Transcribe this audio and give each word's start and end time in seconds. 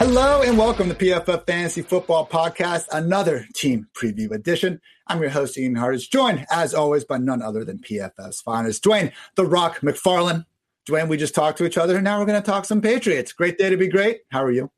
Hello 0.00 0.40
and 0.40 0.56
welcome 0.56 0.88
to 0.88 0.94
PFF 0.94 1.46
Fantasy 1.46 1.82
Football 1.82 2.26
Podcast, 2.26 2.86
another 2.90 3.46
team 3.52 3.86
preview 3.92 4.30
edition. 4.30 4.80
I'm 5.06 5.20
your 5.20 5.28
host, 5.28 5.58
Ian 5.58 5.74
Hartitz, 5.74 6.08
joined 6.08 6.46
as 6.50 6.72
always 6.72 7.04
by 7.04 7.18
none 7.18 7.42
other 7.42 7.66
than 7.66 7.80
PFF's 7.80 8.40
finest, 8.40 8.82
Dwain 8.82 9.12
The 9.34 9.44
Rock 9.44 9.80
McFarland. 9.80 10.46
Dwain, 10.88 11.08
we 11.08 11.18
just 11.18 11.34
talked 11.34 11.58
to 11.58 11.66
each 11.66 11.76
other 11.76 11.96
and 11.96 12.04
now 12.04 12.18
we're 12.18 12.24
going 12.24 12.40
to 12.40 12.50
talk 12.50 12.64
some 12.64 12.80
Patriots. 12.80 13.34
Great 13.34 13.58
day 13.58 13.68
to 13.68 13.76
be 13.76 13.88
great. 13.88 14.22
How 14.30 14.42
are 14.42 14.50
you? 14.50 14.70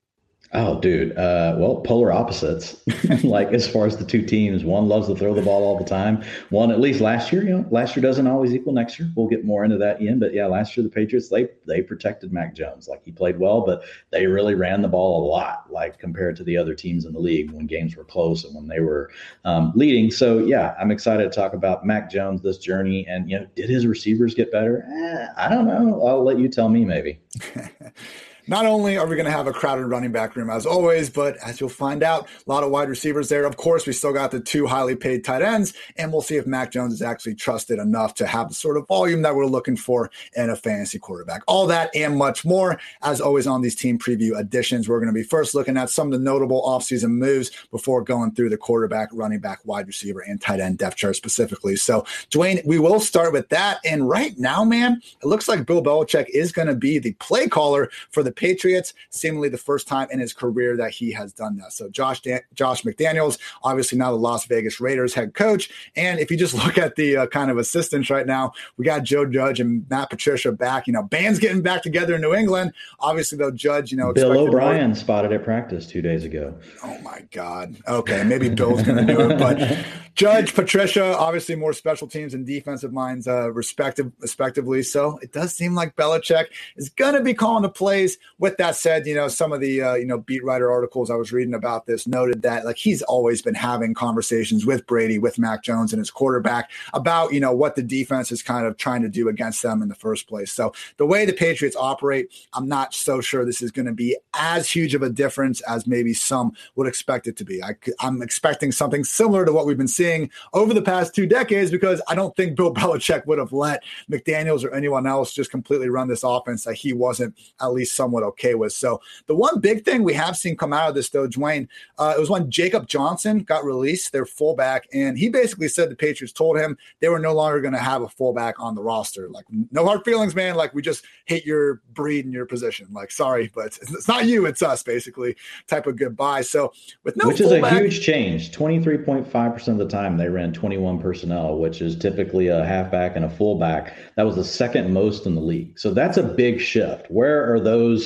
Oh, 0.55 0.79
dude. 0.79 1.17
Uh, 1.17 1.57
well, 1.57 1.77
polar 1.77 2.13
opposites. 2.13 2.83
like 3.25 3.49
as 3.55 3.67
far 3.67 3.87
as 3.87 3.97
the 3.97 4.05
two 4.05 4.21
teams, 4.21 4.65
one 4.65 4.87
loves 4.87 5.09
to 5.09 5.15
throw 5.15 5.33
the 5.33 5.41
ball 5.41 5.65
all 5.65 5.79
the 5.79 5.85
time. 5.85 6.23
One, 6.51 6.71
at 6.71 6.79
least 6.79 7.01
last 7.01 7.33
year, 7.33 7.43
you 7.43 7.57
know, 7.57 7.67
last 7.71 7.97
year 7.97 8.03
doesn't 8.03 8.27
always 8.27 8.55
equal 8.55 8.75
next 8.75 8.99
year. 8.99 9.11
We'll 9.17 9.29
get 9.29 9.47
more 9.47 9.65
into 9.65 9.79
that 9.79 10.03
in, 10.03 10.19
but 10.19 10.35
yeah, 10.35 10.45
last 10.45 10.77
year 10.77 10.85
the 10.85 10.91
Patriots 10.91 11.31
they 11.31 11.49
they 11.67 11.81
protected 11.81 12.35
Mac 12.35 12.55
Jones. 12.55 12.87
Like 12.87 13.03
he 13.03 13.13
played 13.13 13.39
well, 13.39 13.63
but 13.63 13.85
they 14.11 14.27
really 14.27 14.55
ran 14.55 14.83
the 14.83 14.89
ball 14.89 15.25
a 15.25 15.27
lot, 15.27 15.73
like 15.73 15.99
compared 15.99 16.37
to 16.37 16.45
the 16.45 16.59
other 16.59 16.75
teams 16.75 17.07
in 17.07 17.15
the 17.15 17.21
league 17.21 17.51
when 17.51 17.67
games 17.67 17.97
were 17.97 18.05
close 18.05 18.45
and 18.45 18.55
when 18.55 18.69
they 18.69 18.81
were 18.81 19.11
um, 19.47 19.73
leading. 19.75 20.11
So 20.11 20.39
yeah, 20.39 20.75
I'm 20.79 20.91
excited 20.91 21.23
to 21.25 21.31
talk 21.31 21.55
about 21.55 21.87
Mac 21.87 22.11
Jones 22.11 22.43
this 22.43 22.59
journey. 22.59 23.07
And 23.09 23.31
you 23.31 23.39
know, 23.39 23.47
did 23.55 23.71
his 23.71 23.87
receivers 23.87 24.35
get 24.35 24.53
better? 24.53 24.85
Eh, 24.87 25.29
I 25.39 25.49
don't 25.49 25.67
know. 25.67 26.07
I'll 26.07 26.23
let 26.23 26.39
you 26.39 26.49
tell 26.49 26.69
me, 26.69 26.85
maybe. 26.85 27.21
Not 28.49 28.67
only 28.67 28.99
are 28.99 29.07
we 29.07 29.15
going 29.15 29.27
to 29.27 29.33
have 29.33 29.47
a 29.47 29.53
crowded 29.53 29.87
running 29.87 30.11
back 30.11 30.35
room 30.35 30.51
as 30.51 30.67
always, 30.67 31.09
but 31.09 31.37
as 31.37 31.61
you'll 31.61 31.69
find 31.69 32.03
out, 32.03 32.27
a 32.45 32.51
lot 32.51 32.65
of 32.65 32.71
wide 32.71 32.89
receivers 32.89 33.29
there. 33.29 33.45
Of 33.45 33.57
course, 33.57 33.87
we 33.87 33.93
still 33.93 34.13
got 34.13 34.33
the 34.33 34.41
two 34.41 34.67
highly 34.67 34.97
paid 34.97 35.25
tight 35.25 35.43
ends, 35.43 35.75
and 35.97 36.13
we'll 36.13 36.23
see 36.23 36.37
if 36.37 36.47
Mac 36.47 36.73
Jones 36.73 36.93
is 36.93 37.03
actually 37.03 37.37
trusted 37.37 37.79
enough 37.79 38.15
to 38.15 38.27
have 38.27 38.49
the 38.49 38.55
sort 38.55 38.77
of 38.77 38.89
volume 38.89 39.23
that 39.23 39.37
we're 39.37 39.47
looking 39.47 39.77
for 39.77 40.11
in 40.35 40.51
a 40.51 40.57
fantasy 40.57 40.99
quarterback. 40.99 41.43
All 41.47 41.69
that 41.69 41.95
and 41.95 42.17
much 42.17 42.45
more, 42.45 42.81
as 43.03 43.21
always, 43.21 43.47
on 43.47 43.63
these 43.63 43.77
team 43.77 43.97
preview 43.97 44.39
editions. 44.39 44.89
We're 44.89 44.99
going 44.99 45.15
to 45.15 45.21
be 45.21 45.23
first 45.23 45.55
looking 45.55 45.77
at 45.77 45.91
some 45.91 46.09
of 46.09 46.13
the 46.13 46.25
notable 46.25 46.63
offseason 46.63 47.11
moves 47.11 47.53
before 47.71 48.03
going 48.03 48.35
through 48.35 48.51
the 48.51 48.57
quarterback, 48.57 49.11
running 49.13 49.39
back, 49.39 49.61
wide 49.65 49.87
receiver, 49.87 50.21
and 50.21 50.41
tight 50.41 50.59
end 50.59 50.79
depth 50.79 50.97
chart 50.97 51.15
specifically. 51.15 51.77
So, 51.77 52.05
Dwain, 52.31 52.65
we 52.67 52.81
will 52.81 52.99
start 52.99 53.33
with 53.33 53.49
that. 53.51 53.79
And 53.85 54.09
right 54.09 54.37
now, 54.37 54.65
man, 54.65 55.01
it 55.23 55.27
looks 55.27 55.47
like 55.47 55.65
Bill 55.65 55.83
Belichick 55.83 56.27
is 56.31 56.51
going 56.51 56.69
to 56.69 56.75
be 56.75 56.99
the 56.99 57.13
play 57.15 57.47
caller 57.47 57.89
for 58.11 58.25
the 58.25 58.32
the 58.35 58.41
Patriots, 58.41 58.95
seemingly 59.11 59.49
the 59.49 59.59
first 59.59 59.87
time 59.87 60.09
in 60.11 60.19
his 60.21 60.33
career 60.33 60.77
that 60.77 60.91
he 60.91 61.13
has 61.13 61.33
done 61.33 61.57
that. 61.59 61.73
So 61.73 61.89
Josh 61.91 62.21
Dan- 62.21 62.41
Josh 62.55 62.83
McDaniels, 62.83 63.39
obviously 63.63 63.99
now 63.99 64.11
the 64.11 64.17
Las 64.17 64.47
Vegas 64.47 64.81
Raiders 64.81 65.15
head 65.15 65.35
coach, 65.35 65.71
and 65.97 66.19
if 66.19 66.31
you 66.31 66.37
just 66.37 66.55
look 66.65 66.79
at 66.79 66.97
the 66.97 67.17
uh, 67.17 67.27
kind 67.27 67.51
of 67.51 67.59
assistants 67.59 68.11
right 68.11 68.27
now, 68.27 68.53
we 68.77 68.85
got 68.85 69.03
Joe 69.03 69.27
Judge 69.27 69.61
and 69.61 69.89
Matt 69.91 70.11
Patricia 70.11 70.53
back. 70.53 70.87
You 70.87 70.93
know, 70.93 71.03
bands 71.03 71.39
getting 71.39 71.63
back 71.63 71.83
together 71.83 72.15
in 72.15 72.21
New 72.21 72.35
England. 72.35 72.73
Obviously, 73.01 73.39
though, 73.39 73.51
Judge, 73.51 73.91
you 73.91 73.99
know, 73.99 74.13
Bill 74.13 74.37
O'Brien 74.37 74.89
more- 74.89 74.95
spotted 74.97 75.33
at 75.33 75.45
practice 75.45 75.87
two 75.87 76.03
days 76.03 76.25
ago. 76.25 76.55
Oh 76.83 76.99
my 77.03 77.25
God. 77.31 77.77
Okay, 77.87 78.25
maybe 78.25 78.49
Bill's 78.49 78.83
going 78.83 79.07
to 79.07 79.13
do 79.15 79.21
it, 79.31 79.39
but 79.39 79.85
Judge, 80.15 80.55
Patricia, 80.55 81.17
obviously 81.17 81.55
more 81.55 81.73
special 81.73 82.07
teams 82.07 82.35
and 82.35 82.47
defensive 82.47 82.93
minds, 82.93 83.27
uh, 83.27 83.51
respective, 83.51 84.13
respectively. 84.21 84.83
So 84.83 85.19
it 85.23 85.33
does 85.33 85.55
seem 85.55 85.75
like 85.75 85.97
Belichick 85.97 86.47
is 86.77 86.91
going 86.91 87.15
to 87.15 87.23
be 87.23 87.33
calling 87.35 87.63
the 87.63 87.69
plays. 87.71 88.19
With 88.39 88.57
that 88.57 88.77
said, 88.77 89.07
you 89.07 89.15
know, 89.15 89.29
some 89.29 89.53
of 89.53 89.61
the 89.61 89.83
uh, 89.83 89.95
you 89.95 90.07
know 90.07 90.19
beat 90.19 90.45
writer 90.45 90.71
articles 90.71 91.11
I 91.11 91.15
was 91.15 91.33
reading 91.33 91.55
about 91.55 91.87
this 91.87 92.07
noted 92.07 92.43
that 92.43 92.65
like 92.65 92.77
he's 92.77 93.03
always 93.03 93.43
been 93.43 93.55
having 93.55 93.95
conversations 93.95 94.67
with 94.67 94.87
Brady, 94.87 95.19
with 95.19 95.39
Mac 95.39 95.63
Jones 95.63 95.93
and 95.93 95.99
his 95.99 96.11
quarterback 96.11 96.71
about 96.93 97.33
you 97.33 97.41
know 97.41 97.53
what 97.53 97.77
the 97.77 97.83
defense 97.83 98.33
is 98.33 98.43
kind 98.43 98.67
of 98.67 98.77
trying 98.77 99.03
to 99.03 99.09
do 99.09 99.29
against 99.29 99.63
them 99.63 99.83
in 99.83 99.89
the 99.89 99.95
first 99.95 100.29
place. 100.29 100.53
So 100.53 100.73
the 100.97 101.07
way 101.07 101.25
the 101.25 101.33
Patriots 101.33 101.77
operate, 101.79 102.33
I'm 102.55 102.69
not 102.69 102.95
so 102.95 103.21
sure 103.21 103.45
this 103.45 103.63
is 103.63 103.71
going 103.71 103.87
to 103.87 103.93
be 103.93 104.17
as 104.35 104.71
huge 104.71 104.95
of 104.95 105.03
a 105.03 105.11
difference 105.11 105.61
as 105.63 105.87
maybe 105.87 106.15
some 106.15 106.53
would 106.75 106.87
expect 106.87 107.27
it 107.27 107.37
to 107.37 107.45
be. 107.45 107.63
I, 107.63 107.77
I'm 108.01 108.23
expecting 108.23 108.73
something 108.73 109.05
similar 109.05 109.45
to 109.45 109.53
what 109.53 109.67
we've 109.67 109.77
been 109.77 109.89
seeing 109.89 110.31
over 110.53 110.75
the 110.75 110.83
past 110.83 111.15
two 111.15 111.27
decades 111.27 111.71
because 111.71 112.01
I 112.09 112.15
don't 112.15 112.35
think 112.37 112.57
Bill 112.57 112.75
Belichick 112.83 113.27
would 113.27 113.39
have 113.39 113.53
let 113.53 113.83
McDaniels 114.11 114.65
or 114.65 114.75
anyone 114.75 115.07
else 115.07 115.33
just 115.33 115.51
completely 115.51 115.89
run 115.89 116.09
this 116.09 116.23
offense 116.23 116.65
that 116.65 116.75
he 116.75 116.93
wasn't 116.93 117.37
at 117.61 117.73
least 117.73 117.95
somewhat 118.13 118.27
okay 118.29 118.55
with. 118.55 118.73
So 118.73 119.01
the 119.27 119.35
one 119.35 119.61
big 119.61 119.85
thing 119.85 120.03
we 120.03 120.15
have 120.15 120.37
seen 120.37 120.57
come 120.57 120.73
out 120.73 120.89
of 120.89 120.95
this 120.95 121.09
though, 121.09 121.27
Dwain, 121.27 121.69
uh, 121.99 122.15
it 122.17 122.21
was 122.21 122.29
when 122.29 122.51
Jacob 122.51 122.87
Johnson 122.87 123.41
got 123.41 123.65
released, 123.65 124.13
their 124.13 124.27
fullback, 124.27 124.87
and 124.93 125.17
he 125.17 125.29
basically 125.29 125.69
said 125.69 125.91
the 125.91 125.97
Patriots 125.97 126.33
told 126.33 126.59
him 126.59 126.77
they 127.01 127.09
were 127.09 127.19
no 127.19 127.33
longer 127.33 127.61
going 127.61 127.73
to 127.73 127.79
have 127.79 128.03
a 128.03 128.09
fullback 128.09 128.61
on 128.61 128.75
the 128.75 128.83
roster. 128.83 129.29
Like 129.29 129.47
no 129.71 129.85
hard 129.85 130.05
feelings, 130.05 130.35
man. 130.35 130.57
Like 130.57 130.75
we 130.75 130.83
just 130.83 131.05
hate 131.25 131.47
your 131.47 131.81
breed 131.95 132.25
and 132.25 132.35
your 132.35 132.47
position. 132.47 132.89
Like 132.93 133.11
sorry, 133.11 133.51
but 133.55 133.79
it's 133.81 134.09
not 134.09 134.27
you, 134.27 134.47
it's 134.47 134.63
us, 134.63 134.83
basically. 134.83 135.37
Type 135.67 135.87
of 135.87 135.97
goodbye. 135.97 136.43
So 136.43 136.73
with 137.05 137.17
no, 137.17 137.29
which 137.29 137.39
fullback, 137.39 137.73
is 137.73 137.79
a 137.79 137.83
huge 137.83 138.05
change. 138.05 138.53
Twenty 138.53 138.83
three 138.83 138.99
point 138.99 139.27
five 139.27 139.55
percent 139.55 139.81
of 139.81 139.89
the 139.89 139.93
time 139.93 140.17
they 140.17 140.29
ran 140.29 140.53
21 140.53 141.01
personnel, 141.01 141.57
which 141.59 141.81
is 141.81 141.97
typically 141.97 142.49
a 142.49 142.65
halfback 142.65 143.17
and 143.17 143.25
a 143.25 143.31
fullback. 143.31 143.95
That 144.17 144.25
was 144.25 144.37
the 144.37 144.45
second 144.45 144.93
most 144.93 145.27
in 145.27 145.35
the 145.35 145.41
league. 145.41 145.79
So 145.79 145.93
that's 145.95 146.19
a 146.19 146.23
big 146.23 146.61
shift. 146.61 147.11
Where 147.11 147.53
are 147.53 147.61
those 147.61 148.02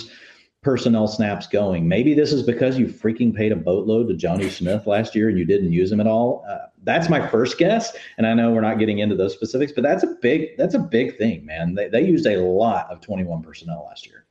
personnel 0.62 1.06
snaps 1.06 1.46
going? 1.46 1.86
Maybe 1.86 2.14
this 2.14 2.32
is 2.32 2.42
because 2.42 2.78
you 2.78 2.86
freaking 2.86 3.34
paid 3.34 3.52
a 3.52 3.56
boatload 3.56 4.08
to 4.08 4.14
Johnny 4.14 4.50
Smith 4.50 4.86
last 4.86 5.14
year 5.14 5.28
and 5.28 5.38
you 5.38 5.44
didn't 5.44 5.72
use 5.72 5.92
him 5.92 6.00
at 6.00 6.06
all. 6.06 6.44
Uh, 6.48 6.66
that's 6.82 7.08
my 7.08 7.26
first 7.28 7.58
guess, 7.58 7.96
and 8.18 8.26
I 8.26 8.34
know 8.34 8.52
we're 8.52 8.60
not 8.60 8.78
getting 8.78 8.98
into 8.98 9.16
those 9.16 9.32
specifics, 9.34 9.72
but 9.72 9.82
that's 9.82 10.02
a 10.02 10.16
big 10.20 10.56
that's 10.56 10.74
a 10.74 10.78
big 10.78 11.18
thing, 11.18 11.44
man. 11.44 11.74
They 11.74 11.88
they 11.88 12.04
used 12.04 12.26
a 12.26 12.36
lot 12.36 12.90
of 12.90 13.00
21 13.00 13.42
personnel 13.42 13.86
last 13.88 14.06
year 14.06 14.25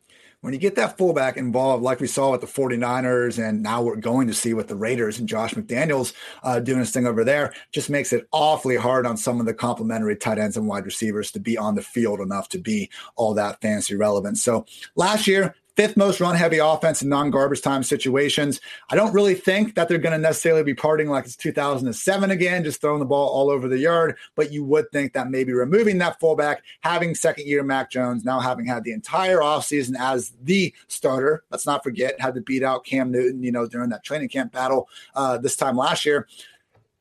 when 0.46 0.54
you 0.54 0.60
get 0.60 0.76
that 0.76 0.96
fullback 0.96 1.38
involved, 1.38 1.82
like 1.82 2.00
we 2.00 2.06
saw 2.06 2.30
with 2.30 2.42
the 2.42 2.46
49ers, 2.46 3.44
and 3.44 3.64
now 3.64 3.82
we're 3.82 3.96
going 3.96 4.28
to 4.28 4.34
see 4.34 4.54
with 4.54 4.68
the 4.68 4.76
Raiders 4.76 5.18
and 5.18 5.28
Josh 5.28 5.56
McDaniels 5.56 6.14
uh, 6.44 6.60
doing 6.60 6.78
his 6.78 6.92
thing 6.92 7.08
over 7.08 7.24
there, 7.24 7.52
just 7.72 7.90
makes 7.90 8.14
it 8.14 8.28
awfully 8.32 8.76
hard 8.76 9.08
on 9.08 9.18
some 9.18 9.40
of 9.40 9.48
the 9.48 9.56
complementary 9.56 10.16
tight 10.16 10.38
ends 10.38 10.56
and 10.56 10.68
wide 10.68 10.86
receivers 10.86 11.32
to 11.32 11.40
be 11.40 11.58
on 11.58 11.74
the 11.74 11.82
field 11.82 12.20
enough 12.20 12.48
to 12.50 12.60
be 12.60 12.92
all 13.16 13.34
that 13.34 13.60
fancy 13.60 13.96
relevant. 13.96 14.38
So 14.38 14.68
last 14.96 15.26
year, 15.26 15.56
fifth 15.76 15.98
most 15.98 16.20
run 16.20 16.36
heavy 16.36 16.58
offense 16.58 17.02
in 17.02 17.10
non 17.10 17.30
garbage 17.30 17.62
time 17.62 17.84
situations. 17.84 18.62
I 18.90 18.96
don't 18.96 19.14
really 19.14 19.36
think 19.36 19.76
that 19.76 19.88
they're 19.88 19.98
going 19.98 20.14
to 20.14 20.18
necessarily 20.18 20.64
be 20.64 20.74
parting 20.74 21.10
like 21.10 21.26
it's 21.26 21.36
2007 21.36 22.32
again, 22.32 22.64
just 22.64 22.82
throwing 22.82 23.00
the 23.00 23.06
ball 23.06 23.30
all 23.30 23.50
over 23.50 23.68
the 23.68 23.80
yard. 23.80 24.18
But 24.36 24.52
you 24.52 24.64
would 24.66 24.92
think 24.92 25.14
that 25.14 25.30
maybe 25.30 25.54
removing 25.54 25.98
that 26.00 26.20
fullback, 26.20 26.64
having 26.82 27.16
second 27.16 27.48
year 27.48 27.64
Mac 27.64 27.92
Jones, 27.92 28.24
now 28.24 28.40
having 28.40 28.66
had 28.66 28.84
the 28.84 28.94
entire 28.94 29.40
offseason 29.40 29.96
as 30.00 30.34
the 30.44 30.74
starter, 30.88 31.44
let's 31.52 31.66
not 31.66 31.84
forget, 31.84 32.20
had 32.20 32.36
to 32.36 32.42
beat 32.42 32.64
out 32.64 32.86
Cam 32.86 33.12
Newton, 33.12 33.44
you 33.44 33.52
know, 33.52 33.68
during 33.68 33.90
that 33.90 34.04
training 34.04 34.30
camp 34.30 34.52
battle 34.52 34.90
uh, 35.16 35.38
this 35.38 35.56
time 35.56 35.78
last 35.78 36.06
year 36.06 36.28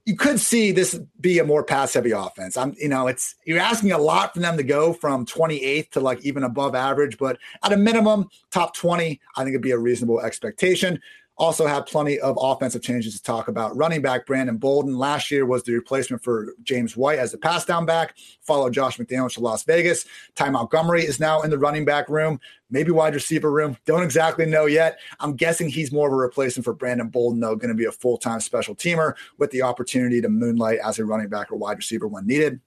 you 0.04 0.16
could 0.16 0.38
see 0.38 0.70
this 0.70 0.98
be 1.20 1.38
a 1.38 1.44
more 1.44 1.64
pass 1.64 1.94
heavy 1.94 2.10
offense. 2.10 2.56
I'm, 2.56 2.74
you 2.78 2.88
know, 2.88 3.06
it's 3.06 3.36
you're 3.46 3.58
asking 3.58 3.92
a 3.92 3.98
lot 3.98 4.34
from 4.34 4.42
them 4.42 4.56
to 4.58 4.62
go 4.62 4.92
from 4.92 5.24
28th 5.24 5.90
to 5.92 6.00
like 6.00 6.24
even 6.24 6.44
above 6.44 6.74
average, 6.74 7.16
but 7.16 7.38
at 7.62 7.72
a 7.72 7.76
minimum, 7.76 8.28
top 8.50 8.76
20, 8.76 9.20
I 9.36 9.40
think 9.42 9.54
it'd 9.54 9.62
be 9.62 9.70
a 9.70 9.78
reasonable 9.78 10.20
expectation. 10.20 11.00
Also, 11.36 11.66
have 11.66 11.86
plenty 11.86 12.20
of 12.20 12.38
offensive 12.40 12.80
changes 12.80 13.16
to 13.16 13.22
talk 13.22 13.48
about. 13.48 13.76
Running 13.76 14.00
back 14.00 14.24
Brandon 14.24 14.56
Bolden 14.56 14.96
last 14.96 15.32
year 15.32 15.44
was 15.44 15.64
the 15.64 15.74
replacement 15.74 16.22
for 16.22 16.54
James 16.62 16.96
White 16.96 17.18
as 17.18 17.32
the 17.32 17.38
pass 17.38 17.64
down 17.64 17.84
back. 17.86 18.16
Followed 18.42 18.72
Josh 18.72 18.98
McDaniels 18.98 19.34
to 19.34 19.40
Las 19.40 19.64
Vegas. 19.64 20.06
Ty 20.36 20.50
Montgomery 20.50 21.02
is 21.02 21.18
now 21.18 21.42
in 21.42 21.50
the 21.50 21.58
running 21.58 21.84
back 21.84 22.08
room, 22.08 22.38
maybe 22.70 22.92
wide 22.92 23.14
receiver 23.14 23.50
room. 23.50 23.76
Don't 23.84 24.04
exactly 24.04 24.46
know 24.46 24.66
yet. 24.66 25.00
I'm 25.18 25.34
guessing 25.34 25.68
he's 25.68 25.90
more 25.90 26.06
of 26.06 26.12
a 26.12 26.16
replacement 26.16 26.64
for 26.64 26.72
Brandon 26.72 27.08
Bolden, 27.08 27.40
though, 27.40 27.56
going 27.56 27.68
to 27.68 27.74
be 27.74 27.86
a 27.86 27.92
full 27.92 28.16
time 28.16 28.38
special 28.38 28.76
teamer 28.76 29.14
with 29.38 29.50
the 29.50 29.62
opportunity 29.62 30.20
to 30.20 30.28
moonlight 30.28 30.78
as 30.84 31.00
a 31.00 31.04
running 31.04 31.28
back 31.28 31.50
or 31.50 31.56
wide 31.56 31.78
receiver 31.78 32.06
when 32.06 32.26
needed. 32.28 32.60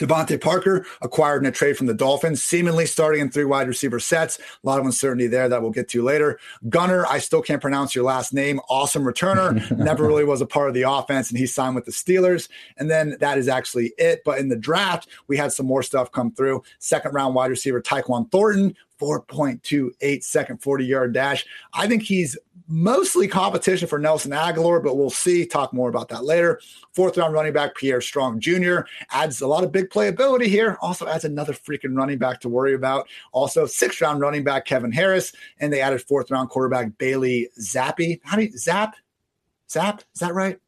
DeVante 0.00 0.40
Parker 0.40 0.86
acquired 1.02 1.42
in 1.42 1.46
a 1.46 1.52
trade 1.52 1.76
from 1.76 1.86
the 1.86 1.94
Dolphins, 1.94 2.42
seemingly 2.42 2.86
starting 2.86 3.20
in 3.20 3.30
three 3.30 3.44
wide 3.44 3.68
receiver 3.68 4.00
sets. 4.00 4.38
A 4.38 4.66
lot 4.66 4.80
of 4.80 4.86
uncertainty 4.86 5.26
there 5.26 5.48
that 5.48 5.60
we'll 5.60 5.70
get 5.70 5.88
to 5.90 6.02
later. 6.02 6.40
Gunner, 6.68 7.06
I 7.06 7.18
still 7.18 7.42
can't 7.42 7.60
pronounce 7.60 7.94
your 7.94 8.04
last 8.04 8.32
name. 8.32 8.60
Awesome 8.70 9.04
returner. 9.04 9.70
Never 9.76 10.06
really 10.06 10.24
was 10.24 10.40
a 10.40 10.46
part 10.46 10.68
of 10.68 10.74
the 10.74 10.90
offense, 10.90 11.28
and 11.28 11.38
he 11.38 11.46
signed 11.46 11.74
with 11.74 11.84
the 11.84 11.92
Steelers. 11.92 12.48
And 12.78 12.90
then 12.90 13.16
that 13.20 13.36
is 13.36 13.46
actually 13.46 13.92
it. 13.98 14.22
But 14.24 14.38
in 14.38 14.48
the 14.48 14.56
draft, 14.56 15.08
we 15.28 15.36
had 15.36 15.52
some 15.52 15.66
more 15.66 15.82
stuff 15.82 16.10
come 16.10 16.32
through. 16.32 16.62
Second 16.78 17.12
round 17.12 17.34
wide 17.34 17.50
receiver 17.50 17.82
Tyquan 17.82 18.30
Thornton 18.30 18.74
4.28 19.00 20.22
second 20.22 20.62
40 20.62 20.84
yard 20.84 21.14
dash. 21.14 21.46
I 21.72 21.86
think 21.86 22.02
he's 22.02 22.38
mostly 22.70 23.26
competition 23.26 23.88
for 23.88 23.98
Nelson 23.98 24.30
Agholor, 24.30 24.82
but 24.82 24.96
we'll 24.96 25.10
see. 25.10 25.44
Talk 25.44 25.72
more 25.72 25.88
about 25.88 26.08
that 26.08 26.24
later. 26.24 26.60
Fourth 26.92 27.18
round 27.18 27.34
running 27.34 27.52
back 27.52 27.74
Pierre 27.74 28.00
Strong 28.00 28.40
Jr. 28.40 28.80
adds 29.10 29.40
a 29.40 29.46
lot 29.46 29.64
of 29.64 29.72
big 29.72 29.90
playability 29.90 30.46
here. 30.46 30.78
Also 30.80 31.06
adds 31.06 31.24
another 31.24 31.52
freaking 31.52 31.96
running 31.96 32.18
back 32.18 32.40
to 32.40 32.48
worry 32.48 32.74
about. 32.74 33.08
Also, 33.32 33.66
sixth 33.66 34.00
round 34.00 34.20
running 34.20 34.44
back 34.44 34.64
Kevin 34.64 34.92
Harris, 34.92 35.32
and 35.58 35.72
they 35.72 35.80
added 35.80 36.00
fourth 36.02 36.30
round 36.30 36.48
quarterback 36.48 36.96
Bailey 36.96 37.48
Zappe. 37.60 38.20
How 38.22 38.36
do 38.36 38.44
you 38.44 38.56
zap? 38.56 38.94
Zap? 39.68 40.02
Is 40.14 40.20
that 40.20 40.34
right? 40.34 40.58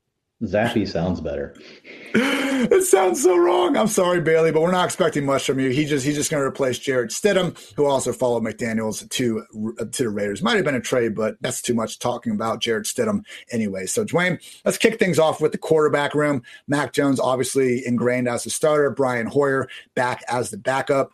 Zappy 0.43 0.89
sounds 0.89 1.21
better. 1.21 1.55
it 2.15 2.83
sounds 2.85 3.23
so 3.23 3.37
wrong. 3.37 3.77
I'm 3.77 3.87
sorry, 3.87 4.21
Bailey, 4.21 4.51
but 4.51 4.61
we're 4.61 4.73
not 4.73 4.85
expecting 4.85 5.25
much 5.25 5.47
from 5.47 5.61
you. 5.61 5.71
He 5.71 5.85
just 5.85 6.05
he's 6.05 6.17
just 6.17 6.31
going 6.31 6.43
to 6.43 6.47
replace 6.47 6.79
Jarrett 6.79 7.11
Stidham, 7.11 7.57
who 7.75 7.87
also 7.87 8.13
followed 8.13 8.43
McDaniels 8.43 9.09
to 9.11 9.45
to 9.77 10.03
the 10.05 10.11
Raiders. 10.11 10.43
Might 10.43 10.57
have 10.57 10.65
been 10.65 10.75
a 10.75 10.81
trade, 10.81 11.15
but 11.15 11.37
that's 11.41 11.63
too 11.63 11.75
much 11.75 12.01
talking 12.01 12.33
about 12.33 12.61
Jarrett 12.61 12.87
Stidham 12.87 13.25
anyway. 13.53 13.87
So, 13.87 14.05
Dwain, 14.05 14.43
let's 14.65 14.79
kick 14.79 14.99
things 14.99 15.19
off 15.19 15.41
with 15.41 15.53
the 15.53 15.59
quarterback 15.59 16.15
room. 16.15 16.43
Mac 16.67 16.93
Jones 16.93 17.21
obviously 17.21 17.87
ingrained 17.87 18.29
as 18.29 18.45
the 18.45 18.51
starter. 18.51 18.91
Brian 18.91 19.29
Hoyer 19.29 19.69
back 19.95 20.23
as 20.29 20.51
the 20.51 20.59
backup. 20.59 21.13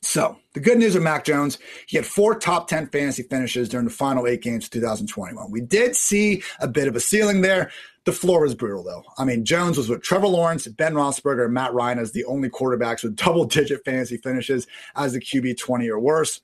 So 0.00 0.38
the 0.54 0.60
good 0.60 0.78
news 0.78 0.94
of 0.94 1.02
Mac 1.02 1.24
Jones, 1.24 1.58
he 1.86 1.96
had 1.96 2.06
four 2.06 2.38
top 2.38 2.68
10 2.68 2.88
fantasy 2.88 3.24
finishes 3.24 3.68
during 3.68 3.86
the 3.86 3.92
final 3.92 4.26
eight 4.26 4.42
games 4.42 4.64
of 4.64 4.70
2021. 4.70 5.50
We 5.50 5.60
did 5.60 5.96
see 5.96 6.42
a 6.60 6.68
bit 6.68 6.88
of 6.88 6.94
a 6.94 7.00
ceiling 7.00 7.40
there. 7.40 7.70
The 8.08 8.14
floor 8.14 8.40
was 8.40 8.54
brutal, 8.54 8.82
though. 8.82 9.04
I 9.18 9.26
mean, 9.26 9.44
Jones 9.44 9.76
was 9.76 9.90
with 9.90 10.00
Trevor 10.00 10.28
Lawrence, 10.28 10.66
Ben 10.66 10.94
Roethlisberger, 10.94 11.44
and 11.44 11.52
Matt 11.52 11.74
Ryan 11.74 11.98
as 11.98 12.12
the 12.12 12.24
only 12.24 12.48
quarterbacks 12.48 13.02
with 13.02 13.16
double-digit 13.16 13.84
fantasy 13.84 14.16
finishes 14.16 14.66
as 14.96 15.12
the 15.12 15.20
QB 15.20 15.58
20 15.58 15.90
or 15.90 16.00
worse. 16.00 16.40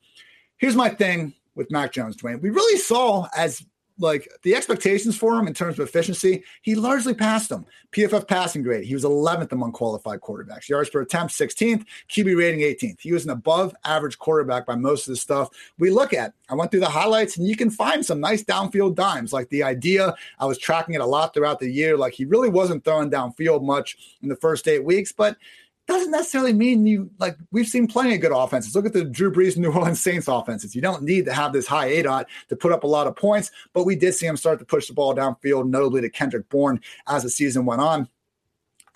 Here's 0.59 0.77
my 0.77 0.91
thing 0.91 1.33
with 1.55 1.71
Mac 1.71 1.91
Jones, 1.91 2.19
Dwain. 2.19 2.43
We 2.43 2.51
really 2.51 2.77
saw 2.77 3.29
as 3.35 3.65
like 3.99 4.29
the 4.43 4.55
expectations 4.55 5.17
for 5.17 5.39
him 5.39 5.47
in 5.47 5.55
terms 5.55 5.79
of 5.79 5.87
efficiency, 5.87 6.43
he 6.63 6.75
largely 6.75 7.15
passed 7.15 7.49
them. 7.49 7.65
PFF 7.93 8.27
passing 8.27 8.63
grade, 8.63 8.85
he 8.85 8.95
was 8.95 9.05
11th 9.05 9.53
among 9.53 9.73
qualified 9.73 10.21
quarterbacks. 10.21 10.69
Yards 10.69 10.91
per 10.91 11.03
attempt, 11.03 11.33
16th. 11.33 11.85
QB 12.09 12.37
rating, 12.37 12.61
18th. 12.61 13.01
He 13.01 13.13
was 13.13 13.25
an 13.25 13.31
above 13.31 13.75
average 13.85 14.19
quarterback 14.19 14.67
by 14.67 14.75
most 14.75 15.07
of 15.07 15.13
the 15.13 15.17
stuff 15.17 15.51
we 15.79 15.91
look 15.91 16.13
at. 16.13 16.35
I 16.49 16.55
went 16.55 16.71
through 16.71 16.81
the 16.81 16.87
highlights 16.87 17.37
and 17.37 17.47
you 17.47 17.57
can 17.57 17.71
find 17.71 18.05
some 18.05 18.21
nice 18.21 18.43
downfield 18.43 18.97
dimes. 18.97 19.33
Like 19.33 19.49
the 19.51 19.63
idea, 19.63 20.15
I 20.41 20.47
was 20.47 20.59
tracking 20.59 20.95
it 20.95 21.01
a 21.01 21.07
lot 21.07 21.33
throughout 21.33 21.61
the 21.61 21.71
year. 21.71 21.97
Like 21.97 22.15
he 22.15 22.25
really 22.25 22.49
wasn't 22.49 22.85
throwing 22.85 23.11
downfield 23.11 23.63
much 23.63 23.97
in 24.23 24.29
the 24.29 24.37
first 24.37 24.67
eight 24.67 24.85
weeks, 24.85 25.13
but 25.13 25.37
doesn't 25.87 26.11
necessarily 26.11 26.53
mean 26.53 26.87
you 26.87 27.11
like 27.19 27.37
we've 27.53 27.67
seen 27.67 27.87
plenty 27.87 28.15
of 28.15 28.21
good 28.21 28.33
offenses. 28.33 28.75
Look 28.75 28.87
at 28.87 28.93
the 28.93 29.05
Drew 29.05 29.33
Brees 29.33 29.57
New 29.57 29.73
Orleans 29.75 30.01
Saints 30.01 30.29
offenses. 30.29 30.75
You 30.75 30.81
don't 30.81 31.03
need 31.03 31.27
to 31.27 31.33
have 31.33 31.53
this 31.53 31.67
high 31.67 31.91
aDOT 31.91 32.27
to 32.49 32.57
put 32.57 32.73
up 32.73 32.85
a 32.85 32.87
lot 32.87 33.07
of 33.07 33.17
points, 33.17 33.51
but 33.73 33.85
we 33.85 33.97
did 33.97 34.15
see 34.15 34.27
him 34.27 34.37
start 34.37 34.59
to 34.61 34.65
push 34.65 34.87
the 34.87 34.95
ball 34.95 35.15
downfield, 35.15 35.69
notably 35.69 36.01
to 36.01 36.09
Kendrick 36.09 36.49
Bourne 36.49 36.81
as 37.07 37.23
the 37.23 37.31
season 37.31 37.67
went 37.67 37.81
on. 37.81 38.09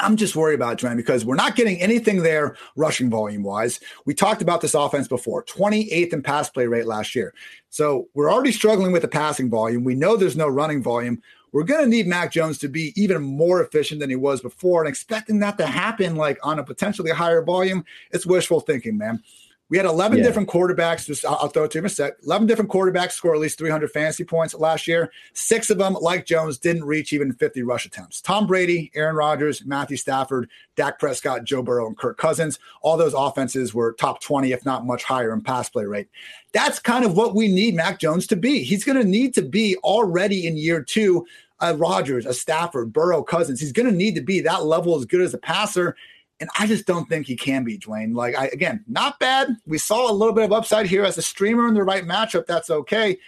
I'm 0.01 0.17
just 0.17 0.37
worried 0.37 0.55
about 0.55 0.79
Dwain 0.79 0.97
because 0.97 1.25
we're 1.25 1.35
not 1.35 1.57
getting 1.57 1.81
anything 1.81 2.23
there 2.23 2.57
rushing 2.77 3.11
volume 3.11 3.43
wise. 3.43 3.81
We 4.05 4.15
talked 4.15 4.43
about 4.43 4.61
this 4.61 4.75
offense 4.75 5.09
before 5.09 5.45
28th 5.45 6.13
in 6.13 6.23
pass 6.23 6.49
play 6.49 6.67
rate 6.67 6.87
last 6.87 7.15
year. 7.15 7.35
So 7.71 8.09
we're 8.15 8.33
already 8.33 8.53
struggling 8.53 8.93
with 8.93 9.03
the 9.03 9.09
passing 9.09 9.51
volume. 9.51 9.85
We 9.85 9.95
know 9.95 10.17
there's 10.17 10.37
no 10.37 10.49
running 10.49 10.83
volume 10.83 11.23
we're 11.53 11.65
going 11.65 11.83
to 11.83 11.89
need 11.89 12.07
Mac 12.07 12.33
Jones 12.33 12.59
to 12.59 12.69
be 12.69 12.93
even 13.01 13.23
more 13.23 13.63
efficient 13.63 14.01
than 14.01 14.11
he 14.11 14.17
was 14.17 14.41
before. 14.41 14.83
And 14.83 14.89
expecting 14.89 15.39
that 15.41 15.59
to 15.59 15.67
happen 15.67 16.17
like 16.17 16.39
on 16.43 16.59
a 16.59 16.65
potentially 16.65 17.11
higher 17.11 17.43
volume, 17.43 17.85
it's 18.11 18.27
wishful 18.27 18.61
thinking, 18.61 18.99
man. 18.99 19.23
We 19.71 19.77
had 19.77 19.87
11 19.87 20.19
yeah. 20.19 20.25
different 20.25 20.49
quarterbacks. 20.49 21.07
Just 21.07 21.25
I'll, 21.25 21.39
I'll, 21.43 21.49
throw 21.49 21.65
it 21.65 21.73
to 21.73 21.79
you 21.79 21.81
in 21.81 21.87
a 21.87 21.91
sec. 21.91 22.15
11 22.25 22.47
different 22.47 22.71
quarterbacks 22.71 23.13
score 23.13 23.35
at 23.35 23.41
least 23.41 23.59
300 23.59 23.91
fantasy 23.91 24.25
points 24.25 24.55
last 24.55 24.87
year. 24.87 25.13
Six 25.35 25.69
of 25.71 25.79
them, 25.79 25.95
like 25.95 26.25
Jones, 26.25 26.59
didn't 26.59 26.85
reach 26.85 27.13
even 27.13 27.33
50 27.33 27.63
rush 27.63 27.85
attempts. 27.85 28.23
Tom 28.23 28.47
Brady, 28.47 28.91
Aaron 28.95 29.17
Rodgers, 29.17 29.65
Matthew 29.65 29.97
Stafford, 29.97 30.49
Dak 30.77 30.99
Prescott, 30.99 31.45
Joe 31.45 31.63
Burrow, 31.63 31.87
and 31.87 31.99
Kirk 31.99 32.17
Cousins. 32.17 32.59
All 32.81 32.97
those 32.97 33.15
offenses 33.15 33.75
were 33.75 33.93
top 33.93 34.23
20, 34.23 34.53
if 34.53 34.65
not 34.65 34.87
much 34.87 35.05
higher 35.05 35.33
in 35.33 35.43
pass 35.43 35.69
play 35.69 35.85
rate. 35.85 36.09
That's 36.53 36.79
kind 36.79 37.05
of 37.05 37.17
what 37.17 37.35
we 37.35 37.49
need 37.49 37.75
Mac 37.75 37.99
Jones 37.99 38.27
to 38.29 38.37
be. 38.37 38.63
He's 38.63 38.85
going 38.85 38.99
to 38.99 39.05
need 39.05 39.35
to 39.35 39.43
be 39.43 39.77
already 39.79 40.47
in 40.47 40.57
year 40.57 40.83
two 40.83 41.27
a 41.61 41.75
Rodgers, 41.75 42.25
a 42.25 42.33
Stafford, 42.33 42.93
Burrow, 42.93 43.23
Cousins. 43.23 43.61
He's 43.61 43.73
going 43.73 43.91
to 43.91 43.95
need 43.95 44.15
to 44.15 44.21
be 44.21 44.41
that 44.43 44.65
level 44.65 44.97
as 44.97 45.05
good 45.05 45.21
as 45.21 45.35
a 45.35 45.39
passer. 45.39 45.97
And 46.41 46.49
I 46.59 46.67
just 46.67 46.87
don't 46.87 47.09
think 47.09 47.27
he 47.27 47.37
can 47.37 47.65
be, 47.65 47.79
Dwain. 47.79 48.15
Like, 48.15 48.37
I, 48.37 48.47
again, 48.47 48.85
not 48.87 49.19
bad. 49.19 49.57
We 49.67 49.79
saw 49.79 50.11
a 50.11 50.15
little 50.15 50.35
bit 50.35 50.45
of 50.45 50.53
upside 50.53 50.87
here 50.87 51.05
as 51.05 51.19
a 51.19 51.23
streamer 51.23 51.67
in 51.67 51.75
the 51.75 51.83
right 51.83 52.05
matchup. 52.05 52.47
That's 52.47 52.71
okay. 52.71 53.19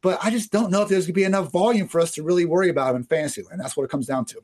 But 0.00 0.18
I 0.22 0.30
just 0.30 0.52
don't 0.52 0.70
know 0.70 0.82
if 0.82 0.88
there's 0.88 1.04
going 1.04 1.14
to 1.14 1.20
be 1.20 1.24
enough 1.24 1.50
volume 1.50 1.88
for 1.88 2.00
us 2.00 2.12
to 2.12 2.22
really 2.22 2.44
worry 2.44 2.68
about 2.68 2.90
him 2.90 2.96
in 2.96 3.04
fantasy. 3.04 3.42
And 3.50 3.60
that's 3.60 3.76
what 3.76 3.84
it 3.84 3.90
comes 3.90 4.06
down 4.06 4.26
to. 4.26 4.42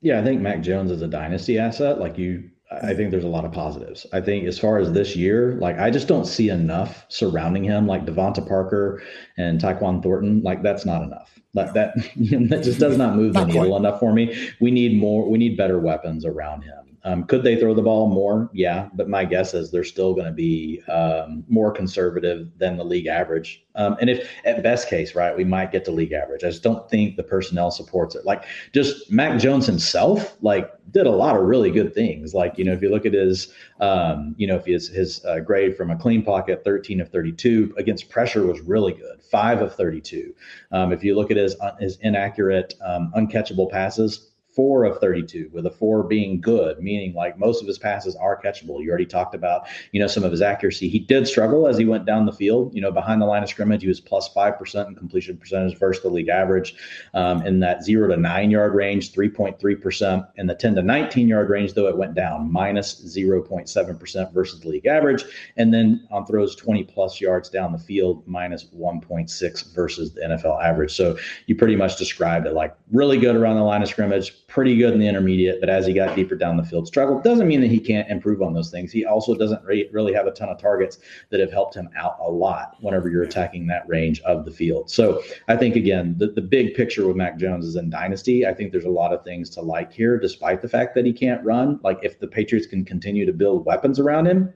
Yeah, 0.00 0.20
I 0.20 0.24
think 0.24 0.40
Mac 0.40 0.62
Jones 0.62 0.90
is 0.90 1.02
a 1.02 1.08
dynasty 1.08 1.58
asset. 1.58 2.00
Like 2.00 2.18
you, 2.18 2.50
I 2.82 2.94
think 2.94 3.10
there's 3.10 3.24
a 3.24 3.28
lot 3.28 3.44
of 3.44 3.52
positives. 3.52 4.06
I 4.12 4.20
think 4.20 4.46
as 4.46 4.58
far 4.58 4.78
as 4.78 4.92
this 4.92 5.14
year, 5.14 5.54
like 5.60 5.78
I 5.78 5.90
just 5.90 6.08
don't 6.08 6.24
see 6.24 6.48
enough 6.48 7.04
surrounding 7.08 7.64
him, 7.64 7.86
like 7.86 8.04
DeVante 8.04 8.46
Parker 8.46 9.02
and 9.36 9.60
Tyquan 9.60 10.02
Thornton. 10.02 10.42
Like 10.42 10.62
that's 10.62 10.84
not 10.84 11.02
enough. 11.02 11.38
Like 11.54 11.72
that, 11.74 11.94
that 12.16 12.62
just 12.62 12.80
does 12.80 12.96
not 12.96 13.14
move 13.14 13.34
the 13.34 13.44
needle 13.44 13.76
enough 13.76 14.00
for 14.00 14.12
me. 14.12 14.50
We 14.60 14.70
need 14.70 14.98
more. 14.98 15.28
We 15.28 15.38
need 15.38 15.56
better 15.56 15.78
weapons 15.78 16.24
around 16.24 16.62
him. 16.62 16.91
Um, 17.04 17.24
could 17.24 17.42
they 17.42 17.56
throw 17.56 17.74
the 17.74 17.82
ball 17.82 18.08
more? 18.08 18.48
Yeah, 18.52 18.88
but 18.94 19.08
my 19.08 19.24
guess 19.24 19.54
is 19.54 19.70
they're 19.70 19.82
still 19.82 20.14
going 20.14 20.26
to 20.26 20.32
be 20.32 20.82
um, 20.88 21.44
more 21.48 21.72
conservative 21.72 22.48
than 22.58 22.76
the 22.76 22.84
league 22.84 23.06
average. 23.06 23.64
Um, 23.74 23.96
and 24.00 24.08
if 24.08 24.30
at 24.44 24.62
best 24.62 24.88
case, 24.88 25.14
right, 25.14 25.36
we 25.36 25.44
might 25.44 25.72
get 25.72 25.84
to 25.86 25.90
league 25.90 26.12
average. 26.12 26.44
I 26.44 26.48
just 26.48 26.62
don't 26.62 26.88
think 26.88 27.16
the 27.16 27.22
personnel 27.22 27.70
supports 27.70 28.14
it. 28.14 28.24
Like 28.24 28.44
just 28.72 29.10
Mac 29.10 29.40
Jones 29.40 29.66
himself, 29.66 30.36
like 30.42 30.70
did 30.92 31.06
a 31.06 31.10
lot 31.10 31.36
of 31.36 31.42
really 31.42 31.70
good 31.70 31.94
things. 31.94 32.34
Like 32.34 32.56
you 32.58 32.64
know, 32.64 32.72
if 32.72 32.82
you 32.82 32.90
look 32.90 33.06
at 33.06 33.14
his, 33.14 33.52
um, 33.80 34.34
you 34.38 34.46
know, 34.46 34.56
if 34.56 34.66
his 34.66 34.88
his 34.88 35.24
uh, 35.24 35.40
grade 35.40 35.76
from 35.76 35.90
a 35.90 35.96
clean 35.96 36.22
pocket, 36.22 36.62
thirteen 36.64 37.00
of 37.00 37.08
thirty 37.08 37.32
two 37.32 37.74
against 37.78 38.10
pressure 38.10 38.46
was 38.46 38.60
really 38.60 38.92
good, 38.92 39.22
five 39.22 39.60
of 39.60 39.74
thirty 39.74 40.00
two. 40.00 40.34
Um, 40.70 40.92
if 40.92 41.02
you 41.02 41.16
look 41.16 41.30
at 41.30 41.36
his 41.36 41.58
uh, 41.60 41.74
his 41.80 41.96
inaccurate, 42.02 42.74
um, 42.84 43.12
uncatchable 43.16 43.70
passes 43.70 44.31
four 44.54 44.84
of 44.84 44.98
32 44.98 45.50
with 45.52 45.66
a 45.66 45.70
four 45.70 46.02
being 46.02 46.40
good 46.40 46.78
meaning 46.78 47.14
like 47.14 47.38
most 47.38 47.60
of 47.60 47.66
his 47.66 47.78
passes 47.78 48.14
are 48.16 48.40
catchable. 48.40 48.82
You 48.82 48.90
already 48.90 49.06
talked 49.06 49.34
about 49.34 49.66
you 49.92 50.00
know 50.00 50.06
some 50.06 50.24
of 50.24 50.30
his 50.30 50.42
accuracy. 50.42 50.88
He 50.88 50.98
did 50.98 51.26
struggle 51.26 51.66
as 51.66 51.78
he 51.78 51.84
went 51.84 52.04
down 52.04 52.26
the 52.26 52.32
field 52.32 52.74
you 52.74 52.80
know 52.80 52.92
behind 52.92 53.20
the 53.20 53.26
line 53.26 53.42
of 53.42 53.48
scrimmage. 53.48 53.82
He 53.82 53.88
was 53.88 54.00
plus 54.00 54.28
5% 54.34 54.88
in 54.88 54.94
completion 54.94 55.36
percentage 55.36 55.78
versus 55.78 56.02
the 56.02 56.10
league 56.10 56.28
average 56.28 56.74
um, 57.14 57.46
in 57.46 57.60
that 57.60 57.82
0 57.82 58.08
to 58.08 58.16
9 58.16 58.50
yard 58.50 58.74
range 58.74 59.12
3.3% 59.12 60.28
in 60.36 60.46
the 60.46 60.54
10 60.54 60.74
to 60.76 60.82
19 60.82 61.28
yard 61.28 61.48
range 61.48 61.74
though 61.74 61.88
it 61.88 61.96
went 61.96 62.14
down 62.14 62.50
minus 62.52 63.02
0.7% 63.04 64.32
versus 64.32 64.60
the 64.60 64.68
league 64.68 64.86
average. 64.86 65.24
And 65.56 65.72
then 65.72 66.06
on 66.10 66.26
throws 66.26 66.54
20 66.56 66.84
plus 66.84 67.20
yards 67.20 67.48
down 67.48 67.72
the 67.72 67.78
field 67.78 68.22
minus 68.26 68.64
1.6 68.64 69.74
versus 69.74 70.12
the 70.12 70.20
NFL 70.20 70.62
average. 70.62 70.92
So 70.92 71.16
you 71.46 71.56
pretty 71.56 71.76
much 71.76 71.96
described 71.96 72.46
it 72.46 72.52
like 72.52 72.74
really 72.90 73.18
good 73.18 73.36
around 73.36 73.56
the 73.56 73.62
line 73.62 73.82
of 73.82 73.88
scrimmage 73.88 74.41
pretty 74.52 74.76
good 74.76 74.92
in 74.92 75.00
the 75.00 75.08
intermediate, 75.08 75.60
but 75.60 75.70
as 75.70 75.86
he 75.86 75.94
got 75.94 76.14
deeper 76.14 76.34
down 76.34 76.58
the 76.58 76.62
field, 76.62 76.86
struggled. 76.86 77.24
Doesn't 77.24 77.48
mean 77.48 77.62
that 77.62 77.70
he 77.70 77.80
can't 77.80 78.10
improve 78.10 78.42
on 78.42 78.52
those 78.52 78.70
things. 78.70 78.92
He 78.92 79.06
also 79.06 79.34
doesn't 79.34 79.64
re- 79.64 79.88
really 79.92 80.12
have 80.12 80.26
a 80.26 80.30
ton 80.30 80.50
of 80.50 80.60
targets 80.60 80.98
that 81.30 81.40
have 81.40 81.50
helped 81.50 81.74
him 81.74 81.88
out 81.96 82.18
a 82.20 82.30
lot 82.30 82.76
whenever 82.80 83.08
you're 83.08 83.22
attacking 83.22 83.66
that 83.68 83.88
range 83.88 84.20
of 84.20 84.44
the 84.44 84.50
field. 84.50 84.90
So 84.90 85.22
I 85.48 85.56
think, 85.56 85.74
again, 85.74 86.16
the, 86.18 86.26
the 86.26 86.42
big 86.42 86.74
picture 86.74 87.06
with 87.06 87.16
Mac 87.16 87.38
Jones 87.38 87.64
is 87.64 87.76
in 87.76 87.88
Dynasty. 87.88 88.46
I 88.46 88.52
think 88.52 88.72
there's 88.72 88.84
a 88.84 88.90
lot 88.90 89.14
of 89.14 89.24
things 89.24 89.48
to 89.50 89.62
like 89.62 89.90
here, 89.90 90.18
despite 90.18 90.60
the 90.60 90.68
fact 90.68 90.94
that 90.96 91.06
he 91.06 91.14
can't 91.14 91.42
run. 91.42 91.80
Like 91.82 92.00
if 92.02 92.20
the 92.20 92.28
Patriots 92.28 92.66
can 92.66 92.84
continue 92.84 93.24
to 93.24 93.32
build 93.32 93.64
weapons 93.64 93.98
around 93.98 94.26
him, 94.26 94.52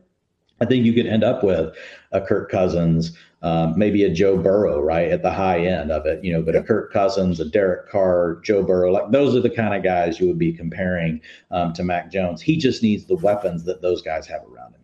I 0.61 0.65
think 0.65 0.85
you 0.85 0.93
could 0.93 1.07
end 1.07 1.25
up 1.25 1.45
with 1.45 1.75
a 2.13 2.21
Kirk 2.21 2.51
Cousins, 2.51 3.17
um, 3.43 3.79
maybe 3.79 4.05
a 4.05 4.11
Joe 4.11 4.37
Burrow, 4.37 4.81
right 4.81 5.11
at 5.11 5.23
the 5.23 5.31
high 5.31 5.61
end 5.61 5.91
of 5.91 6.07
it, 6.07 6.25
you 6.25 6.33
know. 6.33 6.43
But 6.43 6.57
a 6.57 6.63
Kirk 6.63 6.93
Cousins, 6.93 7.41
a 7.41 7.45
Derek 7.45 7.91
Carr, 7.91 8.41
Joe 8.43 8.63
Burrow, 8.63 8.91
like 8.91 9.11
those 9.11 9.37
are 9.37 9.41
the 9.41 9.51
kind 9.51 9.75
of 9.75 9.83
guys 9.83 10.19
you 10.19 10.27
would 10.27 10.39
be 10.39 10.53
comparing 10.53 11.21
um, 11.51 11.73
to 11.75 11.85
Mac 11.85 12.11
Jones. 12.11 12.41
He 12.41 12.57
just 12.57 12.83
needs 12.83 13.05
the 13.05 13.17
weapons 13.17 13.65
that 13.65 13.83
those 13.83 14.03
guys 14.03 14.27
have 14.27 14.43
around 14.45 14.75
him 14.75 14.81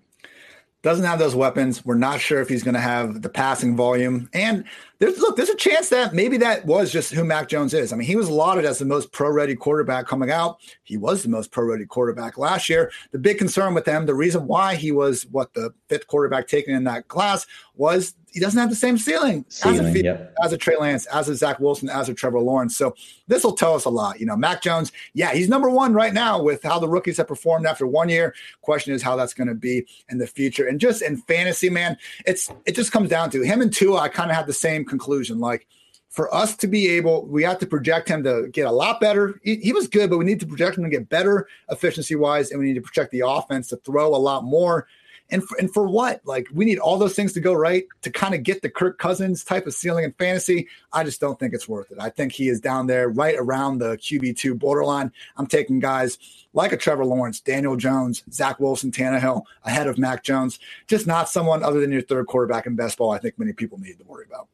doesn't 0.82 1.04
have 1.04 1.18
those 1.20 1.34
weapons. 1.34 1.84
We're 1.84 1.94
not 1.94 2.20
sure 2.20 2.40
if 2.40 2.48
he's 2.48 2.64
going 2.64 2.74
to 2.74 2.80
have 2.80 3.22
the 3.22 3.28
passing 3.28 3.76
volume. 3.76 4.28
And 4.32 4.64
there's 4.98 5.18
look, 5.18 5.36
there's 5.36 5.48
a 5.48 5.56
chance 5.56 5.88
that 5.88 6.14
maybe 6.14 6.36
that 6.38 6.64
was 6.64 6.92
just 6.92 7.12
who 7.12 7.24
Mac 7.24 7.48
Jones 7.48 7.74
is. 7.74 7.92
I 7.92 7.96
mean, 7.96 8.06
he 8.06 8.16
was 8.16 8.30
lauded 8.30 8.64
as 8.64 8.78
the 8.78 8.84
most 8.84 9.12
pro-ready 9.12 9.56
quarterback 9.56 10.06
coming 10.06 10.30
out. 10.30 10.58
He 10.84 10.96
was 10.96 11.22
the 11.22 11.28
most 11.28 11.50
pro-ready 11.50 11.86
quarterback 11.86 12.38
last 12.38 12.68
year. 12.68 12.90
The 13.10 13.18
big 13.18 13.38
concern 13.38 13.74
with 13.74 13.86
him, 13.86 14.06
the 14.06 14.14
reason 14.14 14.46
why 14.46 14.76
he 14.76 14.92
was 14.92 15.26
what 15.26 15.54
the 15.54 15.74
fifth 15.88 16.06
quarterback 16.06 16.46
taken 16.46 16.74
in 16.74 16.84
that 16.84 17.08
class 17.08 17.46
was 17.74 18.14
he 18.32 18.40
doesn't 18.40 18.58
have 18.58 18.70
the 18.70 18.76
same 18.76 18.96
ceiling, 18.96 19.44
ceiling 19.48 19.86
as, 19.86 19.94
a, 19.94 20.02
yep. 20.02 20.34
as 20.42 20.52
a 20.54 20.58
Trey 20.58 20.76
Lance, 20.76 21.04
as 21.06 21.28
a 21.28 21.36
Zach 21.36 21.60
Wilson, 21.60 21.90
as 21.90 22.08
a 22.08 22.14
Trevor 22.14 22.40
Lawrence. 22.40 22.76
So 22.76 22.94
this 23.28 23.44
will 23.44 23.54
tell 23.54 23.74
us 23.74 23.84
a 23.84 23.90
lot. 23.90 24.20
You 24.20 24.26
know, 24.26 24.36
Mac 24.36 24.62
Jones, 24.62 24.90
yeah, 25.12 25.34
he's 25.34 25.50
number 25.50 25.68
one 25.68 25.92
right 25.92 26.14
now 26.14 26.42
with 26.42 26.62
how 26.62 26.78
the 26.78 26.88
rookies 26.88 27.18
have 27.18 27.28
performed 27.28 27.66
after 27.66 27.86
one 27.86 28.08
year. 28.08 28.34
Question 28.62 28.94
is 28.94 29.02
how 29.02 29.16
that's 29.16 29.34
going 29.34 29.48
to 29.48 29.54
be 29.54 29.86
in 30.08 30.16
the 30.16 30.26
future. 30.26 30.66
And 30.66 30.80
just 30.80 31.02
in 31.02 31.18
fantasy, 31.18 31.68
man, 31.68 31.98
it's 32.24 32.50
it 32.64 32.74
just 32.74 32.90
comes 32.90 33.10
down 33.10 33.30
to 33.30 33.42
him 33.42 33.60
and 33.60 33.72
Tua. 33.72 34.00
I 34.00 34.08
kind 34.08 34.30
of 34.30 34.36
have 34.36 34.46
the 34.46 34.54
same 34.54 34.84
conclusion. 34.92 35.40
Like 35.40 35.66
for 36.10 36.32
us 36.34 36.56
to 36.58 36.66
be 36.66 36.88
able, 36.90 37.26
we 37.26 37.42
have 37.42 37.58
to 37.58 37.66
project 37.66 38.08
him 38.08 38.22
to 38.24 38.48
get 38.52 38.66
a 38.66 38.70
lot 38.70 39.00
better. 39.00 39.40
He, 39.42 39.56
he, 39.56 39.72
was 39.72 39.88
good, 39.88 40.10
but 40.10 40.18
we 40.18 40.24
need 40.24 40.40
to 40.40 40.46
project 40.46 40.76
him 40.76 40.84
to 40.84 40.90
get 40.90 41.08
better 41.08 41.48
efficiency 41.70 42.14
wise, 42.14 42.50
and 42.50 42.60
we 42.60 42.66
need 42.66 42.74
to 42.74 42.82
project 42.82 43.10
the 43.12 43.22
offense 43.26 43.68
to 43.68 43.76
throw 43.76 44.14
a 44.14 44.16
lot 44.16 44.44
more 44.44 44.86
and 45.32 45.42
for, 45.42 45.56
and 45.58 45.72
for 45.72 45.88
what? 45.88 46.20
Like 46.24 46.46
we 46.52 46.64
need 46.64 46.78
all 46.78 46.98
those 46.98 47.14
things 47.14 47.32
to 47.32 47.40
go 47.40 47.54
right 47.54 47.84
to 48.02 48.10
kind 48.10 48.34
of 48.34 48.42
get 48.42 48.60
the 48.60 48.68
Kirk 48.68 48.98
Cousins 48.98 49.42
type 49.42 49.66
of 49.66 49.74
ceiling 49.74 50.04
in 50.04 50.12
fantasy. 50.12 50.68
I 50.92 51.04
just 51.04 51.20
don't 51.20 51.40
think 51.40 51.54
it's 51.54 51.66
worth 51.66 51.90
it. 51.90 51.98
I 51.98 52.10
think 52.10 52.32
he 52.32 52.48
is 52.48 52.60
down 52.60 52.86
there 52.86 53.08
right 53.08 53.34
around 53.38 53.78
the 53.78 53.96
QB2 53.96 54.58
borderline. 54.58 55.10
I'm 55.36 55.46
taking 55.46 55.80
guys 55.80 56.18
like 56.52 56.72
a 56.72 56.76
Trevor 56.76 57.06
Lawrence, 57.06 57.40
Daniel 57.40 57.76
Jones, 57.76 58.22
Zach 58.30 58.60
Wilson, 58.60 58.92
Tannehill 58.92 59.42
ahead 59.64 59.88
of 59.88 59.98
Mac 59.98 60.22
Jones. 60.22 60.58
Just 60.86 61.06
not 61.06 61.30
someone 61.30 61.62
other 61.62 61.80
than 61.80 61.90
your 61.90 62.02
third 62.02 62.26
quarterback 62.26 62.66
in 62.66 62.76
best 62.76 62.98
ball. 62.98 63.10
I 63.10 63.18
think 63.18 63.38
many 63.38 63.54
people 63.54 63.78
need 63.78 63.98
to 63.98 64.04
worry 64.04 64.26
about. 64.26 64.48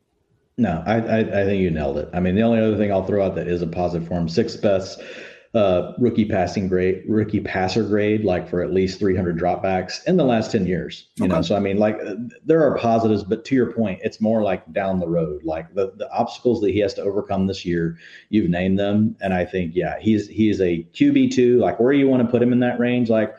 No, 0.58 0.82
I, 0.86 0.96
I, 0.96 1.18
I 1.20 1.44
think 1.44 1.62
you 1.62 1.70
nailed 1.70 1.98
it. 1.98 2.10
I 2.12 2.18
mean, 2.18 2.34
the 2.34 2.42
only 2.42 2.60
other 2.60 2.76
thing 2.76 2.90
I'll 2.90 3.06
throw 3.06 3.24
out 3.24 3.36
that 3.36 3.46
is 3.46 3.62
a 3.62 3.66
positive 3.66 4.08
form, 4.08 4.28
sixth 4.28 4.60
best 4.60 5.00
uh, 5.54 5.92
rookie 5.98 6.24
passing 6.24 6.68
grade, 6.68 7.04
rookie 7.08 7.40
passer 7.40 7.82
grade, 7.82 8.24
like 8.24 8.48
for 8.48 8.62
at 8.62 8.72
least 8.72 8.98
300 8.98 9.38
dropbacks 9.38 10.04
in 10.06 10.16
the 10.16 10.24
last 10.24 10.50
10 10.50 10.66
years. 10.66 11.06
You 11.16 11.24
okay. 11.24 11.34
know, 11.34 11.42
so 11.42 11.56
I 11.56 11.60
mean, 11.60 11.78
like 11.78 11.98
there 12.44 12.62
are 12.62 12.76
positives, 12.76 13.22
but 13.22 13.44
to 13.46 13.54
your 13.54 13.72
point, 13.72 14.00
it's 14.02 14.20
more 14.20 14.42
like 14.42 14.70
down 14.72 14.98
the 14.98 15.08
road, 15.08 15.44
like 15.44 15.72
the 15.74 15.92
the 15.96 16.10
obstacles 16.12 16.60
that 16.62 16.70
he 16.70 16.80
has 16.80 16.92
to 16.94 17.02
overcome 17.02 17.46
this 17.46 17.64
year. 17.64 17.96
You've 18.28 18.50
named 18.50 18.78
them, 18.78 19.16
and 19.20 19.32
I 19.32 19.44
think 19.44 19.74
yeah, 19.74 19.98
he's 20.00 20.28
he's 20.28 20.60
a 20.60 20.86
QB 20.92 21.32
two. 21.32 21.58
Like 21.58 21.80
where 21.80 21.92
you 21.92 22.08
want 22.08 22.22
to 22.24 22.28
put 22.28 22.42
him 22.42 22.52
in 22.52 22.60
that 22.60 22.78
range, 22.78 23.08
like 23.08 23.34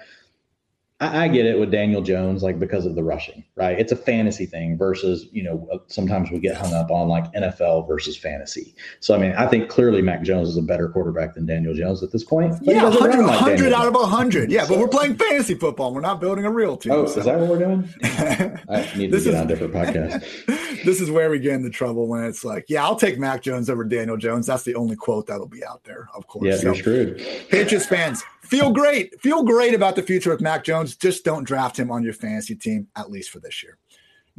I, 1.01 1.25
I, 1.25 1.27
get 1.29 1.45
it 1.45 1.57
with 1.57 1.71
Daniel 1.71 2.01
Jones, 2.01 2.43
like 2.43 2.59
because 2.59 2.85
of 2.85 2.95
the 2.95 3.03
rushing, 3.03 3.43
right? 3.55 3.79
It's 3.79 3.91
a 3.91 3.95
fantasy 3.95 4.45
thing 4.45 4.77
versus, 4.77 5.27
you 5.31 5.43
know, 5.43 5.67
uh, 5.71 5.77
sometimes 5.87 6.29
we 6.29 6.39
get 6.39 6.57
hung 6.57 6.73
up 6.73 6.91
on 6.91 7.07
like 7.07 7.31
NFL 7.33 7.87
versus 7.87 8.17
fantasy. 8.17 8.75
So, 8.99 9.15
I 9.15 9.17
mean, 9.17 9.31
I 9.33 9.47
think 9.47 9.69
clearly 9.69 10.01
Mac 10.01 10.23
Jones 10.23 10.49
is 10.49 10.57
a 10.57 10.61
better 10.61 10.89
quarterback 10.89 11.35
than 11.35 11.45
Daniel 11.45 11.73
Jones 11.73 12.03
at 12.03 12.11
this 12.11 12.23
point. 12.25 12.53
Yeah, 12.61 12.83
100, 12.83 13.19
like 13.19 13.41
100 13.41 13.71
out 13.71 13.87
of 13.87 13.93
100. 13.93 14.51
Yeah, 14.51 14.65
but 14.67 14.77
we're 14.77 14.89
playing 14.89 15.15
fantasy 15.15 15.55
football. 15.55 15.93
We're 15.93 16.01
not 16.01 16.19
building 16.19 16.45
a 16.45 16.51
real 16.51 16.75
team. 16.75 16.91
Oh, 16.91 17.05
so. 17.05 17.19
is 17.19 17.25
that 17.25 17.39
what 17.39 17.49
we're 17.49 17.59
doing? 17.59 17.89
I 18.03 18.91
need 18.97 19.11
to 19.11 19.17
get 19.17 19.27
is, 19.27 19.27
on 19.27 19.45
a 19.45 19.47
different 19.47 19.73
podcast. 19.73 20.25
this 20.83 20.99
is 20.99 21.09
where 21.09 21.29
we 21.29 21.39
get 21.39 21.53
into 21.53 21.69
trouble 21.69 22.07
when 22.07 22.25
it's 22.25 22.43
like, 22.43 22.65
yeah, 22.67 22.83
I'll 22.83 22.95
take 22.95 23.17
Mac 23.17 23.41
Jones 23.41 23.69
over 23.69 23.85
Daniel 23.85 24.17
Jones. 24.17 24.47
That's 24.47 24.63
the 24.63 24.75
only 24.75 24.97
quote 24.97 25.27
that'll 25.27 25.47
be 25.47 25.63
out 25.63 25.83
there, 25.85 26.09
of 26.13 26.27
course. 26.27 26.45
Yeah, 26.45 26.57
so, 26.57 26.63
you're 26.63 26.75
screwed. 26.75 27.17
Patriots 27.49 27.85
fans, 27.85 28.23
feel 28.49 28.71
great. 28.71 29.19
Feel 29.21 29.43
great 29.43 29.73
about 29.73 29.95
the 29.95 30.01
future 30.01 30.31
with 30.31 30.41
Mac 30.41 30.63
Jones. 30.63 30.95
Just 30.95 31.23
don't 31.23 31.43
draft 31.43 31.77
him 31.77 31.91
on 31.91 32.03
your 32.03 32.13
fantasy 32.13 32.55
team, 32.55 32.87
at 32.95 33.09
least 33.11 33.29
for 33.29 33.39
this 33.39 33.63
year. 33.63 33.77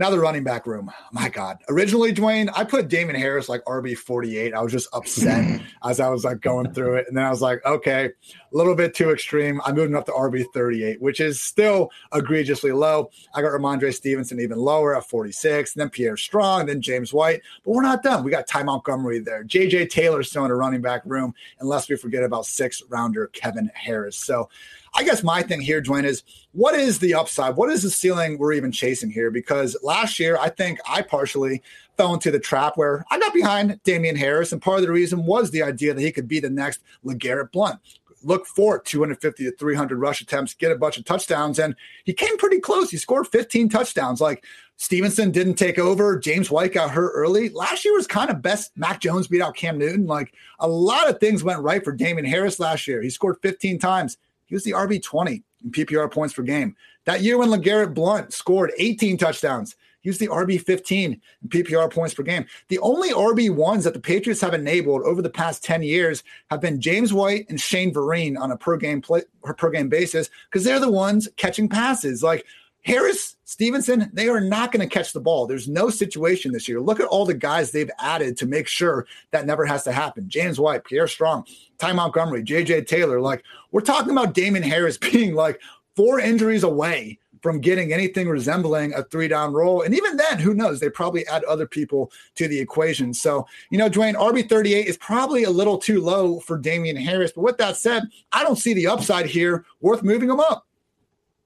Now 0.00 0.08
the 0.08 0.18
running 0.18 0.44
back 0.44 0.66
room. 0.66 0.90
My 1.12 1.28
God. 1.28 1.58
Originally, 1.68 2.10
Dwain, 2.10 2.50
I 2.56 2.64
put 2.64 2.88
Damien 2.88 3.20
Harris 3.20 3.50
like 3.50 3.62
RB 3.66 3.94
48. 3.94 4.54
I 4.54 4.62
was 4.62 4.72
just 4.72 4.88
upset 4.94 5.60
as 5.84 6.00
I 6.00 6.08
was 6.08 6.24
like 6.24 6.40
going 6.40 6.72
through 6.72 6.94
it. 6.94 7.04
And 7.06 7.14
then 7.14 7.26
I 7.26 7.28
was 7.28 7.42
like, 7.42 7.62
okay, 7.66 8.06
a 8.06 8.56
little 8.56 8.74
bit 8.74 8.94
too 8.94 9.10
extreme. 9.10 9.60
I 9.62 9.72
moved 9.72 9.90
him 9.90 9.98
up 9.98 10.06
to 10.06 10.12
RB 10.12 10.46
38, 10.54 11.02
which 11.02 11.20
is 11.20 11.38
still 11.38 11.90
egregiously 12.14 12.72
low. 12.72 13.10
I 13.34 13.42
got 13.42 13.48
Rhamondre 13.48 13.92
Stevenson 13.92 14.40
even 14.40 14.56
lower 14.56 14.96
at 14.96 15.06
46, 15.06 15.74
and 15.74 15.82
then 15.82 15.90
Pierre 15.90 16.16
Strong, 16.16 16.64
then 16.66 16.80
James 16.80 17.12
White. 17.12 17.42
But 17.62 17.72
we're 17.72 17.82
not 17.82 18.02
done. 18.02 18.24
We 18.24 18.30
got 18.30 18.46
Ty 18.46 18.62
Montgomery 18.62 19.18
there. 19.18 19.44
JJ 19.44 19.90
Taylor 19.90 20.22
still 20.22 20.46
in 20.46 20.50
a 20.50 20.56
running 20.56 20.80
back 20.80 21.02
room, 21.04 21.34
unless 21.60 21.90
we 21.90 21.96
forget 21.96 22.24
about 22.24 22.46
six 22.46 22.82
rounder 22.88 23.26
Kevin 23.26 23.70
Harris. 23.74 24.16
So 24.16 24.48
I 24.94 25.04
guess 25.04 25.22
my 25.22 25.42
thing 25.42 25.60
here, 25.60 25.80
Dwain, 25.80 26.04
is 26.04 26.22
what 26.52 26.74
is 26.74 26.98
the 26.98 27.14
upside? 27.14 27.56
What 27.56 27.70
is 27.70 27.82
the 27.82 27.90
ceiling 27.90 28.38
we're 28.38 28.52
even 28.52 28.72
chasing 28.72 29.10
here? 29.10 29.30
Because 29.30 29.76
last 29.82 30.18
year, 30.18 30.36
I 30.38 30.48
think 30.48 30.80
I 30.88 31.02
partially 31.02 31.62
fell 31.96 32.14
into 32.14 32.30
the 32.30 32.40
trap 32.40 32.76
where 32.76 33.04
I 33.10 33.18
got 33.18 33.34
behind 33.34 33.82
Damien 33.84 34.16
Harris, 34.16 34.52
and 34.52 34.60
part 34.62 34.78
of 34.78 34.86
the 34.86 34.92
reason 34.92 35.24
was 35.26 35.50
the 35.50 35.62
idea 35.62 35.94
that 35.94 36.00
he 36.00 36.12
could 36.12 36.28
be 36.28 36.40
the 36.40 36.50
next 36.50 36.80
LeGarrette 37.04 37.52
Blunt. 37.52 37.78
Look 38.22 38.46
for 38.46 38.78
250 38.78 39.44
to 39.44 39.56
300 39.56 39.98
rush 39.98 40.20
attempts, 40.20 40.52
get 40.54 40.72
a 40.72 40.76
bunch 40.76 40.98
of 40.98 41.04
touchdowns, 41.04 41.58
and 41.58 41.74
he 42.04 42.12
came 42.12 42.36
pretty 42.36 42.60
close. 42.60 42.90
He 42.90 42.98
scored 42.98 43.26
15 43.28 43.70
touchdowns. 43.70 44.20
Like 44.20 44.44
Stevenson 44.76 45.30
didn't 45.30 45.54
take 45.54 45.78
over. 45.78 46.18
James 46.18 46.50
White 46.50 46.72
got 46.72 46.90
hurt 46.90 47.12
early. 47.14 47.50
Last 47.50 47.84
year 47.84 47.94
was 47.94 48.06
kind 48.06 48.30
of 48.30 48.42
best. 48.42 48.72
Mac 48.76 49.00
Jones 49.00 49.28
beat 49.28 49.40
out 49.40 49.56
Cam 49.56 49.78
Newton. 49.78 50.06
Like 50.06 50.34
a 50.58 50.68
lot 50.68 51.08
of 51.08 51.20
things 51.20 51.44
went 51.44 51.60
right 51.60 51.84
for 51.84 51.92
Damien 51.92 52.26
Harris 52.26 52.58
last 52.58 52.86
year. 52.86 53.00
He 53.00 53.10
scored 53.10 53.36
15 53.40 53.78
times. 53.78 54.18
He 54.50 54.54
was 54.56 54.64
the 54.64 54.72
RB 54.72 55.02
20 55.02 55.42
in 55.64 55.70
PPR 55.70 56.10
points 56.10 56.34
per 56.34 56.42
game. 56.42 56.76
That 57.06 57.22
year 57.22 57.38
when 57.38 57.48
LeGarrette 57.48 57.94
Blunt 57.94 58.34
scored 58.34 58.72
18 58.76 59.16
touchdowns, 59.16 59.76
he 60.00 60.10
was 60.10 60.18
the 60.18 60.28
RB 60.28 60.60
15 60.60 61.20
in 61.42 61.48
PPR 61.48 61.92
points 61.92 62.14
per 62.14 62.22
game. 62.22 62.46
The 62.68 62.78
only 62.80 63.10
RB 63.10 63.54
ones 63.54 63.84
that 63.84 63.94
the 63.94 64.00
Patriots 64.00 64.40
have 64.40 64.54
enabled 64.54 65.02
over 65.02 65.22
the 65.22 65.30
past 65.30 65.62
10 65.62 65.82
years 65.82 66.24
have 66.50 66.60
been 66.60 66.80
James 66.80 67.12
White 67.12 67.46
and 67.48 67.60
Shane 67.60 67.92
Vereen 67.92 68.38
on 68.38 68.50
a 68.50 68.56
per 68.56 68.76
game 68.76 69.00
play, 69.00 69.22
per 69.42 69.70
game 69.70 69.88
basis 69.88 70.30
because 70.50 70.64
they're 70.64 70.80
the 70.80 70.90
ones 70.90 71.28
catching 71.36 71.68
passes. 71.68 72.22
Like 72.22 72.44
Harris, 72.82 73.36
Stevenson, 73.44 74.10
they 74.12 74.28
are 74.28 74.40
not 74.40 74.72
going 74.72 74.86
to 74.86 74.92
catch 74.92 75.12
the 75.12 75.20
ball. 75.20 75.46
There's 75.46 75.68
no 75.68 75.90
situation 75.90 76.52
this 76.52 76.68
year. 76.68 76.80
Look 76.80 77.00
at 77.00 77.06
all 77.06 77.26
the 77.26 77.34
guys 77.34 77.70
they've 77.70 77.90
added 77.98 78.36
to 78.38 78.46
make 78.46 78.66
sure 78.66 79.06
that 79.32 79.46
never 79.46 79.66
has 79.66 79.82
to 79.84 79.92
happen. 79.92 80.28
James 80.28 80.58
White, 80.58 80.84
Pierre 80.84 81.06
Strong, 81.06 81.46
Ty 81.78 81.92
Montgomery, 81.92 82.42
JJ 82.42 82.86
Taylor. 82.86 83.20
Like, 83.20 83.42
we're 83.70 83.82
talking 83.82 84.12
about 84.12 84.34
Damien 84.34 84.62
Harris 84.62 84.96
being 85.12 85.34
like 85.34 85.60
four 85.94 86.20
injuries 86.20 86.62
away 86.62 87.18
from 87.42 87.60
getting 87.60 87.92
anything 87.92 88.28
resembling 88.28 88.92
a 88.94 89.02
three 89.04 89.28
down 89.28 89.52
roll. 89.52 89.82
And 89.82 89.94
even 89.94 90.16
then, 90.16 90.38
who 90.38 90.54
knows? 90.54 90.80
They 90.80 90.90
probably 90.90 91.26
add 91.26 91.44
other 91.44 91.66
people 91.66 92.12
to 92.36 92.48
the 92.48 92.58
equation. 92.58 93.14
So, 93.14 93.46
you 93.70 93.78
know, 93.78 93.88
Dwain, 93.88 94.14
RB38 94.14 94.84
is 94.84 94.96
probably 94.98 95.44
a 95.44 95.50
little 95.50 95.78
too 95.78 96.00
low 96.00 96.40
for 96.40 96.58
Damien 96.58 96.96
Harris. 96.96 97.32
But 97.32 97.42
with 97.42 97.58
that 97.58 97.76
said, 97.76 98.04
I 98.32 98.42
don't 98.42 98.56
see 98.56 98.74
the 98.74 98.86
upside 98.86 99.26
here 99.26 99.64
worth 99.80 100.02
moving 100.02 100.30
him 100.30 100.40
up. 100.40 100.66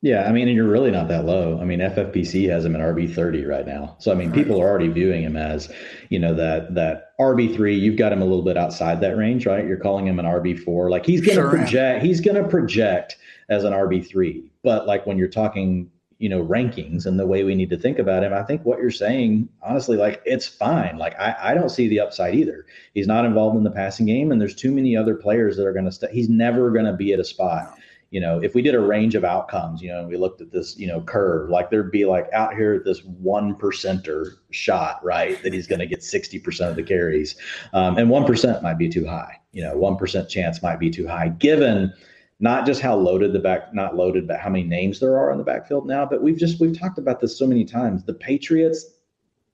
Yeah, 0.04 0.28
I 0.28 0.32
mean, 0.32 0.48
and 0.48 0.54
you're 0.54 0.68
really 0.68 0.90
not 0.90 1.08
that 1.08 1.24
low. 1.24 1.58
I 1.58 1.64
mean, 1.64 1.78
FFPC 1.78 2.46
has 2.50 2.66
him 2.66 2.76
at 2.76 2.82
RB 2.82 3.12
30 3.12 3.46
right 3.46 3.66
now. 3.66 3.96
So 3.98 4.12
I 4.12 4.14
mean, 4.14 4.32
people 4.32 4.60
are 4.60 4.68
already 4.68 4.88
viewing 4.88 5.22
him 5.22 5.34
as, 5.34 5.72
you 6.10 6.18
know, 6.18 6.34
that 6.34 6.74
that 6.74 7.16
RB 7.18 7.56
three. 7.56 7.74
You've 7.74 7.96
got 7.96 8.12
him 8.12 8.20
a 8.20 8.26
little 8.26 8.44
bit 8.44 8.58
outside 8.58 9.00
that 9.00 9.16
range, 9.16 9.46
right? 9.46 9.66
You're 9.66 9.78
calling 9.78 10.06
him 10.06 10.18
an 10.18 10.26
RB 10.26 10.62
four. 10.62 10.90
Like 10.90 11.06
he's 11.06 11.22
going 11.22 11.36
to 11.38 11.42
sure 11.44 11.48
project. 11.48 12.04
He's 12.04 12.20
going 12.20 12.36
to 12.36 12.46
project 12.46 13.16
as 13.48 13.64
an 13.64 13.72
RB 13.72 14.06
three. 14.06 14.44
But 14.62 14.86
like 14.86 15.06
when 15.06 15.16
you're 15.16 15.26
talking, 15.26 15.90
you 16.18 16.28
know, 16.28 16.44
rankings 16.44 17.06
and 17.06 17.18
the 17.18 17.26
way 17.26 17.42
we 17.42 17.54
need 17.54 17.70
to 17.70 17.78
think 17.78 17.98
about 17.98 18.24
him, 18.24 18.34
I 18.34 18.42
think 18.42 18.62
what 18.66 18.80
you're 18.80 18.90
saying, 18.90 19.48
honestly, 19.62 19.96
like 19.96 20.20
it's 20.26 20.46
fine. 20.46 20.98
Like 20.98 21.18
I, 21.18 21.34
I 21.40 21.54
don't 21.54 21.70
see 21.70 21.88
the 21.88 22.00
upside 22.00 22.34
either. 22.34 22.66
He's 22.92 23.06
not 23.06 23.24
involved 23.24 23.56
in 23.56 23.64
the 23.64 23.70
passing 23.70 24.04
game, 24.04 24.32
and 24.32 24.38
there's 24.38 24.54
too 24.54 24.70
many 24.70 24.98
other 24.98 25.14
players 25.14 25.56
that 25.56 25.66
are 25.66 25.72
going 25.72 25.86
to. 25.86 25.92
St- 25.92 26.12
he's 26.12 26.28
never 26.28 26.70
going 26.70 26.84
to 26.84 26.92
be 26.92 27.14
at 27.14 27.20
a 27.20 27.24
spot 27.24 27.78
you 28.14 28.20
know, 28.20 28.40
if 28.40 28.54
we 28.54 28.62
did 28.62 28.76
a 28.76 28.80
range 28.80 29.16
of 29.16 29.24
outcomes, 29.24 29.82
you 29.82 29.88
know, 29.88 29.98
and 29.98 30.08
we 30.08 30.16
looked 30.16 30.40
at 30.40 30.52
this, 30.52 30.78
you 30.78 30.86
know, 30.86 31.00
curve, 31.00 31.50
like 31.50 31.68
there'd 31.68 31.90
be 31.90 32.04
like 32.04 32.28
out 32.32 32.54
here 32.54 32.78
this 32.78 33.02
one 33.02 33.56
percenter 33.56 34.36
shot, 34.52 35.04
right? 35.04 35.42
That 35.42 35.52
he's 35.52 35.66
going 35.66 35.80
to 35.80 35.86
get 35.86 35.98
60% 35.98 36.70
of 36.70 36.76
the 36.76 36.84
carries. 36.84 37.34
Um, 37.72 37.98
and 37.98 38.08
1% 38.08 38.62
might 38.62 38.78
be 38.78 38.88
too 38.88 39.04
high. 39.04 39.40
You 39.50 39.64
know, 39.64 39.74
1% 39.74 40.28
chance 40.28 40.62
might 40.62 40.78
be 40.78 40.90
too 40.90 41.08
high 41.08 41.26
given 41.26 41.92
not 42.38 42.66
just 42.66 42.80
how 42.80 42.94
loaded 42.94 43.32
the 43.32 43.40
back, 43.40 43.74
not 43.74 43.96
loaded, 43.96 44.28
but 44.28 44.38
how 44.38 44.50
many 44.50 44.62
names 44.62 45.00
there 45.00 45.18
are 45.18 45.32
in 45.32 45.38
the 45.38 45.42
backfield 45.42 45.84
now. 45.84 46.06
But 46.06 46.22
we've 46.22 46.38
just, 46.38 46.60
we've 46.60 46.78
talked 46.78 46.98
about 46.98 47.18
this 47.20 47.36
so 47.36 47.48
many 47.48 47.64
times. 47.64 48.04
The 48.04 48.14
Patriots, 48.14 48.93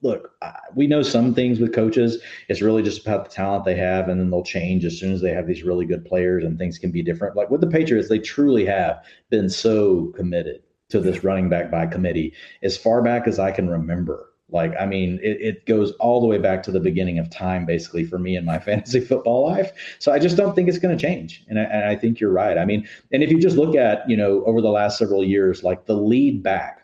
look, 0.02 0.33
we 0.75 0.87
know 0.87 1.02
some 1.02 1.35
things 1.35 1.61
with 1.61 1.75
coaches. 1.75 2.23
It's 2.49 2.62
really 2.62 2.83
just 2.83 3.07
about 3.07 3.28
the 3.28 3.35
talent 3.35 3.64
they 3.64 3.76
have, 3.76 4.09
and 4.09 4.21
then 4.21 4.30
they'll 4.30 4.42
change 4.42 4.85
as 4.85 4.99
soon 4.99 5.12
as 5.12 5.21
they 5.21 5.33
have 5.33 5.47
these 5.47 5.62
really 5.62 5.85
good 5.85 6.04
players, 6.04 6.45
and 6.45 6.59
things 6.59 6.78
can 6.78 6.90
be 6.90 7.02
different. 7.02 7.37
Like 7.37 7.50
with 7.50 7.61
the 7.61 7.66
Patriots, 7.66 8.09
they 8.09 8.19
truly 8.19 8.64
have 8.66 9.02
been 9.28 9.49
so 9.49 10.07
committed 10.16 10.62
to 10.88 11.00
this 11.00 11.23
running 11.23 11.49
back 11.49 11.71
by 11.71 11.87
committee 11.87 12.35
as 12.62 12.76
far 12.76 13.02
back 13.02 13.26
as 13.26 13.38
I 13.38 13.52
can 13.52 13.69
remember. 13.69 14.26
Like, 14.52 14.75
I 14.80 14.85
mean, 14.85 15.21
it, 15.23 15.40
it, 15.40 15.66
goes 15.66 15.92
all 16.00 16.21
the 16.21 16.26
way 16.26 16.38
back 16.38 16.64
to 16.64 16.73
the 16.73 16.80
beginning 16.80 17.21
of 17.21 17.30
time, 17.30 17.66
basically, 17.66 18.04
for 18.04 18.19
me 18.19 18.35
in 18.35 18.45
my 18.45 18.59
fantasy 18.59 18.99
football 18.99 19.47
life. 19.47 19.71
So 20.00 20.11
I 20.11 20.19
just 20.19 20.37
don't 20.37 20.57
think 20.57 20.69
it's 20.69 20.78
going 20.78 20.97
to 20.97 21.00
change. 21.00 21.45
And 21.49 21.57
I, 21.57 21.62
and 21.62 21.85
I 21.85 21.95
think 21.95 22.19
you're 22.19 22.33
right. 22.33 22.59
I 22.59 22.64
mean, 22.64 22.88
and 23.12 23.23
if 23.23 23.30
you 23.30 23.38
just 23.38 23.57
look 23.57 23.76
at, 23.76 24.09
you 24.11 24.16
know, 24.16 24.45
over 24.47 24.61
the 24.61 24.71
last 24.71 24.99
several 24.99 25.25
years, 25.25 25.62
like 25.62 25.87
the 25.87 25.95
lead 25.95 26.42
back 26.42 26.79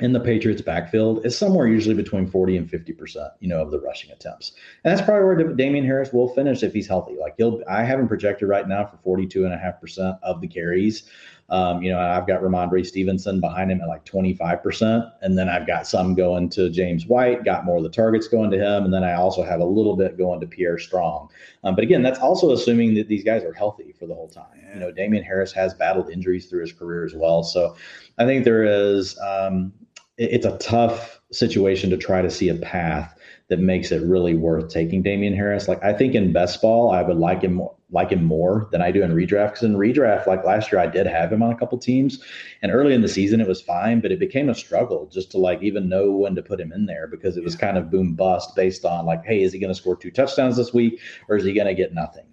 in 0.00 0.12
the 0.12 0.18
Patriots 0.18 0.60
backfield 0.60 1.24
is 1.24 1.38
somewhere 1.38 1.68
usually 1.68 1.94
between 1.94 2.26
40 2.26 2.56
and 2.56 2.68
50%, 2.68 3.30
you 3.38 3.48
know, 3.48 3.62
of 3.62 3.70
the 3.70 3.78
rushing 3.78 4.10
attempts. 4.10 4.52
And 4.82 4.90
that's 4.90 5.06
probably 5.06 5.24
where 5.24 5.54
Damien 5.54 5.84
Harris 5.84 6.12
will 6.12 6.28
finish 6.34 6.64
if 6.64 6.72
he's 6.72 6.88
healthy. 6.88 7.16
Like 7.20 7.34
he'll, 7.36 7.62
I 7.68 7.84
have 7.84 8.00
him 8.00 8.08
projected 8.08 8.48
right 8.48 8.66
now 8.66 8.84
for 8.86 8.96
42 9.04 9.44
and 9.44 9.54
a 9.54 9.58
half 9.58 9.80
percent 9.80 10.16
of 10.24 10.40
the 10.40 10.48
carries. 10.48 11.04
Um, 11.50 11.82
you 11.82 11.92
know, 11.92 12.00
I've 12.00 12.26
got 12.26 12.40
Rhamondre 12.40 12.84
Stevenson 12.84 13.38
behind 13.38 13.70
him 13.70 13.80
at 13.82 13.86
like 13.86 14.04
25%. 14.04 15.12
And 15.22 15.38
then 15.38 15.48
I've 15.48 15.66
got 15.66 15.86
some 15.86 16.14
going 16.14 16.48
to 16.50 16.70
James 16.70 17.06
White, 17.06 17.44
got 17.44 17.64
more 17.64 17.76
of 17.76 17.82
the 17.84 17.90
targets 17.90 18.26
going 18.26 18.50
to 18.50 18.58
him. 18.58 18.84
And 18.84 18.92
then 18.92 19.04
I 19.04 19.14
also 19.14 19.44
have 19.44 19.60
a 19.60 19.64
little 19.64 19.94
bit 19.94 20.18
going 20.18 20.40
to 20.40 20.46
Pierre 20.46 20.78
Strong. 20.78 21.28
Um, 21.62 21.76
but 21.76 21.84
again, 21.84 22.02
that's 22.02 22.18
also 22.18 22.52
assuming 22.52 22.94
that 22.94 23.08
these 23.08 23.22
guys 23.22 23.44
are 23.44 23.52
healthy 23.52 23.94
for 23.96 24.06
the 24.06 24.14
whole 24.14 24.28
time. 24.28 24.60
You 24.72 24.80
know, 24.80 24.90
Damien 24.90 25.22
Harris 25.22 25.52
has 25.52 25.74
battled 25.74 26.10
injuries 26.10 26.46
through 26.46 26.62
his 26.62 26.72
career 26.72 27.04
as 27.04 27.14
well. 27.14 27.44
So 27.44 27.76
I 28.18 28.24
think 28.24 28.44
there 28.44 28.64
is, 28.64 29.16
um, 29.20 29.72
it's 30.16 30.46
a 30.46 30.58
tough 30.58 31.20
situation 31.32 31.90
to 31.90 31.96
try 31.96 32.22
to 32.22 32.30
see 32.30 32.48
a 32.48 32.54
path 32.54 33.16
that 33.48 33.58
makes 33.58 33.92
it 33.92 34.02
really 34.02 34.34
worth 34.34 34.70
taking 34.70 35.02
Damien 35.02 35.34
Harris. 35.34 35.68
Like 35.68 35.82
I 35.82 35.92
think 35.92 36.14
in 36.14 36.32
best 36.32 36.62
ball, 36.62 36.90
I 36.90 37.02
would 37.02 37.18
like 37.18 37.42
him 37.42 37.54
more, 37.54 37.74
like 37.90 38.10
him 38.10 38.24
more 38.24 38.68
than 38.72 38.80
I 38.80 38.90
do 38.90 39.02
in 39.02 39.10
redraft. 39.10 39.50
Because 39.50 39.62
in 39.64 39.76
redraft, 39.76 40.26
like 40.26 40.44
last 40.44 40.72
year, 40.72 40.80
I 40.80 40.86
did 40.86 41.06
have 41.06 41.32
him 41.32 41.42
on 41.42 41.52
a 41.52 41.56
couple 41.56 41.76
teams, 41.78 42.22
and 42.62 42.72
early 42.72 42.94
in 42.94 43.02
the 43.02 43.08
season 43.08 43.40
it 43.40 43.48
was 43.48 43.60
fine, 43.60 44.00
but 44.00 44.12
it 44.12 44.18
became 44.18 44.48
a 44.48 44.54
struggle 44.54 45.10
just 45.12 45.30
to 45.32 45.38
like 45.38 45.62
even 45.62 45.88
know 45.88 46.12
when 46.12 46.34
to 46.36 46.42
put 46.42 46.60
him 46.60 46.72
in 46.72 46.86
there 46.86 47.06
because 47.06 47.36
it 47.36 47.44
was 47.44 47.56
kind 47.56 47.76
of 47.76 47.90
boom 47.90 48.14
bust 48.14 48.54
based 48.56 48.84
on 48.84 49.04
like, 49.04 49.24
hey, 49.24 49.42
is 49.42 49.52
he 49.52 49.58
going 49.58 49.72
to 49.72 49.78
score 49.78 49.96
two 49.96 50.10
touchdowns 50.10 50.56
this 50.56 50.72
week 50.72 51.00
or 51.28 51.36
is 51.36 51.44
he 51.44 51.52
going 51.52 51.66
to 51.66 51.74
get 51.74 51.92
nothing? 51.92 52.24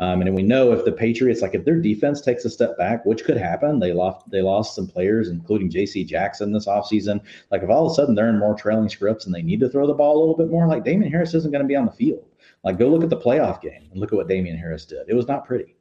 Um, 0.00 0.22
and 0.22 0.34
we 0.34 0.42
know 0.42 0.72
if 0.72 0.86
the 0.86 0.92
Patriots, 0.92 1.42
like 1.42 1.54
if 1.54 1.66
their 1.66 1.78
defense 1.78 2.22
takes 2.22 2.46
a 2.46 2.50
step 2.50 2.78
back, 2.78 3.04
which 3.04 3.22
could 3.22 3.36
happen, 3.36 3.78
they 3.78 3.92
lost 3.92 4.28
they 4.30 4.40
lost 4.40 4.74
some 4.74 4.86
players, 4.86 5.28
including 5.28 5.68
J.C. 5.68 6.04
Jackson 6.04 6.52
this 6.52 6.66
offseason. 6.66 7.20
Like 7.50 7.62
if 7.62 7.68
all 7.68 7.84
of 7.84 7.92
a 7.92 7.94
sudden 7.94 8.14
they're 8.14 8.30
in 8.30 8.38
more 8.38 8.54
trailing 8.54 8.88
scripts 8.88 9.26
and 9.26 9.34
they 9.34 9.42
need 9.42 9.60
to 9.60 9.68
throw 9.68 9.86
the 9.86 9.92
ball 9.92 10.16
a 10.16 10.20
little 10.20 10.36
bit 10.36 10.50
more, 10.50 10.66
like 10.66 10.84
Damien 10.84 11.12
Harris 11.12 11.34
isn't 11.34 11.52
going 11.52 11.62
to 11.62 11.68
be 11.68 11.76
on 11.76 11.84
the 11.84 11.92
field. 11.92 12.24
Like 12.64 12.78
go 12.78 12.88
look 12.88 13.02
at 13.02 13.10
the 13.10 13.16
playoff 13.16 13.60
game 13.60 13.88
and 13.90 14.00
look 14.00 14.10
at 14.12 14.16
what 14.16 14.26
Damien 14.26 14.56
Harris 14.56 14.86
did. 14.86 15.06
It 15.06 15.14
was 15.14 15.28
not 15.28 15.46
pretty. 15.46 15.76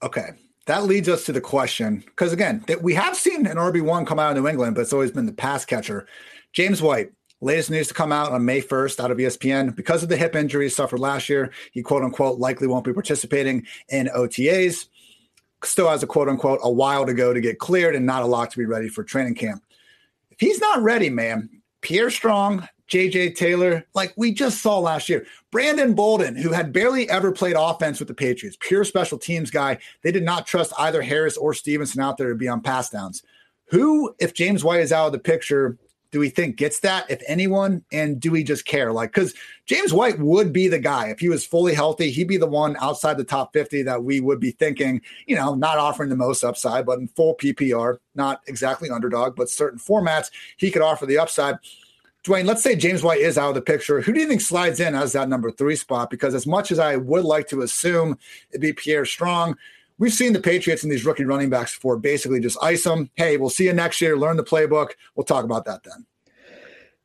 Okay. 0.00 0.30
That 0.66 0.84
leads 0.84 1.08
us 1.08 1.26
to 1.26 1.32
the 1.32 1.40
question 1.40 2.04
because 2.06 2.32
again, 2.32 2.64
we 2.80 2.94
have 2.94 3.16
seen 3.16 3.46
an 3.46 3.56
RB 3.56 3.82
one 3.82 4.06
come 4.06 4.20
out 4.20 4.36
of 4.36 4.42
New 4.42 4.48
England, 4.48 4.76
but 4.76 4.82
it's 4.82 4.92
always 4.92 5.10
been 5.10 5.26
the 5.26 5.32
pass 5.32 5.64
catcher. 5.64 6.06
James 6.52 6.80
White, 6.80 7.12
Latest 7.44 7.70
news 7.70 7.88
to 7.88 7.94
come 7.94 8.10
out 8.10 8.32
on 8.32 8.42
May 8.42 8.62
1st 8.62 9.04
out 9.04 9.10
of 9.10 9.18
ESPN. 9.18 9.76
Because 9.76 10.02
of 10.02 10.08
the 10.08 10.16
hip 10.16 10.34
injury 10.34 10.64
he 10.64 10.70
suffered 10.70 10.98
last 10.98 11.28
year, 11.28 11.52
he 11.72 11.82
quote 11.82 12.02
unquote 12.02 12.38
likely 12.38 12.66
won't 12.66 12.86
be 12.86 12.92
participating 12.94 13.66
in 13.90 14.06
OTAs. 14.16 14.86
Still 15.62 15.90
has 15.90 16.02
a 16.02 16.06
quote 16.06 16.30
unquote 16.30 16.60
a 16.62 16.70
while 16.70 17.04
to 17.04 17.12
go 17.12 17.34
to 17.34 17.42
get 17.42 17.58
cleared 17.58 17.94
and 17.94 18.06
not 18.06 18.22
a 18.22 18.26
lot 18.26 18.50
to 18.50 18.56
be 18.56 18.64
ready 18.64 18.88
for 18.88 19.04
training 19.04 19.34
camp. 19.34 19.62
If 20.30 20.40
he's 20.40 20.58
not 20.58 20.82
ready, 20.82 21.10
man, 21.10 21.50
Pierre 21.82 22.08
Strong, 22.08 22.66
JJ 22.88 23.36
Taylor, 23.36 23.84
like 23.92 24.14
we 24.16 24.32
just 24.32 24.62
saw 24.62 24.78
last 24.78 25.10
year, 25.10 25.26
Brandon 25.50 25.92
Bolden, 25.92 26.36
who 26.36 26.50
had 26.50 26.72
barely 26.72 27.10
ever 27.10 27.30
played 27.30 27.56
offense 27.58 27.98
with 27.98 28.08
the 28.08 28.14
Patriots, 28.14 28.56
pure 28.58 28.84
special 28.84 29.18
teams 29.18 29.50
guy, 29.50 29.76
they 30.02 30.12
did 30.12 30.24
not 30.24 30.46
trust 30.46 30.72
either 30.78 31.02
Harris 31.02 31.36
or 31.36 31.52
Stevenson 31.52 32.00
out 32.00 32.16
there 32.16 32.30
to 32.30 32.34
be 32.34 32.48
on 32.48 32.62
pass 32.62 32.88
downs. 32.88 33.22
Who, 33.66 34.14
if 34.18 34.32
James 34.32 34.64
White 34.64 34.80
is 34.80 34.92
out 34.92 35.06
of 35.06 35.12
the 35.12 35.18
picture, 35.18 35.76
do 36.14 36.20
we 36.20 36.28
think 36.28 36.54
gets 36.54 36.78
that, 36.78 37.10
if 37.10 37.20
anyone? 37.26 37.84
And 37.90 38.20
do 38.20 38.30
we 38.30 38.44
just 38.44 38.66
care? 38.66 38.92
Like, 38.92 39.12
because 39.12 39.34
James 39.66 39.92
White 39.92 40.20
would 40.20 40.52
be 40.52 40.68
the 40.68 40.78
guy 40.78 41.08
if 41.08 41.18
he 41.18 41.28
was 41.28 41.44
fully 41.44 41.74
healthy, 41.74 42.12
he'd 42.12 42.28
be 42.28 42.36
the 42.36 42.46
one 42.46 42.76
outside 42.80 43.16
the 43.16 43.24
top 43.24 43.52
50 43.52 43.82
that 43.82 44.04
we 44.04 44.20
would 44.20 44.38
be 44.38 44.52
thinking, 44.52 45.02
you 45.26 45.34
know, 45.34 45.56
not 45.56 45.78
offering 45.78 46.10
the 46.10 46.16
most 46.16 46.44
upside, 46.44 46.86
but 46.86 47.00
in 47.00 47.08
full 47.08 47.34
PPR, 47.34 47.98
not 48.14 48.42
exactly 48.46 48.90
underdog, 48.90 49.34
but 49.34 49.50
certain 49.50 49.76
formats, 49.76 50.30
he 50.56 50.70
could 50.70 50.82
offer 50.82 51.04
the 51.04 51.18
upside. 51.18 51.56
Dwain, 52.22 52.44
let's 52.44 52.62
say 52.62 52.76
James 52.76 53.02
White 53.02 53.18
is 53.18 53.36
out 53.36 53.48
of 53.48 53.56
the 53.56 53.60
picture. 53.60 54.00
Who 54.00 54.12
do 54.12 54.20
you 54.20 54.28
think 54.28 54.40
slides 54.40 54.78
in 54.78 54.94
as 54.94 55.14
that 55.14 55.28
number 55.28 55.50
three 55.50 55.74
spot? 55.74 56.10
Because 56.10 56.32
as 56.32 56.46
much 56.46 56.70
as 56.70 56.78
I 56.78 56.94
would 56.94 57.24
like 57.24 57.48
to 57.48 57.62
assume 57.62 58.16
it'd 58.50 58.60
be 58.60 58.72
Pierre 58.72 59.04
Strong, 59.04 59.56
we've 59.98 60.12
seen 60.12 60.32
the 60.32 60.40
Patriots 60.40 60.82
and 60.82 60.92
these 60.92 61.04
rookie 61.04 61.24
running 61.24 61.50
backs 61.50 61.74
before 61.74 61.96
basically 61.98 62.40
just 62.40 62.58
ice 62.62 62.84
them. 62.84 63.10
Hey, 63.14 63.36
we'll 63.36 63.50
see 63.50 63.64
you 63.64 63.72
next 63.72 64.00
year. 64.00 64.16
Learn 64.16 64.36
the 64.36 64.44
playbook. 64.44 64.90
We'll 65.14 65.24
talk 65.24 65.44
about 65.44 65.64
that 65.66 65.82
then. 65.84 66.06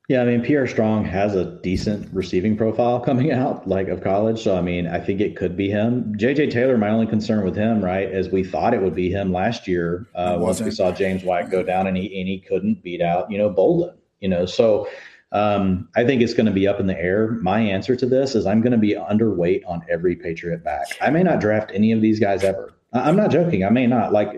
Yeah, 0.09 0.23
I 0.23 0.25
mean, 0.25 0.41
Pierre 0.41 0.65
Strong 0.65 1.05
has 1.05 1.35
a 1.35 1.45
decent 1.61 2.11
receiving 2.11 2.57
profile 2.57 2.99
coming 3.05 3.31
out, 3.31 3.67
like 3.67 3.89
of 3.89 4.01
college. 4.01 4.41
So, 4.41 4.57
I 4.57 4.61
mean, 4.61 4.87
I 4.87 4.99
think 4.99 5.21
it 5.21 5.35
could 5.35 5.55
be 5.55 5.69
him. 5.69 6.15
JJ 6.17 6.49
Taylor, 6.49 6.79
my 6.79 6.89
only 6.89 7.05
concern 7.05 7.45
with 7.45 7.55
him, 7.55 7.85
right, 7.85 8.09
is 8.09 8.29
we 8.29 8.43
thought 8.43 8.73
it 8.73 8.81
would 8.81 8.95
be 8.95 9.11
him 9.11 9.31
last 9.31 9.67
year 9.67 10.07
uh, 10.15 10.37
once 10.39 10.59
we 10.61 10.71
saw 10.71 10.91
James 10.91 11.23
White 11.23 11.51
go 11.51 11.61
down 11.61 11.85
and 11.85 11.95
he 11.95 12.19
and 12.19 12.27
he 12.27 12.39
couldn't 12.39 12.81
beat 12.81 13.01
out, 13.01 13.29
you 13.29 13.37
know, 13.37 13.51
Bolden. 13.51 13.95
You 14.19 14.29
know, 14.29 14.47
so 14.47 14.89
um, 15.31 15.87
I 15.95 16.03
think 16.03 16.23
it's 16.23 16.33
going 16.33 16.47
to 16.47 16.51
be 16.51 16.67
up 16.67 16.79
in 16.79 16.87
the 16.87 16.99
air. 16.99 17.33
My 17.33 17.59
answer 17.59 17.95
to 17.95 18.05
this 18.07 18.33
is 18.33 18.47
I'm 18.47 18.61
going 18.61 18.71
to 18.71 18.79
be 18.79 18.95
underweight 18.95 19.61
on 19.67 19.85
every 19.89 20.15
Patriot 20.15 20.63
back. 20.63 20.87
I 21.01 21.11
may 21.11 21.21
not 21.21 21.39
draft 21.39 21.71
any 21.71 21.91
of 21.91 22.01
these 22.01 22.19
guys 22.19 22.43
ever. 22.43 22.73
I'm 22.93 23.15
not 23.15 23.31
joking. 23.31 23.63
I 23.63 23.69
may 23.69 23.87
not. 23.87 24.11
Like, 24.11 24.29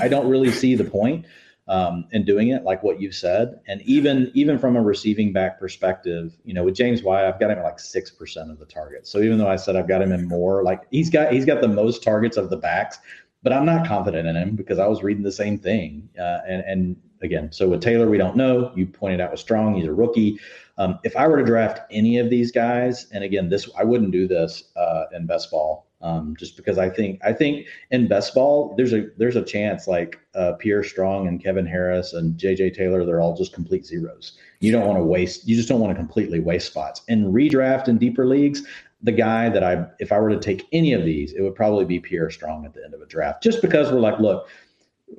I 0.00 0.08
don't 0.08 0.28
really 0.28 0.50
see 0.50 0.74
the 0.74 0.84
point 0.84 1.26
um, 1.68 2.06
in 2.12 2.24
doing 2.24 2.48
it, 2.48 2.64
like 2.64 2.82
what 2.82 3.00
you 3.00 3.12
said. 3.12 3.60
And 3.66 3.82
even 3.82 4.30
even 4.34 4.58
from 4.58 4.76
a 4.76 4.82
receiving 4.82 5.32
back 5.32 5.60
perspective, 5.60 6.36
you 6.44 6.54
know, 6.54 6.64
with 6.64 6.74
James 6.74 7.02
White, 7.02 7.26
I've 7.26 7.38
got 7.38 7.50
him 7.50 7.58
at 7.58 7.64
like 7.64 7.78
six 7.78 8.10
percent 8.10 8.50
of 8.50 8.58
the 8.58 8.64
targets. 8.64 9.10
So 9.10 9.20
even 9.20 9.38
though 9.38 9.48
I 9.48 9.56
said 9.56 9.76
I've 9.76 9.88
got 9.88 10.02
him 10.02 10.12
in 10.12 10.26
more, 10.26 10.62
like 10.62 10.82
he's 10.90 11.10
got 11.10 11.32
he's 11.32 11.44
got 11.44 11.60
the 11.60 11.68
most 11.68 12.02
targets 12.02 12.36
of 12.36 12.50
the 12.50 12.56
backs, 12.56 12.98
but 13.42 13.52
I'm 13.52 13.66
not 13.66 13.86
confident 13.86 14.26
in 14.26 14.36
him 14.36 14.56
because 14.56 14.78
I 14.78 14.86
was 14.86 15.02
reading 15.02 15.22
the 15.22 15.32
same 15.32 15.58
thing. 15.58 16.08
Uh, 16.18 16.38
and 16.48 16.64
and 16.64 16.96
again, 17.20 17.52
so 17.52 17.68
with 17.68 17.82
Taylor, 17.82 18.08
we 18.08 18.16
don't 18.16 18.36
know. 18.36 18.72
You 18.74 18.86
pointed 18.86 19.20
out 19.20 19.30
was 19.30 19.40
strong. 19.40 19.74
He's 19.74 19.86
a 19.86 19.92
rookie. 19.92 20.40
Um, 20.78 20.98
if 21.02 21.16
I 21.16 21.26
were 21.26 21.36
to 21.36 21.44
draft 21.44 21.80
any 21.90 22.18
of 22.18 22.30
these 22.30 22.52
guys, 22.52 23.08
and 23.12 23.24
again, 23.24 23.50
this 23.50 23.68
I 23.76 23.84
wouldn't 23.84 24.12
do 24.12 24.26
this 24.26 24.64
uh, 24.74 25.04
in 25.12 25.26
best 25.26 25.50
ball 25.50 25.87
um, 26.00 26.36
just 26.38 26.56
because 26.56 26.78
I 26.78 26.88
think 26.88 27.20
I 27.24 27.32
think 27.32 27.66
in 27.90 28.08
best 28.08 28.34
ball 28.34 28.74
there's 28.76 28.92
a 28.92 29.06
there's 29.16 29.36
a 29.36 29.42
chance 29.42 29.88
like 29.88 30.18
uh, 30.34 30.52
Pierre 30.52 30.84
Strong 30.84 31.26
and 31.26 31.42
Kevin 31.42 31.66
Harris 31.66 32.12
and 32.12 32.38
JJ 32.38 32.74
Taylor 32.76 33.04
they're 33.04 33.20
all 33.20 33.36
just 33.36 33.52
complete 33.52 33.84
zeros. 33.84 34.38
You 34.60 34.72
don't 34.72 34.86
want 34.86 34.98
to 34.98 35.04
waste. 35.04 35.46
You 35.46 35.56
just 35.56 35.68
don't 35.68 35.80
want 35.80 35.92
to 35.92 35.96
completely 35.96 36.40
waste 36.40 36.68
spots 36.68 37.02
in 37.08 37.32
redraft 37.32 37.88
and 37.88 37.98
deeper 37.98 38.26
leagues. 38.26 38.62
The 39.02 39.12
guy 39.12 39.48
that 39.48 39.62
I 39.62 39.86
if 39.98 40.12
I 40.12 40.18
were 40.18 40.30
to 40.30 40.40
take 40.40 40.66
any 40.72 40.92
of 40.92 41.04
these, 41.04 41.32
it 41.32 41.42
would 41.42 41.54
probably 41.54 41.84
be 41.84 42.00
Pierre 42.00 42.30
Strong 42.30 42.64
at 42.64 42.74
the 42.74 42.84
end 42.84 42.94
of 42.94 43.02
a 43.02 43.06
draft, 43.06 43.42
just 43.42 43.62
because 43.62 43.92
we're 43.92 44.00
like, 44.00 44.18
look, 44.18 44.48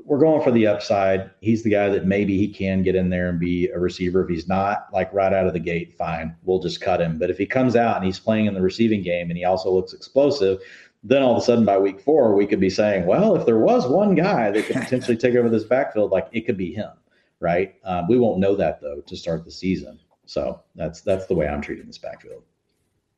we're 0.04 0.20
going 0.20 0.44
for 0.44 0.52
the 0.52 0.68
upside. 0.68 1.30
He's 1.42 1.64
the 1.64 1.70
guy 1.70 1.90
that 1.90 2.06
maybe 2.06 2.38
he 2.38 2.48
can 2.48 2.84
get 2.84 2.96
in 2.96 3.10
there 3.10 3.30
and 3.30 3.40
be 3.40 3.68
a 3.70 3.80
receiver. 3.80 4.24
If 4.24 4.30
he's 4.30 4.48
not 4.48 4.88
like 4.94 5.12
right 5.14 5.34
out 5.34 5.48
of 5.48 5.54
the 5.54 5.60
gate, 5.60 5.94
fine, 5.94 6.36
we'll 6.44 6.60
just 6.60 6.82
cut 6.82 7.02
him. 7.02 7.18
But 7.18 7.30
if 7.30 7.38
he 7.38 7.46
comes 7.46 7.76
out 7.76 7.98
and 7.98 8.06
he's 8.06 8.20
playing 8.20 8.46
in 8.46 8.54
the 8.54 8.62
receiving 8.62 9.02
game 9.02 9.30
and 9.30 9.38
he 9.38 9.46
also 9.46 9.72
looks 9.72 9.94
explosive, 9.94 10.60
then 11.04 11.24
all 11.24 11.36
of 11.36 11.42
a 11.42 11.46
sudden 11.46 11.66
by 11.66 11.78
week 11.78 12.02
four, 12.02 12.36
we 12.36 12.46
could 12.46 12.60
be 12.60 12.70
saying, 12.70 13.06
well, 13.06 13.36
if 13.36 13.46
there 13.46 13.60
was 13.60 13.88
one 13.88 14.16
guy 14.16 14.52
that 14.52 14.66
could 14.66 14.76
potentially 14.76 15.18
take 15.18 15.36
over 15.36 15.50
this 15.50 15.64
backfield, 15.64 16.12
like 16.12 16.28
it 16.32 16.42
could 16.42 16.58
be 16.58 16.74
him, 16.74 16.92
right? 17.40 17.76
Um, 17.84 18.08
we 18.08 18.18
won't 18.18 18.40
know 18.40 18.56
that 18.56 18.82
though 18.82 19.02
to 19.02 19.18
start 19.18 19.46
the 19.46 19.52
season. 19.52 20.00
So 20.26 20.62
that's 20.76 21.02
that's 21.02 21.26
the 21.26 21.36
way 21.36 21.48
I'm 21.48 21.62
treating 21.62 21.88
this 21.88 21.98
backfield 21.98 22.44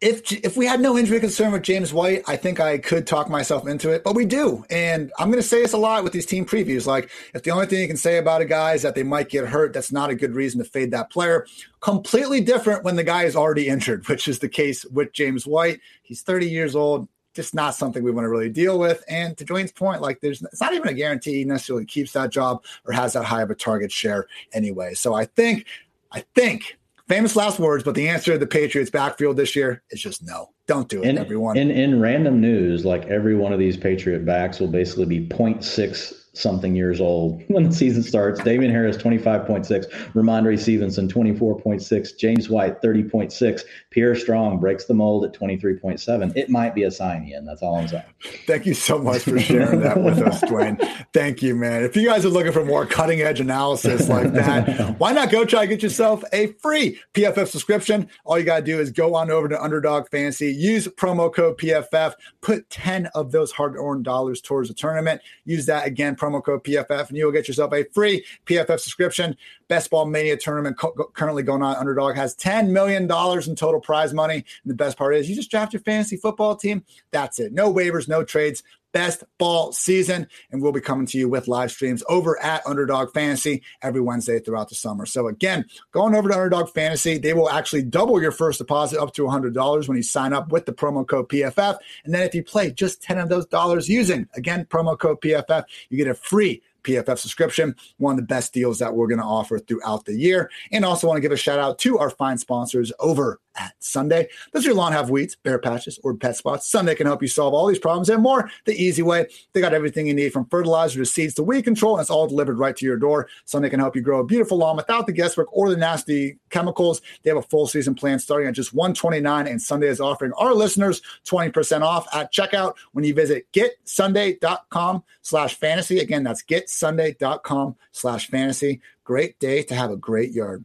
if 0.02 0.32
if 0.32 0.58
we 0.58 0.66
had 0.66 0.82
no 0.82 0.98
injury 0.98 1.20
concern 1.20 1.52
with 1.52 1.62
James 1.62 1.94
White, 1.94 2.24
I 2.28 2.36
think 2.36 2.60
I 2.60 2.80
could 2.80 3.06
talk 3.06 3.30
myself 3.30 3.68
into 3.68 3.92
it, 3.92 4.04
but 4.04 4.16
we 4.16 4.26
do. 4.26 4.66
And 4.72 5.12
I'm 5.20 5.30
going 5.30 5.42
to 5.42 5.48
say 5.48 5.62
this 5.62 5.74
a 5.74 5.78
lot 5.78 6.04
with 6.04 6.12
these 6.12 6.26
team 6.26 6.44
previews. 6.44 6.88
Like, 6.88 7.12
if 7.36 7.44
the 7.44 7.52
only 7.52 7.68
thing 7.68 7.82
you 7.82 7.88
can 7.88 7.98
say 7.98 8.18
about 8.18 8.42
a 8.42 8.46
guy 8.46 8.74
is 8.74 8.82
that 8.82 8.96
they 8.96 9.04
might 9.04 9.30
get 9.30 9.48
hurt, 9.48 9.74
that's 9.74 9.92
not 9.92 10.10
a 10.10 10.16
good 10.16 10.34
reason 10.34 10.58
to 10.58 10.68
fade 10.68 10.90
that 10.92 11.12
player. 11.12 11.46
Completely 11.82 12.42
different 12.42 12.84
when 12.84 12.96
the 12.96 13.04
guy 13.04 13.24
is 13.26 13.36
already 13.36 13.68
injured, 13.68 14.08
which 14.10 14.28
is 14.28 14.40
the 14.40 14.50
case 14.50 14.86
with 14.86 15.14
James 15.14 15.46
White. 15.46 15.80
He's 16.02 16.24
30 16.24 16.50
years 16.50 16.76
old. 16.76 17.08
Just 17.34 17.54
not 17.54 17.76
something 17.76 18.04
we 18.04 18.12
want 18.12 18.26
to 18.26 18.30
really 18.30 18.50
deal 18.50 18.78
with. 18.78 19.06
And 19.08 19.38
to 19.38 19.46
Dwain's 19.46 19.72
point, 19.72 20.02
like 20.02 20.20
there's 20.20 20.42
it's 20.42 20.60
not 20.60 20.74
even 20.74 20.90
a 20.90 20.94
guarantee 20.94 21.36
he 21.36 21.46
necessarily 21.46 21.86
keeps 21.86 22.12
that 22.12 22.30
job 22.30 22.66
or 22.86 22.92
has 22.92 23.14
that 23.14 23.24
high 23.24 23.42
of 23.42 23.50
a 23.50 23.56
target 23.56 23.90
share 23.90 24.28
anyway. 24.52 24.96
So 24.96 25.14
I 25.14 25.24
think, 25.24 25.66
I 26.12 26.26
think 26.36 26.78
famous 27.12 27.36
last 27.36 27.60
words, 27.60 27.84
but 27.84 27.94
the 27.94 28.08
answer 28.08 28.34
to 28.34 28.38
the 28.38 28.48
Patriots 28.48 28.90
backfield 28.90 29.36
this 29.36 29.56
year 29.56 29.84
is 29.90 30.02
just 30.02 30.24
no. 30.24 30.50
Don't 30.68 30.88
do 30.88 31.04
it, 31.04 31.10
in, 31.10 31.18
everyone. 31.18 31.58
In 31.58 31.70
in 31.70 32.00
random 32.00 32.40
news, 32.40 32.86
like 32.86 33.06
every 33.08 33.36
one 33.36 33.52
of 33.52 33.60
these 33.60 33.76
Patriot 33.76 34.26
backs 34.26 34.60
will 34.60 34.68
basically 34.68 35.06
be 35.06 35.28
0.6 35.28 36.21
something 36.34 36.76
years 36.76 37.02
old 37.02 37.44
when 37.48 37.64
the 37.64 37.76
season 37.76 38.04
starts. 38.04 38.42
Damien 38.44 38.72
Harris, 38.72 38.98
25.6. 38.98 39.90
Rhamondre 40.14 40.60
Stevenson, 40.60 41.08
24.6. 41.08 42.18
James 42.18 42.50
White, 42.50 42.82
30.6. 42.82 43.62
Pierre 43.90 44.16
Strong 44.16 44.60
breaks 44.60 44.86
the 44.86 44.94
mold 44.94 45.26
at 45.26 45.34
23.7. 45.34 46.36
It 46.36 46.50
might 46.50 46.74
be 46.74 46.84
a 46.84 46.92
sign, 46.92 47.26
Ian. 47.26 47.46
That's 47.46 47.62
all 47.62 47.76
I'm 47.76 47.88
saying. 47.88 48.04
Thank 48.48 48.66
you 48.66 48.74
so 48.74 48.98
much 48.98 49.24
for 49.24 49.40
sharing 49.40 49.82
that 49.82 50.02
with 50.02 50.20
us, 50.20 50.42
Dwain. 50.46 50.80
Thank 51.14 51.42
you, 51.42 51.56
man. 51.56 51.84
If 51.84 51.96
you 51.96 52.08
guys 52.08 52.26
are 52.26 52.30
looking 52.30 52.52
for 52.52 52.66
more 52.66 52.86
cutting 52.86 53.22
edge 53.22 53.40
analysis 53.40 54.08
like 54.08 54.32
that, 54.34 54.98
why 55.00 55.12
not 55.12 55.32
go 55.32 55.46
try 55.46 55.62
to 55.62 55.68
get 55.68 55.84
yourself 55.84 56.24
a 56.32 56.48
free 56.54 57.00
PFF 57.14 57.48
subscription? 57.48 58.10
All 58.24 58.40
you 58.40 58.46
got 58.46 58.60
to 58.60 58.66
do 58.66 58.80
is 58.80 58.92
go 58.92 59.16
on 59.16 59.30
over 59.30 59.50
to 59.50 59.62
Underdog 59.62 60.10
Fantasy, 60.10 60.54
use 60.54 60.88
promo 60.88 61.34
code 61.34 61.58
PFF, 61.58 62.14
put 62.42 62.70
10 62.70 63.08
of 63.08 63.32
those 63.32 63.52
hard 63.52 63.76
earned 63.76 64.06
dollars 64.06 64.42
towards 64.42 64.70
the 64.70 64.76
tournament. 64.76 65.22
Use 65.46 65.66
that 65.66 65.86
again 65.86 66.16
promo 66.22 66.44
code 66.44 66.64
PFF, 66.64 67.10
and 67.10 67.18
you 67.18 67.26
will 67.26 67.32
get 67.32 67.48
yourself 67.48 67.74
a 67.74 67.84
free 67.86 68.24
PFF 68.46 68.80
subscription. 68.80 69.36
Best 69.68 69.90
Ball 69.90 70.06
Mania 70.06 70.38
tournament 70.38 70.78
co- 70.78 70.94
currently 71.14 71.44
going 71.44 71.64
on. 71.64 71.76
Underdog 71.76 72.16
has 72.16 72.36
$10 72.36 72.70
million 72.70 73.04
in 73.04 73.56
total 73.56 73.80
prize 73.80 74.14
money. 74.14 74.36
And 74.36 74.46
the 74.66 74.76
best 74.76 74.98
part 74.98 75.16
is 75.16 75.30
you 75.30 75.36
just 75.36 75.50
draft 75.50 75.74
your 75.74 75.82
fantasy 75.82 76.18
football 76.18 76.56
team. 76.56 76.84
That's 77.12 77.40
it. 77.40 77.54
No 77.54 77.74
waivers, 77.74 78.08
no 78.08 78.24
trades 78.24 78.64
best 78.92 79.24
ball 79.38 79.72
season. 79.72 80.28
And 80.52 80.62
we'll 80.62 80.72
be 80.72 80.82
coming 80.82 81.06
to 81.08 81.18
you 81.18 81.30
with 81.30 81.48
live 81.48 81.72
streams 81.72 82.04
over 82.10 82.42
at 82.44 82.66
Underdog 82.66 83.14
Fantasy 83.14 83.64
every 83.82 84.02
Wednesday 84.02 84.40
throughout 84.40 84.70
the 84.70 84.76
summer. 84.76 85.06
So, 85.06 85.28
again, 85.28 85.66
going 85.92 86.16
over 86.16 86.30
to 86.30 86.36
Underdog 86.36 86.70
Fantasy, 86.70 87.18
they 87.18 87.34
will 87.34 87.50
actually 87.50 87.84
double 87.84 88.22
your 88.22 88.32
first 88.32 88.60
deposit 88.60 89.00
up 89.00 89.14
to 89.14 89.24
$100 89.24 89.88
when 89.88 89.98
you 89.98 90.04
sign 90.04 90.34
up 90.34 90.52
with 90.52 90.66
the 90.66 90.74
promo 90.74 91.08
code 91.08 91.30
PFF. 91.30 91.78
And 92.06 92.14
then 92.14 92.24
if 92.24 92.36
you 92.36 92.44
play 92.44 92.72
just 92.72 93.02
10 93.02 93.18
of 93.18 93.30
those 93.30 93.46
dollars 93.46 93.90
using, 93.90 94.28
again, 94.36 94.66
promo 94.66 94.98
code 94.98 95.22
PFF, 95.22 95.64
you 95.90 95.98
get 95.98 96.08
a 96.08 96.14
free 96.14 96.62
PFF 96.84 97.18
subscription, 97.18 97.76
one 97.98 98.14
of 98.14 98.18
the 98.18 98.28
best 98.28 98.54
deals 98.54 98.80
that 98.80 98.94
we're 98.94 99.08
going 99.08 99.20
to 99.20 99.26
offer 99.26 99.60
throughout 99.60 100.06
the 100.06 100.16
year. 100.16 100.50
And 100.72 100.84
also 100.84 101.08
want 101.08 101.18
to 101.18 101.22
give 101.22 101.32
a 101.32 101.38
shout 101.38 101.60
out 101.60 101.80
to 101.80 102.00
our 102.00 102.10
fine 102.10 102.38
sponsors 102.38 102.92
over 103.00 103.40
at 103.56 103.74
Sunday. 103.80 104.28
Does 104.54 104.66
your 104.66 104.76
lawn 104.76 104.92
have 104.92 105.10
weeds, 105.10 105.36
bare 105.36 105.60
patches, 105.60 106.00
or 106.04 106.16
pet 106.16 106.36
spots? 106.36 106.70
Sunday 106.70 106.96
can 106.96 107.08
help 107.08 107.22
you 107.22 107.28
solve 107.28 107.54
all 107.54 107.68
these 107.68 107.80
problems 107.80 108.10
and 108.10 108.22
more 108.22 108.50
the 108.66 108.74
easy 108.74 109.02
way. 109.02 109.28
They 109.54 109.62
got 109.62 109.74
everything 109.74 110.08
you 110.08 110.14
need 110.14 110.34
from 110.34 110.46
fertilizer 110.46 111.00
to 111.00 111.06
seeds 111.06 111.34
to 111.36 111.44
weed 111.44 111.64
control, 111.64 111.96
and 111.96 112.02
it's 112.02 112.10
all 112.10 112.28
delivered 112.28 112.60
right 112.60 112.76
to 112.76 112.86
your 112.86 112.98
door. 112.98 113.28
Sunday 113.46 113.70
can 113.70 113.80
help 113.80 113.96
you 113.96 114.02
grow 114.02 114.20
a 114.20 114.26
beautiful 114.26 114.58
lawn 114.58 114.76
without 114.76 115.06
the 115.06 115.14
guesswork 115.14 115.48
or 115.52 115.70
the 115.70 115.78
nasty 115.78 116.38
chemicals. 116.50 117.02
They 117.24 117.30
have 117.30 117.38
a 117.38 117.44
full 117.44 117.68
season 117.68 117.96
plan 117.96 118.20
starting 118.20 118.48
at 118.48 118.56
just 118.56 118.74
129 118.74 119.48
and 119.48 119.62
Sunday 119.62 119.88
is 119.88 120.02
offering 120.02 120.34
our 120.34 120.54
listeners 120.54 121.02
20% 121.26 121.82
off 121.82 122.08
at 122.16 122.34
checkout 122.34 122.76
when 122.94 123.06
you 123.06 123.14
visit 123.14 123.46
getsunday.com 123.54 125.04
slash 125.22 125.56
fantasy. 125.56 126.00
Again, 126.00 126.24
that's 126.24 126.44
getsunday.com 126.44 127.76
slash 127.92 128.28
fantasy. 128.28 128.82
Great 129.04 129.40
day 129.40 129.64
to 129.64 129.76
have 129.76 129.92
a 129.92 129.98
great 129.98 130.32
yard. 130.32 130.64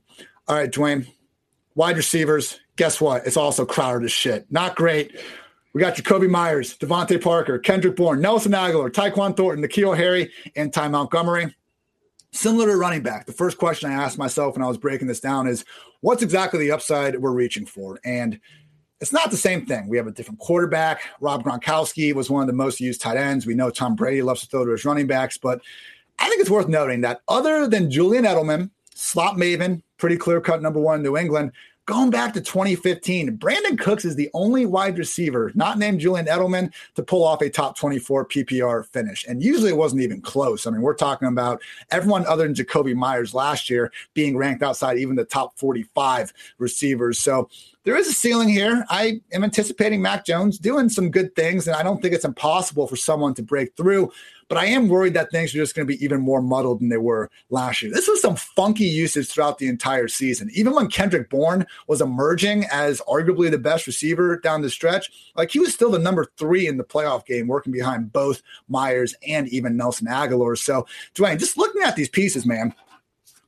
All 0.49 0.57
right, 0.57 0.71
Dwain, 0.71 1.07
wide 1.77 1.97
receivers, 1.97 2.59
guess 2.75 3.01
what? 3.01 3.27
It's 3.27 3.37
also 3.37 3.65
crowded 3.65 4.05
as 4.05 4.13
shit. 4.13 4.51
Not 4.51 4.75
great. 4.75 5.21
We 5.73 5.81
got 5.81 5.95
Jakobi 5.95 6.29
Meyers, 6.29 6.77
DeVante 6.79 7.23
Parker, 7.23 7.59
Kendrick 7.59 7.97
Bourne, 7.97 8.21
Nelson 8.21 8.53
Agholor, 8.53 8.91
Tyquan 8.91 9.37
Thornton, 9.37 9.63
N'Keal 9.63 9.97
Harry, 9.97 10.33
and 10.57 10.73
Ty 10.73 10.89
Montgomery. 10.89 11.55
Similar 12.33 12.67
to 12.69 12.77
running 12.77 13.03
back, 13.03 13.27
the 13.27 13.33
first 13.33 13.59
question 13.59 13.91
I 13.91 13.95
asked 13.95 14.19
myself 14.19 14.57
when 14.57 14.65
I 14.65 14.69
was 14.69 14.79
breaking 14.79 15.07
this 15.07 15.21
down 15.21 15.47
is 15.47 15.65
what's 16.01 16.23
exactly 16.23 16.61
the 16.61 16.73
upside 16.73 17.19
we're 17.21 17.31
reaching 17.31 17.67
for? 17.67 18.01
And 18.05 18.41
it's 19.01 19.13
not 19.13 19.31
the 19.31 19.37
same 19.37 19.67
thing. 19.67 19.89
We 19.89 19.99
have 19.99 20.07
a 20.07 20.13
different 20.13 20.41
quarterback. 20.41 21.03
Rob 21.21 21.45
Gronkowski 21.45 22.15
was 22.15 22.31
one 22.31 22.43
of 22.43 22.47
the 22.47 22.55
most 22.55 22.81
used 22.81 23.03
tight 23.03 23.19
ends. 23.19 23.47
We 23.47 23.55
know 23.55 23.71
Tom 23.71 23.95
Brady 23.95 24.23
loves 24.23 24.41
to 24.41 24.47
throw 24.47 24.65
to 24.65 24.71
his 24.71 24.87
running 24.87 25.07
backs, 25.07 25.37
but 25.37 25.61
I 26.19 26.29
think 26.29 26.41
it's 26.41 26.51
worth 26.51 26.69
noting 26.69 27.03
that 27.03 27.21
other 27.29 27.69
than 27.69 27.91
Julian 27.91 28.25
Edelman, 28.25 28.71
slot 28.97 29.37
maven, 29.37 29.83
pretty 29.99 30.17
clear 30.17 30.41
cut 30.41 30.63
number 30.63 30.81
one 30.81 31.03
New 31.03 31.17
England, 31.17 31.53
going 31.87 32.11
back 32.11 32.35
to 32.35 32.41
2015, 32.41 33.39
Brandin 33.39 33.79
Cooks 33.79 34.05
is 34.05 34.17
the 34.17 34.29
only 34.35 34.67
wide 34.67 34.99
receiver, 34.99 35.53
not 35.55 35.79
named 35.79 36.01
Julian 36.01 36.27
Edelman, 36.27 36.73
to 36.97 37.03
pull 37.03 37.25
off 37.25 37.43
a 37.43 37.49
top 37.49 37.79
24 37.79 38.27
PPR 38.27 38.87
finish. 38.87 39.25
And 39.27 39.43
usually 39.43 39.71
it 39.71 39.77
wasn't 39.77 40.03
even 40.03 40.21
close. 40.21 40.67
I 40.67 40.71
mean, 40.71 40.83
we're 40.83 40.95
talking 40.95 41.29
about 41.29 41.63
everyone 41.91 42.27
other 42.27 42.43
than 42.43 42.55
Jakobi 42.55 42.95
Meyers 42.95 43.35
last 43.35 43.71
year 43.71 43.93
being 44.15 44.37
ranked 44.37 44.63
outside 44.63 44.99
even 44.99 45.15
the 45.15 45.25
top 45.25 45.57
45 45.59 46.33
receivers. 46.59 47.21
So 47.21 47.49
there 47.87 47.97
is 47.97 48.09
a 48.09 48.13
ceiling 48.13 48.49
here. 48.49 48.85
I 48.91 49.21
am 49.33 49.45
anticipating 49.45 50.03
Mac 50.03 50.27
Jones 50.27 50.59
doing 50.59 50.89
some 50.89 51.09
good 51.09 51.37
things, 51.37 51.69
and 51.69 51.77
I 51.77 51.85
don't 51.85 52.03
think 52.03 52.15
it's 52.15 52.25
impossible 52.25 52.89
for 52.89 52.97
someone 52.97 53.33
to 53.35 53.45
break 53.45 53.77
through. 53.77 54.11
But 54.49 54.59
I 54.59 54.67
am 54.67 54.89
worried 54.89 55.15
that 55.15 55.31
things 55.31 55.55
are 55.55 55.59
just 55.59 55.77
going 55.77 55.87
to 55.87 55.95
be 55.95 56.05
even 56.05 56.21
more 56.21 56.43
muddled 56.43 56.81
than 56.81 56.89
they 56.89 56.97
were 56.97 57.31
last 57.49 57.83
year. 57.83 57.93
This 57.93 58.09
was 58.09 58.21
some 58.21 58.35
funky 58.35 58.87
usage 58.87 59.29
throughout 59.29 59.59
the 59.59 59.69
entire 59.69 60.09
season. 60.09 60.51
Even 60.53 60.75
when 60.75 60.89
Kendrick 60.89 61.31
Bourne 61.31 61.65
was 61.87 62.01
emerging 62.01 62.65
as 62.73 63.01
arguably 63.03 63.53
the 63.53 63.59
best 63.59 63.87
receiver 63.87 64.37
down 64.37 64.63
the 64.63 64.71
stretch, 64.71 65.09
like 65.37 65.53
he 65.53 65.61
was 65.61 65.73
still 65.73 65.91
the 65.93 65.99
number 65.99 66.27
three 66.37 66.67
in 66.67 66.79
the 66.79 66.85
playoff 66.85 67.25
game, 67.25 67.47
working 67.47 67.73
behind 67.73 68.13
both 68.13 68.43
Meyers 68.69 69.15
and 69.29 69.49
even 69.49 69.77
Nelson 69.77 70.09
Agholor. 70.09 70.59
So, 70.59 70.89
Dwain, 71.15 71.39
just 71.39 71.57
looking 71.57 71.83
at 71.83 71.95
these 71.95 72.09
pieces, 72.09 72.47
man, 72.47 72.75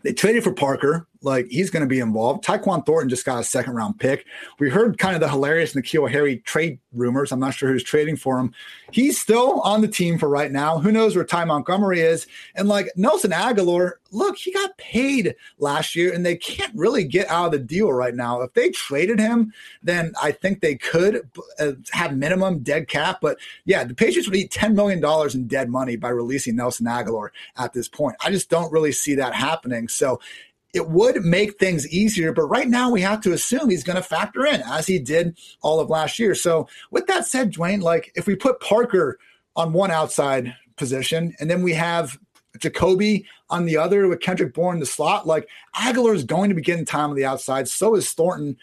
they 0.03 0.13
traded 0.13 0.45
for 0.45 0.53
Parker, 0.53 1.09
like 1.23 1.47
he's 1.49 1.71
going 1.71 1.83
to 1.83 1.89
be 1.89 2.01
involved. 2.01 2.45
Tyquan 2.45 2.85
Thornton 2.85 3.09
just 3.09 3.25
got 3.25 3.41
a 3.41 3.45
second 3.45 3.75
round 3.75 3.99
pick. 3.99 4.27
We 4.59 4.71
heard 4.71 4.99
kind 4.99 5.15
of 5.15 5.21
the 5.21 5.29
hilarious 5.29 5.75
N'Keal 5.75 6.11
Harry 6.11 6.39
trade 6.39 6.79
rumors. 6.93 7.33
I'm 7.33 7.41
not 7.41 7.55
sure 7.55 7.71
who's 7.71 7.83
trading 7.83 8.17
for 8.17 8.39
him. 8.39 8.53
He's 8.93 9.21
still 9.21 9.61
on 9.61 9.81
the 9.81 9.89
team 9.89 10.19
for 10.19 10.29
right 10.29 10.51
now. 10.51 10.79
Who 10.79 10.93
knows 10.93 11.15
where 11.15 11.25
Ty 11.25 11.45
Montgomery 11.45 12.01
is? 12.01 12.27
And 12.55 12.69
like 12.69 12.91
Nelson 12.97 13.33
Agholor, 13.33 13.93
look, 14.11 14.37
he 14.37 14.53
got 14.53 14.77
paid 14.79 15.35
last 15.59 15.95
year 15.95 16.13
and 16.13 16.25
they 16.25 16.37
can't 16.37 16.75
really 16.75 17.05
get 17.05 17.29
out 17.29 17.47
of 17.47 17.53
the 17.53 17.59
deal 17.59 17.93
right 17.93 18.15
now. 18.15 18.41
If 18.41 18.55
they 18.55 18.71
traded 18.71 19.19
him, 19.19 19.53
then 19.83 20.13
I 20.21 20.33
think 20.33 20.61
they 20.61 20.77
could 20.77 21.29
uh, 21.59 21.73
have 21.91 22.17
minimum 22.17 22.61
dead 22.61 22.89
cap. 22.89 23.19
But 23.21 23.39
yeah, 23.65 23.85
the 23.85 23.95
Patriots 23.95 24.29
would 24.29 24.37
eat 24.37 24.51
$10 24.51 24.75
million 24.75 25.05
in 25.35 25.47
dead 25.49 25.69
money 25.69 25.97
by 25.97 26.09
releasing 26.09 26.57
Nelson 26.57 26.87
Agholor 26.87 27.31
at 27.57 27.73
this 27.73 27.89
point. 27.89 28.17
I 28.25 28.31
just 28.31 28.49
don't 28.49 28.73
really 28.73 28.93
see 28.93 29.15
that 29.17 29.35
happening. 29.35 29.89
So 29.89 30.21
it 30.75 30.89
would 30.89 31.25
make 31.25 31.59
things 31.59 31.89
easier. 31.89 32.33
But 32.33 32.45
right 32.45 32.69
now, 32.69 32.91
we 32.91 33.01
have 33.01 33.21
to 33.23 33.33
assume 33.33 33.71
he's 33.71 33.85
going 33.85 33.97
to 33.97 34.03
factor 34.03 34.47
in 34.47 34.63
as 34.63 34.87
he 34.87 34.99
did 34.99 35.39
all 35.63 35.81
of 35.81 35.91
last 35.91 36.19
year. 36.19 36.35
So, 36.35 36.69
with 36.91 37.07
that 37.07 37.27
said, 37.27 37.53
Dwain, 37.53 37.81
like 37.81 38.13
if 38.15 38.27
we 38.27 38.37
put 38.37 38.61
Parker 38.61 39.19
on 39.57 39.73
one 39.73 39.91
outside 39.91 40.55
position 40.77 41.35
and 41.41 41.51
then 41.51 41.63
we 41.63 41.73
have 41.75 42.19
Jakobi 42.59 43.25
on 43.51 43.65
the 43.65 43.77
other 43.77 44.09
with 44.09 44.21
Kendrick 44.21 44.55
Bourne 44.55 44.77
in 44.77 44.81
the 44.81 44.87
slot, 44.87 45.27
like 45.27 45.49
Agholor 45.75 46.15
is 46.15 46.25
going 46.25 46.49
to 46.49 46.55
be 46.55 46.63
getting 46.63 46.85
time 46.85 47.11
on 47.11 47.17
the 47.17 47.25
outside. 47.25 47.69
So 47.69 47.95
is 47.95 48.13
Thornton. 48.13 48.57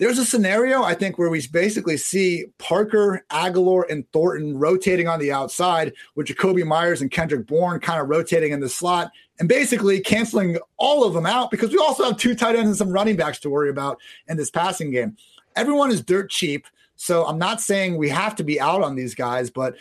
There's 0.00 0.18
a 0.18 0.24
scenario 0.24 0.82
I 0.82 0.94
think 0.94 1.18
where 1.18 1.28
we 1.28 1.46
basically 1.48 1.98
see 1.98 2.46
Parker, 2.56 3.22
Agholor, 3.30 3.84
and 3.90 4.10
Thornton 4.12 4.56
rotating 4.56 5.08
on 5.08 5.20
the 5.20 5.30
outside, 5.30 5.92
with 6.14 6.26
Jakobi 6.26 6.64
Meyers 6.64 7.02
and 7.02 7.10
Kendrick 7.10 7.46
Bourne 7.46 7.80
kind 7.80 8.00
of 8.00 8.08
rotating 8.08 8.52
in 8.52 8.60
the 8.60 8.68
slot, 8.70 9.12
and 9.38 9.46
basically 9.46 10.00
canceling 10.00 10.56
all 10.78 11.04
of 11.04 11.12
them 11.12 11.26
out 11.26 11.50
because 11.50 11.70
we 11.70 11.76
also 11.76 12.04
have 12.04 12.16
two 12.16 12.34
tight 12.34 12.56
ends 12.56 12.68
and 12.68 12.76
some 12.78 12.90
running 12.90 13.14
backs 13.14 13.38
to 13.40 13.50
worry 13.50 13.68
about 13.68 13.98
in 14.26 14.38
this 14.38 14.50
passing 14.50 14.90
game. 14.90 15.18
Everyone 15.54 15.90
is 15.90 16.00
dirt 16.00 16.30
cheap. 16.30 16.66
So 16.96 17.26
I'm 17.26 17.38
not 17.38 17.60
saying 17.60 17.98
we 17.98 18.08
have 18.08 18.34
to 18.36 18.44
be 18.44 18.58
out 18.58 18.82
on 18.82 18.96
these 18.96 19.14
guys, 19.14 19.50
but 19.50 19.74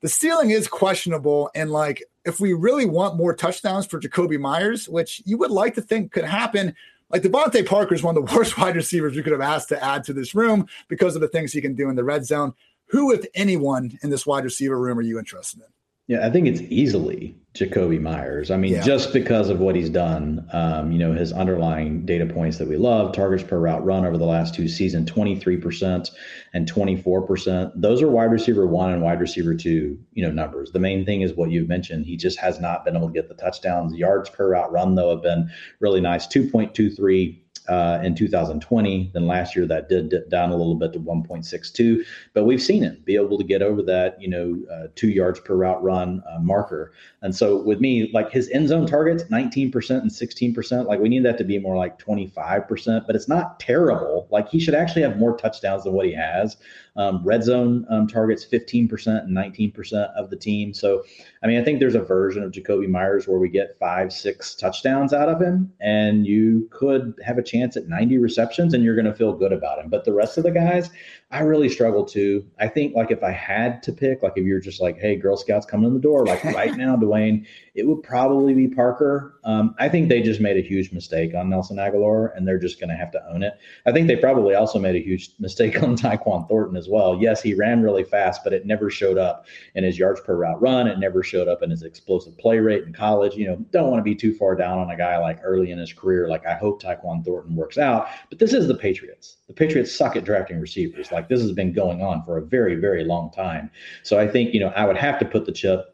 the 0.00 0.08
ceiling 0.08 0.52
is 0.52 0.68
questionable. 0.68 1.50
And 1.54 1.70
like, 1.70 2.02
if 2.24 2.40
we 2.40 2.54
really 2.54 2.86
want 2.86 3.16
more 3.16 3.34
touchdowns 3.34 3.84
for 3.84 4.00
Jakobi 4.00 4.40
Meyers, 4.40 4.88
which 4.88 5.20
you 5.26 5.36
would 5.36 5.50
like 5.50 5.74
to 5.74 5.82
think 5.82 6.12
could 6.12 6.24
happen, 6.24 6.74
like 7.10 7.22
DeVante 7.22 7.66
Parker 7.66 7.94
is 7.94 8.02
one 8.02 8.16
of 8.16 8.26
the 8.26 8.34
worst 8.36 8.58
wide 8.58 8.76
receivers 8.76 9.16
we 9.16 9.22
could 9.22 9.32
have 9.32 9.40
asked 9.40 9.68
to 9.70 9.82
add 9.82 10.04
to 10.04 10.12
this 10.12 10.34
room 10.34 10.66
because 10.88 11.14
of 11.14 11.20
the 11.20 11.28
things 11.28 11.52
he 11.52 11.60
can 11.60 11.74
do 11.74 11.88
in 11.88 11.96
the 11.96 12.04
red 12.04 12.24
zone. 12.24 12.52
Who, 12.88 13.12
if 13.12 13.24
anyone, 13.34 13.98
in 14.02 14.10
this 14.10 14.26
wide 14.26 14.44
receiver 14.44 14.78
room 14.78 14.98
are 14.98 15.02
you 15.02 15.18
interested 15.18 15.60
in? 15.60 15.66
Yeah, 16.08 16.24
I 16.24 16.30
think 16.30 16.46
it's 16.46 16.60
easily 16.62 17.36
Jakobi 17.54 18.00
Meyers. 18.00 18.52
I 18.52 18.56
mean, 18.56 18.74
yeah. 18.74 18.82
just 18.82 19.12
because 19.12 19.48
of 19.48 19.58
what 19.58 19.74
he's 19.74 19.90
done, 19.90 20.46
um, 20.52 20.92
you 20.92 20.98
know, 20.98 21.12
his 21.12 21.32
underlying 21.32 22.06
data 22.06 22.26
points 22.26 22.58
that 22.58 22.68
we 22.68 22.76
love, 22.76 23.12
targets 23.12 23.42
per 23.42 23.58
route 23.58 23.84
run 23.84 24.04
over 24.04 24.16
the 24.16 24.24
last 24.24 24.54
two 24.54 24.68
seasons, 24.68 25.10
23% 25.10 26.10
and 26.54 26.72
24%. 26.72 27.72
Those 27.74 28.02
are 28.02 28.08
wide 28.08 28.30
receiver 28.30 28.66
one 28.68 28.92
and 28.92 29.02
wide 29.02 29.20
receiver 29.20 29.54
two, 29.54 29.98
you 30.12 30.24
know, 30.24 30.30
numbers. 30.30 30.70
The 30.70 30.78
main 30.78 31.04
thing 31.04 31.22
is 31.22 31.32
what 31.34 31.50
you've 31.50 31.68
mentioned. 31.68 32.06
He 32.06 32.16
just 32.16 32.38
has 32.38 32.60
not 32.60 32.84
been 32.84 32.96
able 32.96 33.08
to 33.08 33.12
get 33.12 33.28
the 33.28 33.34
touchdowns. 33.34 33.92
Yards 33.94 34.30
per 34.30 34.50
route 34.50 34.70
run, 34.70 34.94
though, 34.94 35.10
have 35.10 35.22
been 35.22 35.50
really 35.80 36.00
nice 36.00 36.28
2.23 36.28 37.40
uh, 37.68 38.00
in 38.02 38.14
2020. 38.14 39.10
Then 39.12 39.26
last 39.26 39.56
year 39.56 39.66
that 39.66 39.88
did 39.88 40.08
dip 40.08 40.30
down 40.30 40.50
a 40.50 40.56
little 40.56 40.74
bit 40.74 40.92
to 40.92 41.00
1.62, 41.00 42.04
but 42.34 42.44
we've 42.44 42.62
seen 42.62 42.82
it 42.84 43.04
be 43.04 43.16
able 43.16 43.38
to 43.38 43.44
get 43.44 43.62
over 43.62 43.82
that, 43.82 44.20
you 44.20 44.28
know, 44.28 44.58
uh, 44.72 44.88
two 44.94 45.08
yards 45.08 45.40
per 45.40 45.54
route 45.54 45.82
run 45.82 46.22
uh, 46.30 46.38
marker. 46.38 46.92
And 47.22 47.34
so 47.34 47.56
with 47.62 47.80
me, 47.80 48.10
like 48.12 48.30
his 48.30 48.48
end 48.50 48.68
zone 48.68 48.86
targets, 48.86 49.24
19% 49.24 49.90
and 49.90 50.10
16%, 50.10 50.86
like 50.86 51.00
we 51.00 51.08
need 51.08 51.24
that 51.24 51.38
to 51.38 51.44
be 51.44 51.58
more 51.58 51.76
like 51.76 51.98
25%, 51.98 53.06
but 53.06 53.16
it's 53.16 53.28
not 53.28 53.58
terrible. 53.58 54.28
Like 54.30 54.48
he 54.48 54.60
should 54.60 54.74
actually 54.74 55.02
have 55.02 55.18
more 55.18 55.36
touchdowns 55.36 55.84
than 55.84 55.92
what 55.92 56.06
he 56.06 56.12
has. 56.12 56.56
Um, 56.96 57.22
red 57.22 57.42
zone 57.44 57.84
um, 57.90 58.06
targets 58.06 58.44
15% 58.44 59.24
and 59.24 59.36
19% 59.36 60.14
of 60.14 60.30
the 60.30 60.36
team. 60.36 60.72
So, 60.72 61.04
I 61.42 61.46
mean, 61.46 61.60
I 61.60 61.64
think 61.64 61.78
there's 61.78 61.94
a 61.94 62.00
version 62.00 62.42
of 62.42 62.52
Jakobi 62.52 62.88
Meyers 62.88 63.28
where 63.28 63.38
we 63.38 63.50
get 63.50 63.78
five, 63.78 64.12
six 64.12 64.54
touchdowns 64.54 65.12
out 65.12 65.28
of 65.28 65.40
him, 65.40 65.70
and 65.80 66.26
you 66.26 66.68
could 66.70 67.14
have 67.24 67.36
a 67.36 67.42
chance 67.42 67.55
at 67.62 67.88
90 67.88 68.18
receptions 68.18 68.74
and 68.74 68.82
you're 68.84 68.94
going 68.94 69.06
to 69.06 69.14
feel 69.14 69.32
good 69.32 69.52
about 69.52 69.78
him. 69.78 69.88
But 69.88 70.04
the 70.04 70.12
rest 70.12 70.38
of 70.38 70.44
the 70.44 70.50
guys, 70.50 70.90
I 71.30 71.40
really 71.40 71.68
struggle 71.68 72.04
to. 72.06 72.46
I 72.60 72.68
think, 72.68 72.94
like, 72.94 73.10
if 73.10 73.24
I 73.24 73.32
had 73.32 73.82
to 73.82 73.92
pick, 73.92 74.22
like, 74.22 74.34
if 74.36 74.44
you're 74.44 74.60
just 74.60 74.80
like, 74.80 74.96
hey, 74.98 75.16
Girl 75.16 75.36
Scouts 75.36 75.66
coming 75.66 75.88
in 75.88 75.94
the 75.94 76.00
door, 76.00 76.24
like 76.24 76.44
right 76.44 76.76
now, 76.76 76.96
Dwain, 76.96 77.44
it 77.74 77.86
would 77.86 78.02
probably 78.02 78.54
be 78.54 78.68
Parker. 78.68 79.38
Um, 79.44 79.74
I 79.78 79.88
think 79.88 80.08
they 80.08 80.22
just 80.22 80.40
made 80.40 80.56
a 80.56 80.66
huge 80.66 80.92
mistake 80.92 81.34
on 81.34 81.50
Nelson 81.50 81.76
Agholor, 81.76 82.34
and 82.36 82.48
they're 82.48 82.58
just 82.58 82.80
going 82.80 82.90
to 82.90 82.96
have 82.96 83.10
to 83.10 83.28
own 83.28 83.42
it. 83.42 83.54
I 83.84 83.92
think 83.92 84.06
they 84.06 84.16
probably 84.16 84.54
also 84.54 84.78
made 84.78 84.96
a 84.96 85.04
huge 85.04 85.30
mistake 85.38 85.82
on 85.82 85.96
Tyquan 85.96 86.48
Thornton 86.48 86.76
as 86.76 86.88
well. 86.88 87.18
Yes, 87.20 87.42
he 87.42 87.54
ran 87.54 87.82
really 87.82 88.04
fast, 88.04 88.42
but 88.44 88.52
it 88.52 88.64
never 88.64 88.88
showed 88.88 89.18
up 89.18 89.46
in 89.74 89.84
his 89.84 89.98
yards 89.98 90.20
per 90.20 90.36
route 90.36 90.60
run. 90.62 90.86
It 90.86 90.98
never 90.98 91.22
showed 91.22 91.48
up 91.48 91.62
in 91.62 91.70
his 91.70 91.82
explosive 91.82 92.38
play 92.38 92.58
rate 92.60 92.84
in 92.84 92.92
college. 92.92 93.34
You 93.34 93.48
know, 93.48 93.56
don't 93.72 93.90
want 93.90 93.98
to 93.98 94.04
be 94.04 94.14
too 94.14 94.34
far 94.34 94.54
down 94.54 94.78
on 94.78 94.90
a 94.90 94.96
guy 94.96 95.18
like 95.18 95.40
early 95.42 95.70
in 95.70 95.78
his 95.78 95.92
career. 95.92 96.28
Like, 96.28 96.46
I 96.46 96.54
hope 96.54 96.80
Tyquan 96.80 97.24
Thornton 97.24 97.56
works 97.56 97.78
out, 97.78 98.08
but 98.30 98.38
this 98.38 98.54
is 98.54 98.68
the 98.68 98.74
Patriots. 98.74 99.36
The 99.48 99.52
Patriots 99.52 99.94
suck 99.94 100.16
at 100.16 100.24
drafting 100.24 100.60
receivers. 100.60 101.12
Like, 101.12 101.25
this 101.28 101.40
has 101.40 101.52
been 101.52 101.72
going 101.72 102.02
on 102.02 102.24
for 102.24 102.38
a 102.38 102.42
very, 102.42 102.76
very 102.76 103.04
long 103.04 103.30
time. 103.30 103.70
So 104.02 104.18
I 104.18 104.28
think, 104.28 104.54
you 104.54 104.60
know, 104.60 104.68
I 104.68 104.84
would 104.84 104.96
have 104.96 105.18
to 105.18 105.24
put 105.24 105.46
the 105.46 105.52
chip 105.52 105.92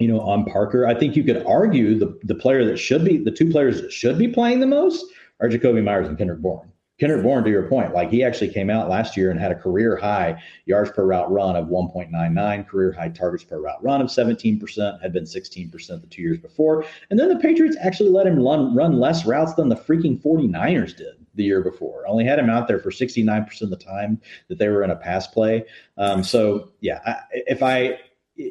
you 0.00 0.08
know, 0.08 0.20
on 0.20 0.46
Parker. 0.46 0.86
I 0.86 0.94
think 0.94 1.14
you 1.14 1.22
could 1.22 1.44
argue 1.46 1.96
the 1.96 2.18
the 2.24 2.34
player 2.34 2.64
that 2.64 2.78
should 2.78 3.04
be 3.04 3.18
the 3.18 3.30
two 3.30 3.50
players 3.50 3.82
that 3.82 3.92
should 3.92 4.18
be 4.18 4.28
playing 4.28 4.60
the 4.60 4.66
most 4.66 5.04
are 5.40 5.48
Jakobi 5.48 5.84
Meyers 5.84 6.08
and 6.08 6.16
Kendrick 6.16 6.40
Bourne. 6.40 6.72
Kendrick 7.00 7.22
Bourne, 7.22 7.42
to 7.42 7.50
your 7.50 7.66
point, 7.66 7.94
like 7.94 8.10
he 8.10 8.22
actually 8.22 8.52
came 8.52 8.68
out 8.68 8.90
last 8.90 9.16
year 9.16 9.30
and 9.30 9.40
had 9.40 9.50
a 9.50 9.54
career 9.54 9.96
high 9.96 10.40
yards 10.66 10.90
per 10.90 11.06
route 11.06 11.32
run 11.32 11.56
of 11.56 11.68
1.99, 11.68 12.68
career 12.68 12.92
high 12.92 13.08
targets 13.08 13.42
per 13.42 13.58
route 13.58 13.82
run 13.82 14.02
of 14.02 14.08
17%, 14.08 15.00
had 15.00 15.12
been 15.12 15.24
16% 15.24 15.72
the 15.72 16.06
two 16.08 16.20
years 16.20 16.38
before. 16.38 16.84
And 17.08 17.18
then 17.18 17.30
the 17.30 17.38
Patriots 17.38 17.78
actually 17.80 18.10
let 18.10 18.26
him 18.26 18.38
run, 18.38 18.74
run 18.74 19.00
less 19.00 19.24
routes 19.24 19.54
than 19.54 19.70
the 19.70 19.76
freaking 19.76 20.22
49ers 20.22 20.94
did 20.94 21.14
the 21.34 21.44
year 21.44 21.62
before. 21.62 22.06
Only 22.06 22.26
had 22.26 22.38
him 22.38 22.50
out 22.50 22.68
there 22.68 22.78
for 22.78 22.90
69% 22.90 23.62
of 23.62 23.70
the 23.70 23.76
time 23.76 24.20
that 24.48 24.58
they 24.58 24.68
were 24.68 24.84
in 24.84 24.90
a 24.90 24.96
pass 24.96 25.26
play. 25.26 25.64
Um, 25.96 26.22
so, 26.22 26.70
yeah, 26.80 27.00
I, 27.06 27.16
if 27.32 27.62
I 27.62 27.98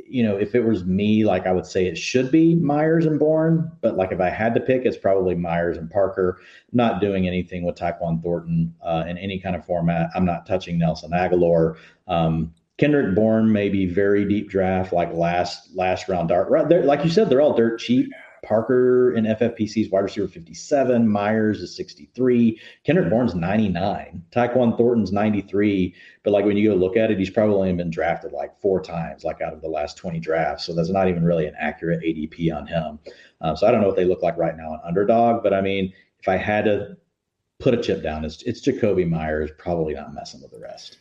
you 0.07 0.23
know, 0.23 0.37
if 0.37 0.55
it 0.55 0.63
was 0.63 0.85
me, 0.85 1.25
like 1.25 1.47
I 1.47 1.51
would 1.51 1.65
say 1.65 1.87
it 1.87 1.97
should 1.97 2.31
be 2.31 2.55
Meyers 2.55 3.05
and 3.05 3.19
Bourne, 3.19 3.71
but 3.81 3.97
like 3.97 4.11
if 4.11 4.19
I 4.19 4.29
had 4.29 4.53
to 4.55 4.59
pick, 4.59 4.85
it's 4.85 4.97
probably 4.97 5.35
Meyers 5.35 5.77
and 5.77 5.89
Parker. 5.89 6.39
not 6.71 7.01
doing 7.01 7.27
anything 7.27 7.63
with 7.63 7.75
Tyquan 7.75 8.21
Thornton 8.21 8.73
uh, 8.81 9.05
in 9.07 9.17
any 9.17 9.39
kind 9.39 9.55
of 9.55 9.65
format. 9.65 10.09
I'm 10.15 10.25
not 10.25 10.45
touching 10.45 10.77
Nelson 10.77 11.11
Agholor. 11.11 11.77
Um, 12.07 12.53
Kendrick 12.77 13.13
Bourne 13.13 13.51
may 13.51 13.67
be 13.69 13.85
very 13.85 14.25
deep 14.25 14.49
draft, 14.49 14.93
like 14.93 15.11
last 15.13 15.75
last 15.75 16.07
round 16.07 16.29
dart. 16.29 16.49
Right 16.49 16.67
there, 16.69 16.83
Like 16.83 17.03
you 17.03 17.09
said, 17.09 17.29
they're 17.29 17.41
all 17.41 17.55
dirt 17.55 17.79
cheap. 17.79 18.09
Parker 18.49 19.13
in 19.13 19.25
FFPC's 19.25 19.91
wide 19.91 19.99
receiver 19.99 20.27
57. 20.27 21.07
Meyers 21.07 21.61
is 21.61 21.75
63. 21.75 22.59
Kendrick 22.83 23.07
Bourne's 23.07 23.35
99. 23.35 24.23
Tyquan 24.31 24.75
Thornton's 24.75 25.11
93. 25.11 25.93
But 26.23 26.31
like 26.31 26.45
when 26.45 26.57
you 26.57 26.71
go 26.71 26.75
look 26.75 26.97
at 26.97 27.11
it, 27.11 27.19
he's 27.19 27.29
probably 27.29 27.55
only 27.55 27.73
been 27.73 27.91
drafted 27.91 28.31
like 28.31 28.59
four 28.59 28.81
times, 28.81 29.23
like 29.23 29.39
out 29.39 29.53
of 29.53 29.61
the 29.61 29.67
last 29.67 29.97
20 29.97 30.19
drafts. 30.19 30.65
So 30.65 30.73
that's 30.73 30.89
not 30.89 31.07
even 31.07 31.23
really 31.23 31.45
an 31.45 31.53
accurate 31.59 32.01
ADP 32.01 32.51
on 32.55 32.65
him. 32.65 32.97
Um, 33.41 33.55
so 33.55 33.67
I 33.67 33.71
don't 33.71 33.81
know 33.81 33.87
what 33.87 33.95
they 33.95 34.05
look 34.05 34.23
like 34.23 34.35
right 34.35 34.57
now 34.57 34.71
on 34.71 34.81
underdog. 34.83 35.43
But 35.43 35.53
I 35.53 35.61
mean, 35.61 35.93
if 36.19 36.27
I 36.27 36.37
had 36.37 36.65
to 36.65 36.97
put 37.59 37.75
a 37.75 37.81
chip 37.81 38.01
down, 38.01 38.25
it's, 38.25 38.41
it's 38.43 38.67
Jakobi 38.67 39.07
Meyers, 39.07 39.51
probably 39.59 39.93
not 39.93 40.15
messing 40.15 40.41
with 40.41 40.49
the 40.49 40.59
rest. 40.59 40.97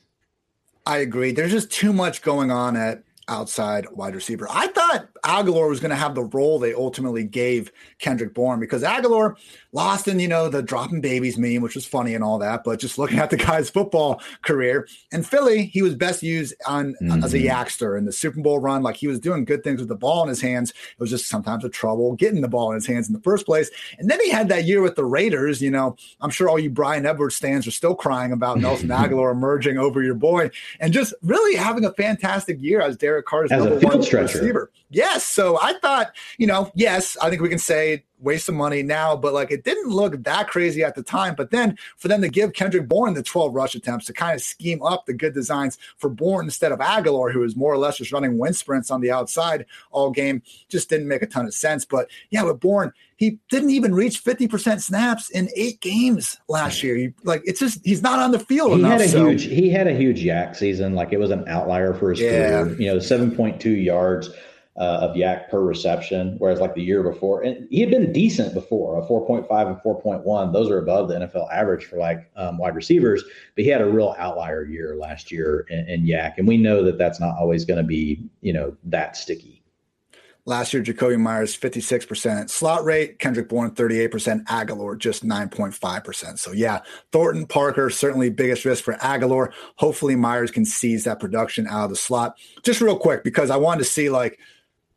I 0.85 0.99
agree. 0.99 1.33
There's 1.33 1.53
just 1.53 1.71
too 1.71 1.95
much 1.95 2.21
going 2.21 2.51
on 2.51 2.77
at 2.77 3.05
outside 3.29 3.87
wide 3.93 4.15
receiver. 4.15 4.47
I 4.51 4.67
thought 4.69 5.09
Agholor 5.25 5.69
was 5.69 5.81
going 5.81 5.91
to 5.91 5.97
have 5.97 6.15
the 6.15 6.25
role 6.25 6.59
they 6.59 6.75
ultimately 6.75 7.25
gave 7.25 7.71
Kendrick 7.99 8.35
Bourne 8.35 8.61
because 8.61 8.83
Agholor 8.83 9.37
lost 9.73 10.09
in, 10.09 10.19
you 10.19 10.29
know, 10.29 10.49
the 10.49 10.63
dropping 10.63 11.01
babies 11.01 11.37
meme, 11.37 11.61
which 11.63 11.75
was 11.75 11.87
funny 11.87 12.15
and 12.15 12.25
all 12.25 12.39
that. 12.39 12.65
But 12.65 12.81
just 12.81 12.99
looking 12.99 13.19
at 13.19 13.31
the 13.31 13.37
guy's 13.37 13.71
football 13.79 14.21
career 14.43 14.89
in 15.13 15.23
Philly, 15.23 15.67
he 15.67 15.83
was 15.83 15.95
best 15.95 16.23
used 16.23 16.55
on 16.67 16.95
mm-hmm. 17.03 17.23
as 17.23 17.35
a 17.35 17.39
mm-hmm. 17.39 17.49
Yakster 17.49 17.97
in 17.97 18.05
the 18.05 18.13
Super 18.13 18.41
Bowl 18.41 18.59
run. 18.59 18.83
Like 18.83 18.97
he 18.97 19.07
was 19.07 19.21
doing 19.21 19.45
good 19.45 19.63
things 19.63 19.81
with 19.81 19.89
the 19.89 19.97
ball 19.97 20.23
in 20.23 20.29
his 20.29 20.41
hands. 20.41 20.71
It 20.71 21.01
was 21.01 21.11
just 21.11 21.29
sometimes 21.29 21.65
a 21.65 21.69
trouble 21.69 22.15
getting 22.15 22.41
the 22.41 22.49
ball 22.49 22.71
in 22.71 22.77
his 22.77 22.87
hands 22.87 23.09
in 23.09 23.15
the 23.15 23.21
first 23.21 23.47
place. 23.47 23.71
And 23.99 24.11
then 24.11 24.21
he 24.21 24.31
had 24.31 24.49
that 24.49 24.65
year 24.65 24.81
with 24.81 24.97
the 24.97 25.05
Raiders. 25.05 25.61
You 25.61 25.71
know, 25.71 25.97
I'm 26.21 26.31
sure 26.31 26.49
all 26.49 26.59
you 26.59 26.71
Bryan 26.71 27.07
Edwards 27.07 27.37
stands 27.37 27.67
are 27.67 27.73
still 27.73 27.95
crying 27.95 28.33
about 28.33 28.59
Nelson 28.59 28.89
Agholor 28.99 29.33
emerging 29.33 29.79
over 29.79 30.03
your 30.03 30.15
boy 30.15 30.51
and 30.81 30.93
just 30.93 31.13
really 31.23 31.57
having 31.57 31.85
a 31.85 31.93
fantastic 31.93 32.61
year 32.61 32.81
as 32.81 32.97
Derek 32.97 33.27
Carr's 33.27 33.53
as 33.53 33.65
number 33.65 33.87
one 33.87 34.03
stretcher. 34.03 34.39
receiver. 34.39 34.71
Yes. 34.91 35.27
So 35.27 35.59
I 35.61 35.75
thought, 35.81 36.15
you 36.39 36.47
know, 36.47 36.71
yes, 36.75 37.17
I 37.21 37.29
think 37.29 37.43
we 37.43 37.49
can 37.49 37.59
say 37.59 38.05
waste 38.21 38.47
some 38.47 38.55
money 38.55 38.83
now, 38.83 39.17
but 39.17 39.33
like 39.33 39.51
it 39.51 39.65
didn't 39.65 39.91
look 39.91 40.23
that 40.25 40.49
crazy 40.49 40.83
at 40.83 40.95
the 40.95 41.03
time. 41.03 41.35
But 41.35 41.51
then 41.51 41.77
for 41.97 42.09
them 42.09 42.23
to 42.23 42.29
give 42.29 42.53
Kendrick 42.53 42.89
Bourne 42.89 43.15
the 43.15 43.23
12 43.23 43.55
rush 43.55 43.75
attempts 43.75 44.07
to 44.07 44.13
kind 44.13 44.35
of 44.35 44.43
scheme 44.43 44.83
up 44.83 45.07
the 45.07 45.13
good 45.13 45.35
designs 45.35 45.79
for 45.97 46.09
Bourne 46.09 46.47
instead 46.47 46.73
of 46.73 46.79
Agholor, 46.79 47.33
who 47.33 47.41
was 47.41 47.57
more 47.57 47.73
or 47.73 47.79
less 47.79 47.99
just 47.99 48.13
running 48.13 48.39
wind 48.39 48.57
sprints 48.57 48.91
on 48.91 49.01
the 49.01 49.11
outside 49.11 49.67
all 49.91 50.11
game, 50.11 50.43
just 50.69 50.89
didn't 50.89 51.09
make 51.09 51.23
a 51.23 51.27
ton 51.27 51.47
of 51.47 51.55
sense. 51.55 51.85
But 51.85 52.09
yeah, 52.31 52.43
with 52.43 52.61
Bourne, 52.61 52.93
he 53.17 53.39
didn't 53.49 53.71
even 53.71 53.95
reach 53.95 54.23
50% 54.23 54.81
snaps 54.81 55.31
in 55.31 55.49
eight 55.57 55.81
games 55.81 56.39
last 56.49 56.85
year. 56.85 56.97
He, 56.97 57.13
like 57.25 57.43
it's 57.45 57.59
just 57.59 57.85
he's 57.85 58.01
not 58.01 58.21
on 58.21 58.31
the 58.31 58.39
field. 58.39 58.73
He 58.73 58.79
enough, 58.79 58.93
had 58.93 59.01
a 59.01 59.09
so. 59.09 59.29
huge 59.29 59.45
he 59.45 59.71
had 59.71 59.89
a 59.89 59.95
huge 59.95 60.21
YAC 60.23 60.57
season. 60.57 60.95
Like 60.95 61.13
it 61.13 61.19
was 61.19 61.31
an 61.31 61.47
outlier 61.49 61.95
for 61.95 62.11
his 62.11 62.21
yeah. 62.21 62.63
career. 62.63 62.81
You 62.81 62.95
know, 62.95 62.97
7.2 62.99 63.85
yards 63.85 64.31
uh, 64.79 65.01
of 65.03 65.17
YAC 65.17 65.49
per 65.49 65.61
reception, 65.61 66.37
whereas 66.39 66.61
like 66.61 66.75
the 66.75 66.83
year 66.83 67.03
before, 67.03 67.43
and 67.43 67.67
he 67.71 67.81
had 67.81 67.91
been 67.91 68.13
decent 68.13 68.55
before, 68.55 68.99
a 68.99 69.07
4.5 69.07 69.67
and 69.67 69.77
4.1. 69.79 70.53
Those 70.53 70.71
are 70.71 70.79
above 70.79 71.09
the 71.09 71.15
NFL 71.15 71.53
average 71.53 71.85
for 71.85 71.99
like 71.99 72.31
um, 72.37 72.59
wide 72.59 72.77
receivers, 72.77 73.25
but 73.57 73.65
he 73.65 73.71
had 73.71 73.81
a 73.81 73.87
real 73.87 74.15
outlier 74.19 74.65
year 74.65 74.97
last 74.97 75.33
year 75.33 75.67
in, 75.69 75.89
in 75.89 76.07
YAC, 76.07 76.35
and 76.39 76.47
we 76.47 76.57
know 76.57 76.85
that 76.85 76.97
that's 76.97 77.19
not 77.19 77.37
always 77.39 77.65
going 77.65 77.79
to 77.79 77.87
be 77.87 78.23
you 78.41 78.53
know 78.53 78.77
that 78.85 79.17
sticky. 79.17 79.59
Last 80.49 80.73
year, 80.73 80.83
Jakobi 80.83 81.21
Meyers 81.21 81.55
56% 81.55 82.49
slot 82.49 82.83
rate, 82.83 83.19
Kendrick 83.19 83.51
Bourne 83.51 83.71
38%, 83.73 84.45
Agholor 84.45 84.97
just 84.97 85.23
9.5%. 85.23 86.39
So 86.39 86.53
yeah, 86.53 86.81
Thornton 87.13 87.45
Parker 87.45 87.91
certainly 87.91 88.31
biggest 88.31 88.65
risk 88.65 88.83
for 88.83 88.95
Agholor. 88.95 89.53
Hopefully 89.77 90.17
Meyers 90.17 90.51
can 90.51 90.65
seize 90.65 91.05
that 91.05 91.21
production 91.21 91.67
out 91.67 91.85
of 91.85 91.91
the 91.91 91.97
slot. 91.97 92.39
Just 92.63 92.81
real 92.81 92.97
quick 92.97 93.25
because 93.25 93.51
I 93.51 93.59
wanted 93.59 93.81
to 93.81 93.91
see 93.91 94.09
like 94.09 94.39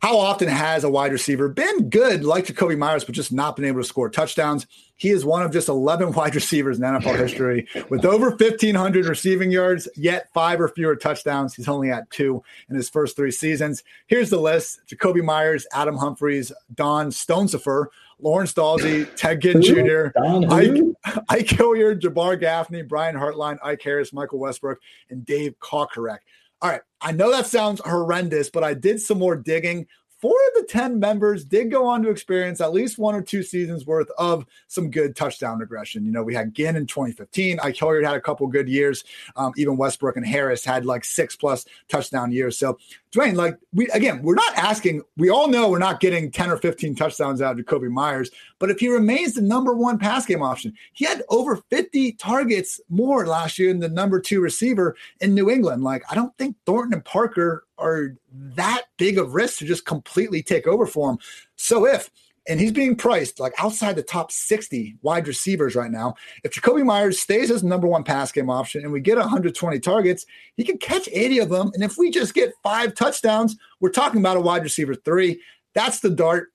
how 0.01 0.17
often 0.17 0.47
has 0.47 0.83
a 0.83 0.89
wide 0.89 1.11
receiver 1.11 1.47
been 1.47 1.89
good 1.89 2.23
like 2.23 2.47
Jakobi 2.47 2.77
Meyers, 2.77 3.03
but 3.03 3.13
just 3.13 3.31
not 3.31 3.55
been 3.55 3.65
able 3.65 3.81
to 3.81 3.87
score 3.87 4.09
touchdowns? 4.09 4.65
He 4.95 5.09
is 5.09 5.23
one 5.23 5.43
of 5.43 5.51
just 5.51 5.69
11 5.69 6.11
wide 6.13 6.33
receivers 6.33 6.77
in 6.77 6.83
NFL 6.83 7.19
history 7.19 7.67
with 7.89 8.03
over 8.03 8.29
1,500 8.31 9.05
receiving 9.05 9.51
yards, 9.51 9.87
yet 9.95 10.29
five 10.33 10.59
or 10.59 10.67
fewer 10.69 10.95
touchdowns. 10.95 11.53
He's 11.53 11.67
only 11.67 11.91
at 11.91 12.09
two 12.09 12.43
in 12.69 12.75
his 12.75 12.89
first 12.89 13.15
three 13.15 13.31
seasons. 13.31 13.83
Here's 14.07 14.31
the 14.31 14.39
list 14.39 14.81
Jakobi 14.87 15.23
Meyers, 15.23 15.67
Adam 15.71 15.97
Humphries, 15.97 16.51
Don 16.73 17.11
Stonesifer, 17.11 17.87
Lawrence 18.19 18.53
Dawsey, 18.53 19.07
Ted 19.15 19.41
Ginn 19.41 19.61
Jr., 19.61 20.07
Ike, 20.49 21.23
Ike 21.29 21.49
Hilliard, 21.49 22.01
Jabbar 22.01 22.39
Gaffney, 22.39 22.81
Brian 22.81 23.15
Hartline, 23.15 23.57
Ike 23.63 23.81
Harris, 23.83 24.13
Michael 24.13 24.39
Westbrook, 24.39 24.79
and 25.09 25.25
Dave 25.25 25.55
Kocourek. 25.59 26.19
All 26.61 26.69
right. 26.69 26.81
I 27.01 27.11
know 27.11 27.31
that 27.31 27.47
sounds 27.47 27.81
horrendous, 27.83 28.49
but 28.49 28.63
I 28.63 28.73
did 28.75 29.01
some 29.01 29.17
more 29.17 29.35
digging 29.35 29.87
four 30.21 30.31
of 30.31 30.61
the 30.61 30.67
10 30.69 30.99
members 30.99 31.43
did 31.43 31.71
go 31.71 31.87
on 31.87 32.03
to 32.03 32.09
experience 32.09 32.61
at 32.61 32.71
least 32.71 32.99
one 32.99 33.15
or 33.15 33.21
two 33.23 33.41
seasons 33.41 33.87
worth 33.87 34.09
of 34.19 34.45
some 34.67 34.91
good 34.91 35.15
touchdown 35.15 35.57
regression. 35.57 36.05
You 36.05 36.11
know, 36.11 36.21
we 36.21 36.35
had 36.35 36.53
Ginn 36.53 36.75
in 36.75 36.85
2015. 36.85 37.59
Ike 37.61 37.75
Hilliard 37.75 38.05
had 38.05 38.15
a 38.15 38.21
couple 38.21 38.45
good 38.47 38.69
years. 38.69 39.03
Um, 39.35 39.51
even 39.57 39.77
Westbrook 39.77 40.17
and 40.17 40.25
Harris 40.25 40.63
had 40.63 40.85
like 40.85 41.03
six 41.03 41.35
plus 41.35 41.65
touchdown 41.89 42.31
years. 42.31 42.57
So, 42.57 42.77
Dwain, 43.11 43.35
like 43.35 43.57
we 43.73 43.89
again, 43.89 44.21
we're 44.21 44.35
not 44.35 44.55
asking, 44.55 45.01
we 45.17 45.29
all 45.29 45.47
know 45.47 45.69
we're 45.69 45.79
not 45.79 45.99
getting 45.99 46.29
10 46.29 46.51
or 46.51 46.57
15 46.57 46.95
touchdowns 46.95 47.41
out 47.41 47.59
of 47.59 47.65
Jakobi 47.65 47.89
Meyers, 47.89 48.29
but 48.59 48.69
if 48.69 48.79
he 48.79 48.89
remains 48.89 49.33
the 49.33 49.41
number 49.41 49.73
one 49.73 49.97
pass 49.97 50.25
game 50.25 50.43
option, 50.43 50.73
he 50.93 51.03
had 51.03 51.23
over 51.29 51.57
50 51.69 52.13
targets 52.13 52.79
more 52.89 53.25
last 53.25 53.57
year 53.57 53.69
than 53.69 53.79
the 53.79 53.89
number 53.89 54.21
two 54.21 54.39
receiver 54.39 54.95
in 55.19 55.33
New 55.33 55.49
England. 55.49 55.83
Like, 55.83 56.03
I 56.09 56.15
don't 56.15 56.37
think 56.37 56.55
Thornton 56.65 56.93
and 56.93 57.03
Parker 57.03 57.65
are 57.81 58.15
that 58.33 58.83
big 58.97 59.17
of 59.17 59.33
risks 59.33 59.59
to 59.59 59.65
just 59.65 59.85
completely 59.85 60.41
take 60.43 60.67
over 60.67 60.85
for 60.85 61.11
him. 61.11 61.17
So 61.55 61.85
if 61.85 62.09
and 62.47 62.59
he's 62.59 62.71
being 62.71 62.95
priced 62.95 63.39
like 63.39 63.53
outside 63.59 63.95
the 63.95 64.03
top 64.03 64.31
60 64.31 64.97
wide 65.01 65.27
receivers 65.27 65.75
right 65.75 65.91
now. 65.91 66.15
If 66.43 66.53
Jakobi 66.53 66.83
Meyers 66.83 67.19
stays 67.19 67.51
as 67.51 67.63
number 67.63 67.87
one 67.87 68.03
pass 68.03 68.31
game 68.31 68.49
option 68.49 68.83
and 68.83 68.91
we 68.91 68.99
get 68.99 69.17
120 69.17 69.79
targets, 69.79 70.25
he 70.57 70.63
can 70.63 70.77
catch 70.77 71.07
80 71.11 71.39
of 71.39 71.49
them. 71.49 71.71
And 71.73 71.83
if 71.83 71.97
we 71.97 72.09
just 72.09 72.33
get 72.33 72.53
five 72.63 72.95
touchdowns, 72.95 73.57
we're 73.79 73.89
talking 73.89 74.19
about 74.19 74.37
a 74.37 74.41
wide 74.41 74.63
receiver 74.63 74.95
three. 74.95 75.39
That's 75.73 75.99
the 75.99 76.09
dart. 76.09 76.49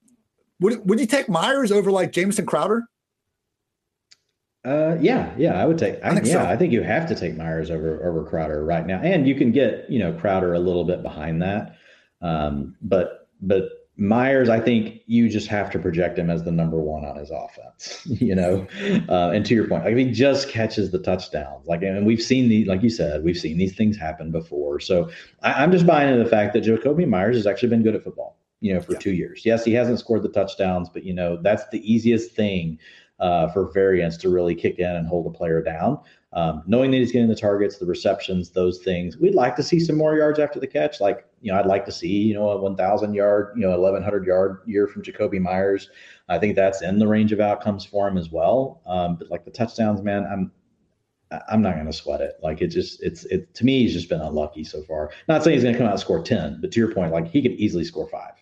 Would, 0.60 0.88
would 0.88 0.98
you 0.98 1.06
take 1.06 1.28
Meyers 1.28 1.70
over 1.70 1.90
like 1.90 2.12
Jamison 2.12 2.46
Crowder? 2.46 2.84
Uh, 4.66 4.96
yeah, 5.00 5.32
yeah, 5.38 5.62
I 5.62 5.64
would 5.64 5.78
take. 5.78 5.94
I, 6.02 6.08
I 6.08 6.14
think 6.14 6.26
yeah, 6.26 6.32
so. 6.32 6.44
I 6.44 6.56
think 6.56 6.72
you 6.72 6.82
have 6.82 7.06
to 7.08 7.14
take 7.14 7.36
Meyers 7.36 7.70
over 7.70 8.04
over 8.04 8.24
Crowder 8.24 8.64
right 8.64 8.84
now, 8.84 8.98
and 9.00 9.28
you 9.28 9.36
can 9.36 9.52
get 9.52 9.88
you 9.88 10.00
know 10.00 10.12
Crowder 10.12 10.54
a 10.54 10.58
little 10.58 10.84
bit 10.84 11.04
behind 11.04 11.40
that. 11.42 11.76
Um, 12.20 12.74
but 12.82 13.28
but 13.40 13.68
Meyers, 13.96 14.48
I 14.48 14.58
think 14.58 15.02
you 15.06 15.28
just 15.28 15.46
have 15.46 15.70
to 15.70 15.78
project 15.78 16.18
him 16.18 16.30
as 16.30 16.42
the 16.42 16.50
number 16.50 16.78
one 16.78 17.04
on 17.04 17.16
his 17.16 17.30
offense, 17.30 18.02
you 18.20 18.34
know. 18.34 18.66
Uh, 19.08 19.30
and 19.30 19.46
to 19.46 19.54
your 19.54 19.68
point, 19.68 19.84
like 19.84 19.92
if 19.92 19.98
he 19.98 20.10
just 20.10 20.48
catches 20.48 20.90
the 20.90 20.98
touchdowns, 20.98 21.68
like 21.68 21.82
and 21.82 22.04
we've 22.04 22.22
seen 22.22 22.48
the 22.48 22.64
like 22.64 22.82
you 22.82 22.90
said, 22.90 23.22
we've 23.22 23.38
seen 23.38 23.58
these 23.58 23.76
things 23.76 23.96
happen 23.96 24.32
before. 24.32 24.80
So 24.80 25.10
I, 25.42 25.62
am 25.62 25.70
just 25.70 25.86
buying 25.86 26.12
into 26.12 26.24
the 26.24 26.28
fact 26.28 26.54
that 26.54 26.64
Jakobi 26.64 27.06
Meyers 27.06 27.36
has 27.36 27.46
actually 27.46 27.68
been 27.68 27.84
good 27.84 27.94
at 27.94 28.02
football, 28.02 28.36
you 28.60 28.74
know, 28.74 28.80
for 28.80 28.94
yeah. 28.94 28.98
two 28.98 29.12
years. 29.12 29.42
Yes, 29.44 29.64
he 29.64 29.74
hasn't 29.74 30.00
scored 30.00 30.24
the 30.24 30.28
touchdowns, 30.28 30.88
but 30.88 31.04
you 31.04 31.14
know 31.14 31.38
that's 31.40 31.68
the 31.68 31.80
easiest 31.90 32.32
thing 32.32 32.80
uh, 33.18 33.48
for 33.48 33.70
variance 33.72 34.16
to 34.18 34.28
really 34.28 34.54
kick 34.54 34.78
in 34.78 34.90
and 34.90 35.06
hold 35.06 35.26
a 35.26 35.36
player 35.36 35.62
down. 35.62 35.98
Um, 36.32 36.62
knowing 36.66 36.90
that 36.90 36.98
he's 36.98 37.12
getting 37.12 37.28
the 37.28 37.34
targets, 37.34 37.78
the 37.78 37.86
receptions, 37.86 38.50
those 38.50 38.80
things, 38.82 39.16
we'd 39.16 39.34
like 39.34 39.56
to 39.56 39.62
see 39.62 39.80
some 39.80 39.96
more 39.96 40.16
yards 40.16 40.38
after 40.38 40.60
the 40.60 40.66
catch. 40.66 41.00
Like, 41.00 41.26
you 41.40 41.50
know, 41.50 41.58
I'd 41.58 41.66
like 41.66 41.86
to 41.86 41.92
see, 41.92 42.08
you 42.08 42.34
know, 42.34 42.50
a 42.50 42.60
1,000 42.60 43.14
yard, 43.14 43.54
you 43.56 43.62
know, 43.62 43.70
1,100 43.70 44.26
yard 44.26 44.58
year 44.66 44.86
from 44.86 45.02
Jakobi 45.02 45.40
Meyers. 45.40 45.88
I 46.28 46.38
think 46.38 46.54
that's 46.54 46.82
in 46.82 46.98
the 46.98 47.08
range 47.08 47.32
of 47.32 47.40
outcomes 47.40 47.86
for 47.86 48.06
him 48.06 48.18
as 48.18 48.30
well. 48.30 48.82
Um, 48.86 49.16
but 49.16 49.30
like 49.30 49.46
the 49.46 49.50
touchdowns, 49.50 50.02
man, 50.02 50.26
I'm, 50.30 50.52
I'm 51.48 51.62
not 51.62 51.74
going 51.74 51.86
to 51.86 51.92
sweat 51.92 52.20
it. 52.20 52.34
Like 52.42 52.60
it 52.60 52.68
just, 52.68 53.02
it's, 53.02 53.24
it 53.26 53.54
to 53.54 53.64
me, 53.64 53.82
he's 53.82 53.94
just 53.94 54.10
been 54.10 54.20
unlucky 54.20 54.62
so 54.62 54.82
far. 54.82 55.12
Not 55.28 55.42
saying 55.42 55.54
he's 55.54 55.62
going 55.62 55.74
to 55.74 55.78
come 55.78 55.86
out 55.86 55.92
and 55.92 56.00
score 56.00 56.22
10, 56.22 56.58
but 56.60 56.70
to 56.72 56.80
your 56.80 56.92
point, 56.92 57.12
like 57.12 57.28
he 57.28 57.40
could 57.40 57.52
easily 57.52 57.84
score 57.84 58.08
five. 58.08 58.32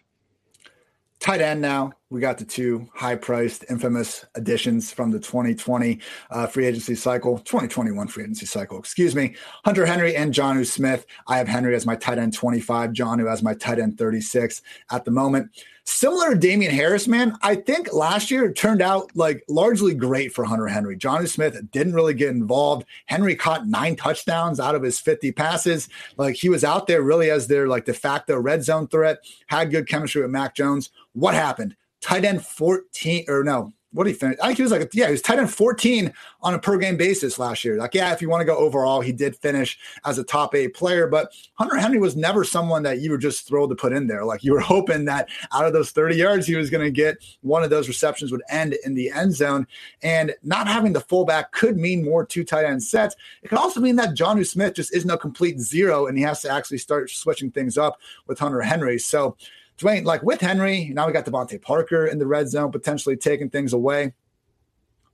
Tight 1.20 1.40
end 1.40 1.62
now. 1.62 1.92
We 2.10 2.20
got 2.20 2.38
the 2.38 2.44
two 2.44 2.86
high 2.94 3.16
priced, 3.16 3.64
infamous 3.70 4.26
additions 4.34 4.92
from 4.92 5.10
the 5.10 5.18
2020 5.18 5.98
uh, 6.30 6.46
free 6.46 6.66
agency 6.66 6.94
cycle, 6.94 7.38
2021 7.38 8.08
free 8.08 8.24
agency 8.24 8.46
cycle, 8.46 8.78
excuse 8.78 9.16
me. 9.16 9.34
Hunter 9.64 9.86
Henry 9.86 10.14
and 10.14 10.32
Jonnu 10.32 10.66
Smith. 10.66 11.06
I 11.26 11.38
have 11.38 11.48
Henry 11.48 11.74
as 11.74 11.86
my 11.86 11.96
tight 11.96 12.18
end 12.18 12.34
25, 12.34 12.90
Jonnu 12.90 13.30
as 13.30 13.42
my 13.42 13.54
tight 13.54 13.78
end 13.78 13.96
36 13.96 14.60
at 14.90 15.04
the 15.04 15.10
moment. 15.10 15.50
Similar 15.86 16.34
to 16.34 16.38
Damien 16.38 16.72
Harris, 16.72 17.08
man, 17.08 17.36
I 17.42 17.56
think 17.56 17.92
last 17.92 18.30
year 18.30 18.52
turned 18.52 18.80
out 18.80 19.10
like 19.14 19.42
largely 19.48 19.94
great 19.94 20.32
for 20.32 20.44
Hunter 20.44 20.66
Henry. 20.66 20.96
Jonnu 20.96 21.28
Smith 21.28 21.58
didn't 21.72 21.94
really 21.94 22.14
get 22.14 22.30
involved. 22.30 22.86
Henry 23.06 23.34
caught 23.34 23.66
nine 23.66 23.96
touchdowns 23.96 24.60
out 24.60 24.74
of 24.74 24.82
his 24.82 25.00
50 25.00 25.32
passes. 25.32 25.88
Like 26.16 26.36
he 26.36 26.48
was 26.48 26.64
out 26.64 26.86
there 26.86 27.02
really 27.02 27.30
as 27.30 27.48
their 27.48 27.66
like 27.66 27.86
de 27.86 27.94
facto 27.94 28.38
red 28.38 28.62
zone 28.62 28.88
threat, 28.88 29.18
had 29.46 29.70
good 29.70 29.88
chemistry 29.88 30.22
with 30.22 30.30
Mac 30.30 30.54
Jones. 30.54 30.90
What 31.12 31.34
happened? 31.34 31.76
Tight 32.04 32.26
end 32.26 32.44
14 32.44 33.24
or 33.28 33.42
no, 33.42 33.72
what 33.94 34.04
did 34.04 34.10
he 34.10 34.18
finish? 34.18 34.36
I 34.42 34.48
think 34.48 34.58
he 34.58 34.62
was 34.62 34.72
like, 34.72 34.92
yeah, 34.92 35.06
he 35.06 35.12
was 35.12 35.22
tight 35.22 35.38
end 35.38 35.50
14 35.50 36.12
on 36.42 36.52
a 36.52 36.58
per 36.58 36.76
game 36.76 36.98
basis 36.98 37.38
last 37.38 37.64
year. 37.64 37.78
Like, 37.78 37.94
yeah, 37.94 38.12
if 38.12 38.20
you 38.20 38.28
want 38.28 38.42
to 38.42 38.44
go 38.44 38.56
overall, 38.56 39.00
he 39.00 39.10
did 39.10 39.36
finish 39.36 39.78
as 40.04 40.18
a 40.18 40.24
top 40.24 40.54
eight 40.54 40.74
player, 40.74 41.06
but 41.06 41.32
Hunter 41.54 41.76
Henry 41.76 41.98
was 41.98 42.14
never 42.14 42.44
someone 42.44 42.82
that 42.82 42.98
you 42.98 43.10
were 43.10 43.16
just 43.16 43.48
thrilled 43.48 43.70
to 43.70 43.76
put 43.76 43.94
in 43.94 44.06
there. 44.06 44.24
Like, 44.24 44.44
you 44.44 44.52
were 44.52 44.60
hoping 44.74 45.06
that 45.06 45.30
out 45.50 45.64
of 45.64 45.72
those 45.72 45.92
30 45.92 46.16
yards, 46.16 46.46
he 46.46 46.56
was 46.56 46.68
going 46.68 46.84
to 46.84 46.90
get 46.90 47.24
one 47.40 47.64
of 47.64 47.70
those 47.70 47.88
receptions 47.88 48.32
would 48.32 48.42
end 48.50 48.76
in 48.84 48.92
the 48.92 49.10
end 49.10 49.32
zone. 49.32 49.66
And 50.02 50.34
not 50.42 50.68
having 50.68 50.92
the 50.92 51.00
fullback 51.00 51.52
could 51.52 51.78
mean 51.78 52.04
more 52.04 52.26
two 52.26 52.44
tight 52.44 52.66
end 52.66 52.82
sets. 52.82 53.16
It 53.42 53.48
could 53.48 53.58
also 53.58 53.80
mean 53.80 53.96
that 53.96 54.14
Jonnu 54.14 54.46
Smith 54.46 54.74
just 54.74 54.94
isn't 54.94 55.10
a 55.10 55.16
complete 55.16 55.58
zero 55.58 56.06
and 56.08 56.18
he 56.18 56.24
has 56.24 56.42
to 56.42 56.50
actually 56.50 56.78
start 56.78 57.08
switching 57.10 57.50
things 57.50 57.78
up 57.78 58.00
with 58.26 58.40
Hunter 58.40 58.60
Henry. 58.60 58.98
So, 58.98 59.36
Dwain, 59.78 60.04
like 60.04 60.22
with 60.22 60.40
Henry, 60.40 60.90
now 60.92 61.06
we 61.06 61.12
got 61.12 61.26
DeVante 61.26 61.60
Parker 61.60 62.06
in 62.06 62.18
the 62.18 62.26
red 62.26 62.48
zone, 62.48 62.70
potentially 62.70 63.16
taking 63.16 63.50
things 63.50 63.72
away 63.72 64.12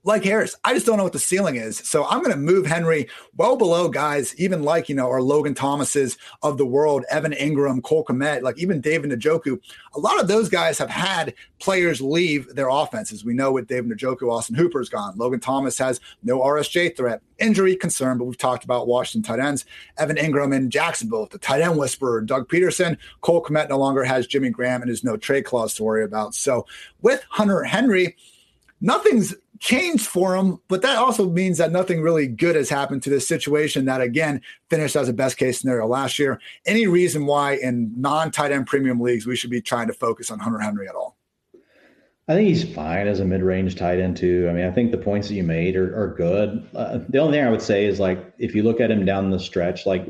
like 0.03 0.23
Harris, 0.23 0.55
I 0.63 0.73
just 0.73 0.85
don't 0.85 0.97
know 0.97 1.03
what 1.03 1.13
the 1.13 1.19
ceiling 1.19 1.57
is. 1.57 1.77
So 1.77 2.05
I'm 2.07 2.23
going 2.23 2.31
to 2.31 2.37
move 2.37 2.65
Henry 2.65 3.07
well 3.37 3.55
below 3.55 3.87
guys, 3.87 4.33
even 4.39 4.63
like, 4.63 4.89
you 4.89 4.95
know, 4.95 5.07
our 5.07 5.21
Logan 5.21 5.53
Thomases 5.53 6.17
of 6.41 6.57
the 6.57 6.65
world, 6.65 7.05
Evan 7.09 7.33
Engram, 7.33 7.83
Cole 7.83 8.03
Kmet, 8.03 8.41
like 8.41 8.57
even 8.57 8.81
David 8.81 9.11
Njoku. 9.11 9.59
A 9.93 9.99
lot 9.99 10.19
of 10.19 10.27
those 10.27 10.49
guys 10.49 10.79
have 10.79 10.89
had 10.89 11.35
players 11.59 12.01
leave 12.01 12.53
their 12.55 12.69
offenses. 12.69 13.23
We 13.23 13.33
know 13.33 13.51
with 13.51 13.67
David 13.67 13.91
Njoku, 13.91 14.31
Austin 14.31 14.55
Hooper's 14.55 14.89
gone. 14.89 15.17
Logan 15.17 15.39
Thomas 15.39 15.77
has 15.77 15.99
no 16.23 16.39
RSJ 16.39 16.97
threat, 16.97 17.21
injury 17.37 17.75
concern, 17.75 18.17
but 18.17 18.25
we've 18.25 18.37
talked 18.37 18.63
about 18.63 18.87
Washington 18.87 19.27
tight 19.27 19.45
ends. 19.45 19.65
Evan 19.99 20.17
Engram 20.17 20.55
in 20.55 20.71
Jacksonville, 20.71 21.27
the 21.27 21.37
tight 21.37 21.61
end 21.61 21.77
whisperer, 21.77 22.21
Doug 22.21 22.49
Pederson. 22.49 22.97
Cole 23.21 23.43
Kmet 23.43 23.69
no 23.69 23.77
longer 23.77 24.03
has 24.03 24.25
Jimmy 24.25 24.49
Graham 24.49 24.81
and 24.81 24.89
is 24.89 25.03
no 25.03 25.15
trade 25.15 25.45
clause 25.45 25.75
to 25.75 25.83
worry 25.83 26.03
about. 26.03 26.33
So 26.33 26.65
with 27.01 27.23
Hunter 27.29 27.63
Henry, 27.63 28.15
nothing's 28.79 29.35
changed 29.61 30.07
for 30.07 30.35
him, 30.35 30.59
but 30.67 30.81
that 30.81 30.97
also 30.97 31.29
means 31.29 31.59
that 31.59 31.71
nothing 31.71 32.01
really 32.01 32.27
good 32.27 32.55
has 32.55 32.67
happened 32.67 33.03
to 33.03 33.11
this 33.11 33.27
situation 33.27 33.85
that 33.85 34.01
again 34.01 34.41
finished 34.71 34.95
as 34.95 35.07
a 35.07 35.13
best 35.13 35.37
case 35.37 35.61
scenario 35.61 35.85
last 35.85 36.17
year. 36.17 36.41
Any 36.65 36.87
reason 36.87 37.27
why 37.27 37.57
in 37.57 37.93
non 37.95 38.31
tight 38.31 38.51
end 38.51 38.65
premium 38.65 38.99
leagues 38.99 39.27
we 39.27 39.35
should 39.35 39.51
be 39.51 39.61
trying 39.61 39.87
to 39.87 39.93
focus 39.93 40.31
on 40.31 40.39
Hunter 40.39 40.59
Henry 40.59 40.89
at 40.89 40.95
all? 40.95 41.15
I 42.27 42.33
think 42.33 42.47
he's 42.47 42.73
fine 42.73 43.07
as 43.07 43.19
a 43.19 43.25
mid-range 43.25 43.75
tight 43.75 43.99
end 43.99 44.17
too. 44.17 44.47
I 44.49 44.53
mean, 44.53 44.65
I 44.65 44.71
think 44.71 44.89
the 44.91 44.97
points 44.97 45.27
that 45.27 45.35
you 45.35 45.43
made 45.43 45.75
are, 45.75 45.95
are 45.95 46.15
good. 46.15 46.67
Uh, 46.73 46.99
the 47.09 47.19
only 47.19 47.37
thing 47.37 47.45
I 47.45 47.51
would 47.51 47.61
say 47.61 47.85
is 47.85 47.99
like 47.99 48.33
if 48.39 48.55
you 48.55 48.63
look 48.63 48.81
at 48.81 48.89
him 48.89 49.05
down 49.05 49.29
the 49.29 49.39
stretch, 49.39 49.85
like 49.85 50.07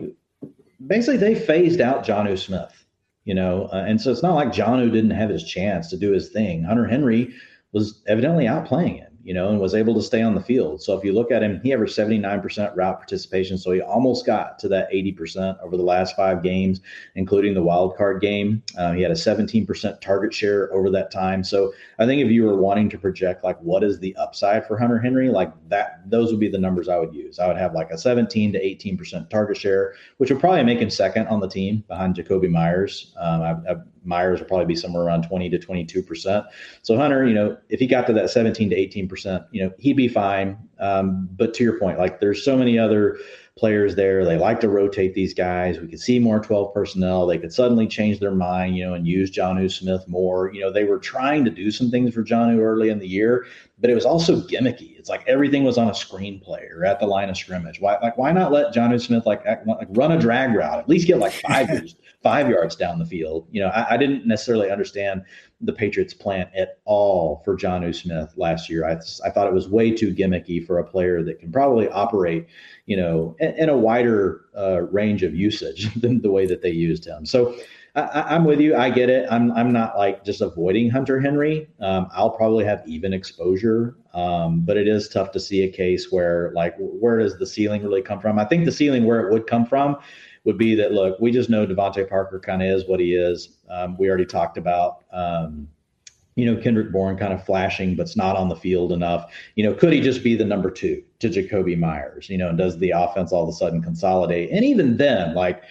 basically 0.88 1.18
they 1.18 1.36
phased 1.36 1.82
out 1.82 2.06
Jonnu 2.06 2.40
Smith, 2.40 2.86
you 3.26 3.34
know, 3.34 3.68
uh, 3.74 3.84
and 3.86 4.00
so 4.00 4.12
it's 4.12 4.24
not 4.24 4.36
like 4.36 4.50
Jonnu 4.50 4.94
didn't 4.94 5.12
have 5.12 5.30
his 5.30 5.44
chance 5.44 5.90
to 5.90 5.98
do 5.98 6.12
his 6.12 6.30
thing. 6.30 6.64
Hunter 6.64 6.88
Henry 6.88 7.34
was 7.74 8.02
evidently 8.08 8.46
outplaying 8.46 9.02
it 9.02 9.11
you 9.24 9.34
know, 9.34 9.50
and 9.50 9.60
was 9.60 9.76
able 9.76 9.94
to 9.94 10.02
stay 10.02 10.22
on 10.22 10.36
the 10.36 10.42
field. 10.42 10.82
So 10.82 10.98
if 10.98 11.04
you 11.04 11.14
look 11.14 11.32
at 11.32 11.44
him, 11.44 11.60
he 11.62 11.74
averaged 11.74 11.96
79% 11.96 12.76
route 12.76 12.98
participation. 12.98 13.58
So 13.58 13.72
he 13.72 13.82
almost 13.82 14.26
got 14.26 14.58
to 14.60 14.68
that 14.70 14.92
80% 14.92 15.62
over 15.62 15.78
the 15.78 15.84
last 15.84 16.16
five 16.16 16.42
games, 16.42 16.82
including 17.16 17.54
the 17.54 17.62
wild 17.62 17.96
card 17.98 18.22
game. 18.22 18.64
Uh, 18.78 18.94
he 18.94 19.02
had 19.02 19.12
a 19.12 19.16
17% 19.16 20.02
target 20.02 20.34
share 20.34 20.74
over 20.74 20.90
that 20.90 21.12
time. 21.12 21.44
So 21.44 21.74
I 22.00 22.06
think 22.06 22.22
if 22.22 22.32
you 22.32 22.44
were 22.44 22.58
wanting 22.58 22.90
to 22.90 22.98
project 22.98 23.44
like 23.44 23.60
what 23.62 23.84
is 23.84 24.00
the 24.00 24.16
upside 24.16 24.66
for 24.66 24.78
Hunter 24.78 25.00
Henry, 25.00 25.30
like 25.30 25.52
that, 25.70 26.02
those 26.10 26.32
would 26.32 26.40
be 26.40 26.50
the 26.50 26.58
numbers 26.58 26.90
I 26.90 26.98
would 26.98 27.14
use. 27.14 27.40
I 27.40 27.48
would 27.48 27.58
have 27.58 27.74
like 27.74 27.92
a 27.92 27.98
17 27.98 28.54
to 28.54 28.60
18% 28.60 29.30
target 29.30 29.58
share, 29.58 29.96
which 30.18 30.32
would 30.32 30.40
probably 30.40 30.64
make 30.64 30.80
him 30.80 30.90
second 30.90 31.28
on 31.28 31.40
the 31.40 31.48
team 31.48 31.84
behind 31.88 32.16
Jakobi 32.16 32.50
Meyers. 32.50 33.14
Um, 33.18 33.42
I, 33.42 33.52
I 33.72 33.76
Meyers 34.04 34.40
will 34.40 34.48
probably 34.48 34.66
be 34.66 34.76
somewhere 34.76 35.04
around 35.04 35.24
20 35.24 35.50
to 35.50 35.60
22 35.60 36.04
percent. 36.04 36.46
So 36.82 36.98
Hunter, 36.98 37.26
you 37.28 37.34
know, 37.34 37.58
if 37.70 37.80
he 37.80 37.88
got 37.88 38.08
to 38.08 38.14
that 38.14 38.30
17 38.30 38.70
to 38.70 38.76
18 38.76 39.08
percent, 39.08 39.44
you 39.52 39.64
know, 39.64 39.72
he'd 39.80 39.98
be 39.98 40.08
fine. 40.08 40.58
Um, 40.80 41.30
but 41.36 41.54
to 41.56 41.64
your 41.64 41.80
point, 41.80 42.00
like 42.00 42.20
there's 42.20 42.44
so 42.44 42.58
many 42.58 42.80
other 42.80 43.18
players 43.58 43.96
there. 43.96 44.26
They 44.26 44.38
like 44.38 44.60
to 44.62 44.70
rotate 44.70 45.14
these 45.14 45.34
guys. 45.34 45.80
We 45.80 45.88
could 45.88 46.00
see 46.00 46.20
more 46.20 46.40
12 46.40 46.74
personnel. 46.74 47.28
They 47.28 47.38
could 47.38 47.54
suddenly 47.54 47.88
change 47.88 48.20
their 48.20 48.34
mind, 48.34 48.76
you 48.76 48.84
know, 48.84 48.94
and 48.94 49.06
use 49.06 49.30
Jonnu 49.30 49.72
Smith 49.72 50.08
more. 50.08 50.52
You 50.54 50.62
know, 50.62 50.72
they 50.72 50.84
were 50.84 50.98
trying 50.98 51.46
to 51.46 51.52
do 51.52 51.70
some 51.70 51.92
things 51.92 52.14
for 52.14 52.24
Jonnu 52.24 52.60
early 52.60 52.90
in 52.90 53.00
the 53.00 53.08
year, 53.08 53.46
but 53.80 53.90
it 53.90 53.94
was 53.94 54.06
also 54.06 54.42
gimmicky. 54.42 54.91
It's 55.02 55.10
like 55.10 55.28
everything 55.28 55.64
was 55.64 55.80
on 55.80 55.88
a 55.88 55.94
screenplay 55.94 56.70
or 56.72 56.86
at 56.86 57.00
the 57.00 57.08
line 57.08 57.28
of 57.28 57.36
scrimmage. 57.36 57.82
Why, 57.82 57.98
like, 58.04 58.20
why 58.20 58.32
not 58.32 58.52
let 58.52 58.72
Jonnu 58.72 59.02
Smith 59.02 59.26
like, 59.26 59.42
act, 59.48 59.66
like 59.66 59.88
run 59.90 60.12
a 60.12 60.20
drag 60.20 60.54
route? 60.54 60.78
At 60.78 60.88
least 60.88 61.08
get 61.08 61.18
like 61.18 61.34
five 61.34 61.68
years, 61.72 61.96
five 62.22 62.48
yards 62.48 62.76
down 62.76 63.00
the 63.00 63.06
field. 63.08 63.48
You 63.50 63.62
know, 63.62 63.70
I, 63.70 63.96
I 63.96 63.98
didn't 63.98 64.28
necessarily 64.28 64.70
understand 64.70 65.24
the 65.60 65.74
Patriots 65.74 66.14
plan 66.14 66.52
at 66.56 66.78
all 66.86 67.42
for 67.44 67.58
Jonnu 67.58 67.96
Smith 67.96 68.32
last 68.38 68.70
year. 68.70 68.86
I, 68.88 69.00
I 69.26 69.32
thought 69.32 69.48
it 69.48 69.54
was 69.54 69.68
way 69.68 69.90
too 69.90 70.14
gimmicky 70.14 70.64
for 70.64 70.78
a 70.78 70.84
player 70.84 71.24
that 71.24 71.40
can 71.40 71.52
probably 71.52 71.90
operate, 71.90 72.46
you 72.86 72.96
know, 72.96 73.36
in, 73.40 73.56
in 73.56 73.70
a 73.70 73.78
wider 73.78 74.46
uh, 74.56 74.84
range 74.84 75.24
of 75.24 75.34
usage 75.34 75.92
than 75.96 76.22
the 76.22 76.30
way 76.30 76.46
that 76.46 76.62
they 76.62 76.70
used 76.70 77.06
him. 77.06 77.26
So 77.26 77.56
I, 77.94 78.36
am 78.36 78.46
with 78.46 78.62
you. 78.62 78.76
I 78.76 78.90
get 78.90 79.10
it. 79.10 79.28
I'm 79.30 79.52
I'm 79.52 79.74
not 79.74 79.98
like 79.98 80.24
just 80.24 80.40
avoiding 80.40 80.90
Hunter 80.90 81.20
Henry. 81.20 81.68
Um, 81.82 82.08
I'll 82.14 82.30
probably 82.30 82.64
have 82.64 82.84
even 82.88 83.12
exposure, 83.14 83.98
um, 84.14 84.62
but 84.62 84.78
it 84.78 84.88
is 84.88 85.10
tough 85.10 85.32
to 85.32 85.40
see 85.40 85.64
a 85.64 85.70
case 85.70 86.10
where 86.10 86.52
like 86.56 86.76
where 86.78 87.20
does 87.20 87.38
the 87.38 87.46
ceiling 87.46 87.84
really 87.84 88.02
come 88.02 88.22
from? 88.22 88.40
I 88.40 88.46
think 88.46 88.64
the 88.64 88.72
ceiling 88.72 89.04
where 89.04 89.28
it 89.28 89.32
would 89.34 89.46
come 89.46 89.66
from 89.66 89.98
would 90.46 90.58
be 90.58 90.74
that 90.76 90.94
look, 90.94 91.20
we 91.20 91.32
just 91.32 91.50
know 91.50 91.68
DeVante 91.68 92.08
Parker 92.08 92.40
kind 92.40 92.62
of 92.62 92.70
is 92.70 92.88
what 92.88 93.02
he 93.02 93.14
is. 93.14 93.58
Um, 93.70 93.98
we 93.98 94.08
already 94.08 94.26
talked 94.26 94.58
about. 94.58 95.04
Um, 95.12 95.68
you 96.36 96.46
know, 96.46 96.60
Kendrick 96.60 96.94
Bourne 96.94 97.18
kind 97.18 97.34
of 97.34 97.46
flashing, 97.46 97.96
but's 97.96 98.16
not 98.16 98.38
on 98.38 98.48
the 98.48 98.56
field 98.56 98.94
enough. 98.94 99.34
You 99.56 99.66
know, 99.66 99.74
could 99.74 99.92
he 99.92 100.00
just 100.00 100.24
be 100.24 100.34
the 100.36 100.46
number 100.46 100.72
two 100.72 101.04
to 101.20 101.30
Jakobi 101.30 101.78
Meyers? 101.78 102.30
You 102.30 102.38
know, 102.38 102.50
and 102.50 102.58
does 102.58 102.78
the 102.78 102.92
offense 102.92 103.34
all 103.34 103.44
of 103.44 103.50
a 103.50 103.52
sudden 103.52 103.82
consolidate? 103.82 104.50
And 104.50 104.64
even 104.64 104.96
then, 104.96 105.36
like, 105.36 105.62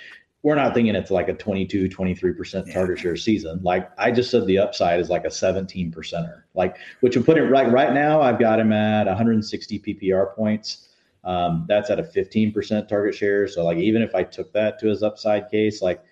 we're 0.43 0.55
not 0.55 0.73
thinking 0.73 0.95
it's 0.95 1.11
like 1.11 1.29
a 1.29 1.35
22, 1.35 1.89
23% 1.89 2.73
target 2.73 2.99
share 2.99 3.17
season. 3.17 3.61
Like 3.63 3.91
I 3.99 4.11
just 4.11 4.31
said, 4.31 4.47
the 4.47 4.59
upside 4.59 4.99
is 4.99 5.11
like 5.11 5.25
a 5.25 5.31
17 5.31 5.93
percenter, 5.93 6.43
like, 6.55 6.77
which 7.01 7.17
would 7.17 7.27
put 7.27 7.37
it 7.37 7.45
right, 7.45 7.71
right 7.71 7.93
now, 7.93 8.23
I've 8.23 8.39
got 8.39 8.59
him 8.59 8.73
at 8.73 9.07
160 9.07 9.79
PPR 9.81 10.35
points. 10.35 10.89
Um, 11.25 11.67
that's 11.69 11.91
at 11.91 12.01
a 12.01 12.03
15% 12.03 12.89
target 12.89 13.15
share. 13.15 13.47
So 13.47 13.65
like 13.65 13.77
even 13.77 14.01
if 14.01 14.15
I 14.15 14.23
took 14.23 14.53
that 14.55 14.79
to 14.81 14.89
his 14.89 15.03
upside 15.03 15.51
case, 15.51 15.83
like 15.83 16.03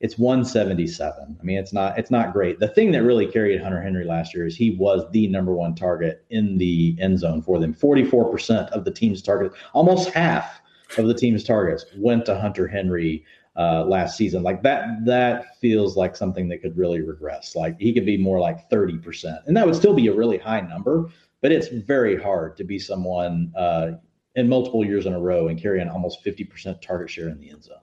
it's 0.00 0.18
177. 0.18 1.38
I 1.40 1.42
mean, 1.42 1.56
it's 1.56 1.72
not 1.72 1.98
it's 1.98 2.10
not 2.10 2.32
great. 2.32 2.58
The 2.58 2.68
thing 2.68 2.90
that 2.92 3.02
really 3.02 3.26
carried 3.26 3.62
Hunter 3.62 3.80
Henry 3.80 4.04
last 4.04 4.34
year 4.34 4.46
is 4.46 4.56
he 4.56 4.72
was 4.72 5.08
the 5.12 5.28
number 5.28 5.54
one 5.54 5.74
target 5.74 6.24
in 6.30 6.58
the 6.58 6.96
end 7.00 7.18
zone 7.18 7.40
for 7.40 7.58
them. 7.58 7.72
44% 7.72 8.68
of 8.70 8.84
the 8.84 8.90
team's 8.90 9.22
targets, 9.22 9.56
almost 9.72 10.10
half 10.10 10.60
of 10.98 11.06
the 11.06 11.14
team's 11.14 11.44
targets 11.44 11.86
went 11.96 12.26
to 12.26 12.38
Hunter 12.38 12.68
Henry 12.68 13.24
uh, 13.56 13.84
last 13.84 14.16
season. 14.16 14.42
Like 14.42 14.62
that, 14.62 15.04
that 15.04 15.58
feels 15.60 15.96
like 15.96 16.16
something 16.16 16.48
that 16.48 16.62
could 16.62 16.76
really 16.76 17.00
regress. 17.00 17.56
Like 17.56 17.78
he 17.80 17.92
could 17.92 18.06
be 18.06 18.16
more 18.16 18.38
like 18.38 18.68
30%. 18.70 19.46
And 19.46 19.56
that 19.56 19.66
would 19.66 19.76
still 19.76 19.94
be 19.94 20.08
a 20.08 20.14
really 20.14 20.38
high 20.38 20.60
number, 20.60 21.10
but 21.40 21.52
it's 21.52 21.68
very 21.68 22.20
hard 22.20 22.56
to 22.58 22.64
be 22.64 22.78
someone 22.78 23.52
uh, 23.56 23.92
in 24.34 24.48
multiple 24.48 24.84
years 24.84 25.06
in 25.06 25.14
a 25.14 25.20
row 25.20 25.48
and 25.48 25.60
carry 25.60 25.80
an 25.80 25.88
almost 25.88 26.24
50% 26.24 26.80
target 26.82 27.10
share 27.10 27.28
in 27.28 27.40
the 27.40 27.50
end 27.50 27.64
zone. 27.64 27.78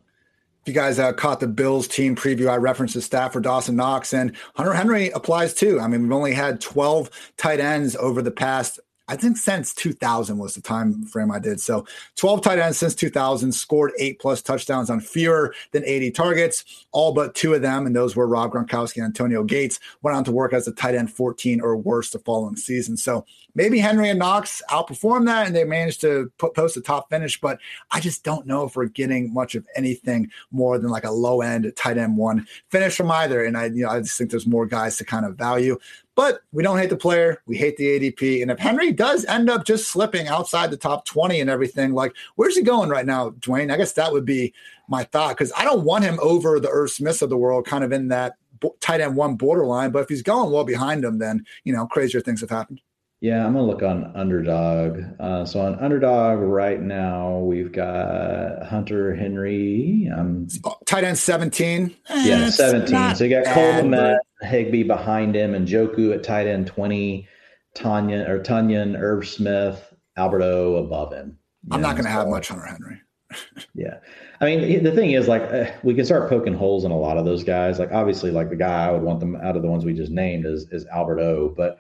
If 0.62 0.70
you 0.70 0.74
guys 0.74 0.98
uh, 0.98 1.12
caught 1.12 1.42
the 1.42 1.48
Bills 1.48 1.90
team 1.90 2.16
preview, 2.16 2.50
I 2.50 2.56
referenced 2.56 2.94
the 2.94 3.02
stat 3.02 3.34
for 3.34 3.42
Dawson 3.42 3.76
Knox 3.76 4.14
and 4.14 4.34
Hunter 4.56 4.74
Henry 4.74 5.10
applies 5.10 5.54
too. 5.54 5.78
I 5.82 5.88
mean, 5.88 6.04
we've 6.04 6.12
only 6.14 6.34
had 6.34 6.62
12 6.62 7.10
tight 7.36 7.60
ends 7.60 7.98
over 7.98 8.22
the 8.22 8.32
past 8.32 8.80
I 9.08 9.18
think 9.18 9.38
since 9.38 9.74
2000 9.74 10.38
was 10.38 10.56
the 10.56 10.62
time 10.62 11.06
frame 11.06 11.32
I 11.32 11.40
did. 11.40 11.60
So 11.60 11.86
12 12.16 12.42
tight 12.42 12.60
ends 12.60 12.78
since 12.78 12.96
2000, 12.96 13.52
scored 13.52 13.92
eight 14.00 14.20
plus 14.20 14.42
touchdowns 14.42 14.90
on 14.90 15.02
fewer 15.02 15.54
than 15.72 15.84
80 15.86 16.12
targets. 16.12 16.86
All 16.94 17.14
but 17.14 17.36
two 17.36 17.54
of 17.54 17.62
them, 17.62 17.86
and 17.86 17.96
those 17.96 18.16
were 18.16 18.28
Rob 18.28 18.54
Gronkowski 18.54 18.98
and 18.98 19.06
Antonio 19.06 19.44
Gates, 19.44 19.80
went 20.04 20.16
on 20.16 20.24
to 20.24 20.32
work 20.32 20.54
as 20.54 20.68
a 20.68 20.72
tight 20.72 20.96
end 20.96 21.12
14 21.12 21.60
or 21.60 21.76
worse 21.76 22.12
the 22.12 22.20
following 22.20 22.56
season. 22.56 22.96
So 22.96 23.26
maybe 23.56 23.80
Henry 23.80 24.10
and 24.10 24.20
Knox 24.20 24.62
outperformed 24.70 25.26
that 25.26 25.48
and 25.48 25.56
they 25.56 25.64
managed 25.64 26.02
to 26.02 26.32
put, 26.38 26.56
post 26.56 26.78
a 26.78 26.82
top 26.82 27.10
finish, 27.10 27.40
but 27.40 27.60
I 27.92 28.00
just 28.00 28.24
don't 28.24 28.48
know 28.48 28.66
if 28.66 28.76
we're 28.76 28.86
getting 28.86 29.34
much 29.34 29.56
of 29.56 29.66
anything 29.76 30.32
more 30.52 30.78
than 30.78 30.90
like 30.90 31.04
a 31.04 31.12
low 31.12 31.42
end 31.42 31.72
tight 31.76 31.98
end 31.98 32.18
one 32.18 32.48
finish 32.70 32.96
from 32.96 33.12
either. 33.12 33.44
And 33.44 33.58
I, 33.58 33.66
you 33.66 33.84
know, 33.84 33.90
I 33.90 34.00
just 34.00 34.18
think 34.18 34.32
there's 34.32 34.48
more 34.48 34.66
guys 34.66 34.98
to 34.98 35.06
kind 35.06 35.26
of 35.26 35.36
value. 35.36 35.78
But 36.16 36.42
we 36.52 36.62
don't 36.62 36.78
hate 36.78 36.92
the 36.92 36.98
player. 36.98 37.42
We 37.48 37.58
hate 37.58 37.76
the 37.78 38.00
ADP. 38.00 38.44
And 38.44 38.52
if 38.52 38.60
Henry 38.60 38.92
does 38.92 39.26
end 39.26 39.50
up 39.50 39.66
just 39.66 39.90
slipping 39.90 40.28
outside 40.28 40.70
the 40.70 40.78
top 40.78 41.06
20 41.06 41.42
and 41.42 41.50
everything, 41.50 41.94
like 41.94 42.14
where's 42.36 42.56
he 42.56 42.62
going 42.62 42.90
right 42.90 43.06
now, 43.06 43.32
Dwain? 43.32 43.72
I 43.72 43.78
guess 43.78 43.94
that 43.94 44.12
would 44.12 44.26
be 44.26 44.54
my 44.88 45.06
thought 45.06 45.36
because 45.36 45.52
I 45.58 45.64
don't 45.64 45.86
want 45.86 46.04
him 46.04 46.20
over 46.22 46.60
the 46.60 46.70
Irv 46.70 46.92
Smiths 46.92 47.24
of 47.24 47.30
the 47.30 47.38
world, 47.38 47.66
kind 47.66 47.84
of 47.84 47.92
in 47.92 48.10
that 48.10 48.34
tight 48.80 49.02
end 49.02 49.16
one 49.16 49.36
borderline. 49.36 49.92
But 49.92 50.04
if 50.04 50.10
he's 50.10 50.22
going 50.22 50.52
well 50.52 50.64
behind 50.64 51.04
him, 51.04 51.18
then, 51.18 51.46
you 51.64 51.74
know, 51.74 51.88
crazier 51.88 52.22
things 52.22 52.42
have 52.42 52.50
happened. 52.50 52.82
Yeah, 53.24 53.46
I'm 53.46 53.54
gonna 53.54 53.66
look 53.66 53.84
on 53.84 54.12
Underdog. 54.16 55.02
Uh, 55.18 55.46
so 55.46 55.62
on 55.62 55.80
Underdog 55.80 56.40
right 56.40 56.82
now, 56.82 57.38
we've 57.38 57.72
got 57.72 58.66
Hunter 58.66 59.16
Henry. 59.16 60.12
Um, 60.14 60.50
tight 60.86 61.06
end 61.06 61.18
17. 61.18 61.96
Yeah, 62.10 62.50
17. 62.50 63.16
So 63.16 63.24
you 63.24 63.30
got 63.30 63.46
Cole 63.46 63.64
Kmet, 63.76 64.18
Higbee 64.42 64.84
behind 64.84 65.36
him, 65.36 65.54
Njoku 65.54 66.14
at 66.14 66.22
tight 66.22 66.48
end 66.48 66.68
20. 66.68 67.26
Tanya 67.74 68.30
or 68.30 68.40
Tonyan, 68.40 69.00
Irv 69.00 69.26
Smith, 69.26 69.94
Albert 70.18 70.42
O 70.42 70.76
above 70.76 71.14
him. 71.14 71.38
I'm 71.72 71.80
know, 71.80 71.88
not 71.88 71.96
going 71.96 72.04
to 72.04 72.12
so, 72.12 72.18
have 72.18 72.28
much 72.28 72.50
Hunter 72.50 72.66
Henry. 72.66 73.02
yeah, 73.74 74.00
I 74.42 74.46
mean 74.46 74.84
the 74.84 74.92
thing 74.92 75.12
is 75.12 75.30
like 75.30 75.44
uh, 75.44 75.72
we 75.82 75.94
can 75.94 76.04
start 76.04 76.28
poking 76.30 76.54
holes 76.54 76.84
in 76.84 76.92
a 76.92 77.00
lot 77.00 77.18
of 77.18 77.24
those 77.24 77.46
guys. 77.46 77.80
Like 77.80 77.94
obviously, 77.94 78.32
like 78.32 78.50
the 78.50 78.58
guy 78.58 78.88
I 78.90 78.92
would 78.92 79.02
want 79.02 79.22
them 79.22 79.38
out 79.38 79.56
of 79.56 79.62
the 79.62 79.70
ones 79.70 79.86
we 79.86 79.94
just 79.94 80.12
named 80.12 80.46
is 80.46 80.68
is 80.74 80.86
Albert 80.88 81.22
O, 81.22 81.54
but 81.56 81.80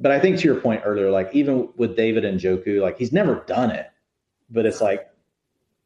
but 0.00 0.10
I 0.10 0.18
think 0.18 0.38
to 0.38 0.44
your 0.44 0.60
point 0.60 0.82
earlier, 0.84 1.10
like 1.10 1.30
even 1.32 1.68
with 1.76 1.96
David 1.96 2.24
Njoku, 2.24 2.80
like 2.80 2.98
he's 2.98 3.12
never 3.12 3.36
done 3.46 3.70
it, 3.70 3.88
but 4.50 4.66
it's 4.66 4.80
like 4.80 5.08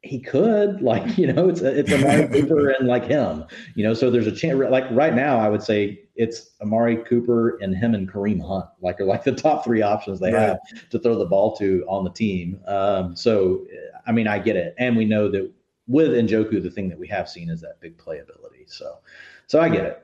he 0.03 0.21
could, 0.21 0.81
like 0.83 1.19
you 1.19 1.33
know, 1.33 1.49
it's 1.49 1.61
a, 1.61 1.79
it's 1.79 1.93
Amari 1.93 2.29
Cooper 2.41 2.71
and 2.71 2.89
like 2.89 3.05
him, 3.05 3.45
you 3.75 3.85
know. 3.85 3.95
So 3.95 4.11
there's 4.11 4.27
a 4.27 4.33
chance. 4.33 4.59
Like 4.59 4.85
right 4.91 5.15
now, 5.15 5.39
I 5.39 5.49
would 5.49 5.63
say 5.63 6.01
it's 6.15 6.51
Amari 6.61 6.97
Cooper 6.97 7.59
and 7.59 7.77
him 7.77 7.95
and 7.95 8.11
Kareem 8.11 8.47
Hunt, 8.47 8.67
like 8.81 9.01
are 9.01 9.05
like 9.05 9.25
the 9.25 9.33
top 9.33 9.65
three 9.65 9.83
options 9.83 10.21
they 10.21 10.33
right. 10.33 10.49
have 10.49 10.91
to 10.91 10.99
throw 10.99 11.19
the 11.19 11.27
ball 11.27 11.57
to 11.57 11.85
on 11.89 12.05
the 12.05 12.11
team. 12.11 12.61
Um, 12.67 13.17
so 13.17 13.67
I 14.07 14.13
mean, 14.13 14.29
I 14.29 14.39
get 14.39 14.57
it, 14.57 14.75
and 14.79 14.97
we 14.97 15.05
know 15.05 15.31
that 15.31 15.51
with 15.87 16.11
Njoku, 16.11 16.63
the 16.63 16.71
thing 16.71 16.89
that 16.89 16.99
we 16.99 17.07
have 17.09 17.29
seen 17.29 17.51
is 17.51 17.61
that 17.61 17.81
big 17.81 17.97
playability. 17.97 18.67
So, 18.67 18.99
so 19.47 19.61
I 19.61 19.69
get 19.69 19.85
it. 19.85 20.03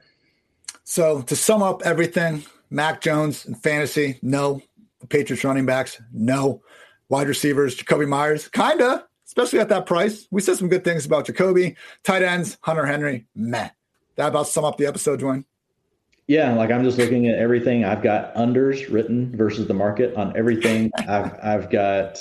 So 0.85 1.23
to 1.23 1.37
sum 1.37 1.63
up 1.63 1.83
everything, 1.85 2.45
Mac 2.73 3.03
Jones 3.03 3.45
in 3.45 3.55
fantasy, 3.55 4.19
no. 4.23 4.63
Patriots 5.09 5.45
running 5.45 5.67
backs, 5.67 6.01
no. 6.13 6.63
Wide 7.09 7.29
receivers, 7.29 7.77
Jakobi 7.77 8.09
Meyers, 8.09 8.49
kinda, 8.49 9.07
especially 9.27 9.59
at 9.59 9.69
that 9.69 9.85
price. 9.85 10.27
We 10.31 10.41
said 10.41 10.57
some 10.57 10.69
good 10.69 10.83
things 10.83 11.05
about 11.05 11.27
Jakobi. 11.27 11.77
Tight 12.03 12.23
ends, 12.23 12.57
Hunter 12.63 12.87
Henry, 12.87 13.27
meh. 13.35 13.69
That 14.17 14.29
about 14.29 14.49
sum 14.49 14.65
up 14.65 14.79
the 14.79 14.87
episode, 14.87 15.21
Dwain. 15.21 15.45
Yeah, 16.29 16.55
like 16.55 16.71
I'm 16.71 16.83
just 16.83 16.97
looking 16.97 17.29
at 17.29 17.39
everything. 17.39 17.85
I've 17.85 18.03
got 18.03 18.35
unders 18.37 18.91
written 18.91 19.37
versus 19.37 19.67
the 19.67 19.75
market 19.75 20.15
on 20.15 20.35
everything. 20.37 20.91
I've 20.99 21.35
I've 21.43 21.71
got 21.71 22.19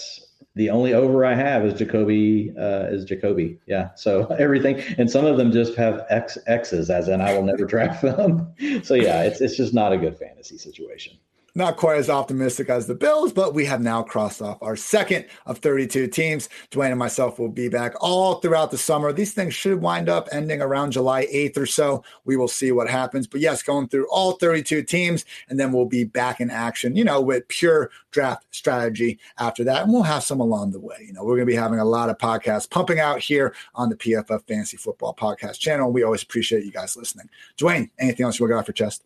the 0.55 0.69
only 0.69 0.93
over 0.93 1.25
I 1.25 1.33
have 1.33 1.65
is 1.65 1.73
Jacoby 1.73 2.53
uh, 2.57 2.87
is 2.89 3.05
Jakobi. 3.05 3.57
Yeah. 3.67 3.89
So 3.95 4.25
everything 4.39 4.81
and 4.97 5.09
some 5.09 5.25
of 5.25 5.37
them 5.37 5.51
just 5.51 5.75
have 5.75 6.05
X 6.09 6.37
X's 6.47 6.89
as 6.89 7.07
in 7.07 7.21
I 7.21 7.33
will 7.33 7.43
never 7.43 7.65
draft 7.73 8.01
them. 8.01 8.53
So 8.83 8.93
yeah, 8.93 9.23
it's 9.23 9.41
it's 9.41 9.55
just 9.55 9.73
not 9.73 9.93
a 9.93 9.97
good 9.97 10.17
fantasy 10.17 10.57
situation 10.57 11.17
not 11.55 11.77
quite 11.77 11.97
as 11.97 12.09
optimistic 12.09 12.69
as 12.69 12.87
the 12.87 12.95
Bills, 12.95 13.33
but 13.33 13.53
we 13.53 13.65
have 13.65 13.81
now 13.81 14.03
crossed 14.03 14.41
off 14.41 14.61
our 14.61 14.75
second 14.75 15.25
of 15.45 15.57
32 15.59 16.07
teams. 16.07 16.49
Dwain 16.71 16.91
and 16.91 16.99
myself 16.99 17.39
will 17.39 17.49
be 17.49 17.69
back 17.69 17.93
all 17.99 18.35
throughout 18.35 18.71
the 18.71 18.77
summer. 18.77 19.11
These 19.11 19.33
things 19.33 19.53
should 19.53 19.81
wind 19.81 20.09
up 20.09 20.29
ending 20.31 20.61
around 20.61 20.91
July 20.91 21.25
8th 21.27 21.57
or 21.57 21.65
so. 21.65 22.03
We 22.25 22.37
will 22.37 22.47
see 22.47 22.71
what 22.71 22.89
happens. 22.89 23.27
But 23.27 23.41
yes, 23.41 23.63
going 23.63 23.87
through 23.89 24.07
all 24.09 24.33
32 24.33 24.83
teams, 24.83 25.25
and 25.49 25.59
then 25.59 25.71
we'll 25.71 25.85
be 25.85 26.03
back 26.03 26.39
in 26.39 26.49
action, 26.49 26.95
you 26.95 27.03
know, 27.03 27.21
with 27.21 27.47
pure 27.47 27.91
draft 28.11 28.45
strategy 28.51 29.19
after 29.37 29.63
that. 29.63 29.83
And 29.83 29.93
we'll 29.93 30.03
have 30.03 30.23
some 30.23 30.39
along 30.39 30.71
the 30.71 30.79
way. 30.79 30.97
You 31.05 31.13
know, 31.13 31.23
we're 31.23 31.35
going 31.35 31.47
to 31.47 31.53
be 31.53 31.55
having 31.55 31.79
a 31.79 31.85
lot 31.85 32.09
of 32.09 32.17
podcasts 32.17 32.69
pumping 32.69 32.99
out 32.99 33.19
here 33.19 33.53
on 33.75 33.89
the 33.89 33.95
PFF 33.95 34.47
Fantasy 34.47 34.77
Football 34.77 35.15
Podcast 35.15 35.59
channel. 35.59 35.91
We 35.91 36.03
always 36.03 36.23
appreciate 36.23 36.65
you 36.65 36.71
guys 36.71 36.95
listening. 36.95 37.29
Dwain, 37.57 37.89
anything 37.99 38.25
else 38.25 38.39
you 38.39 38.47
got 38.47 38.59
off 38.59 38.67
your 38.67 38.73
chest? 38.73 39.03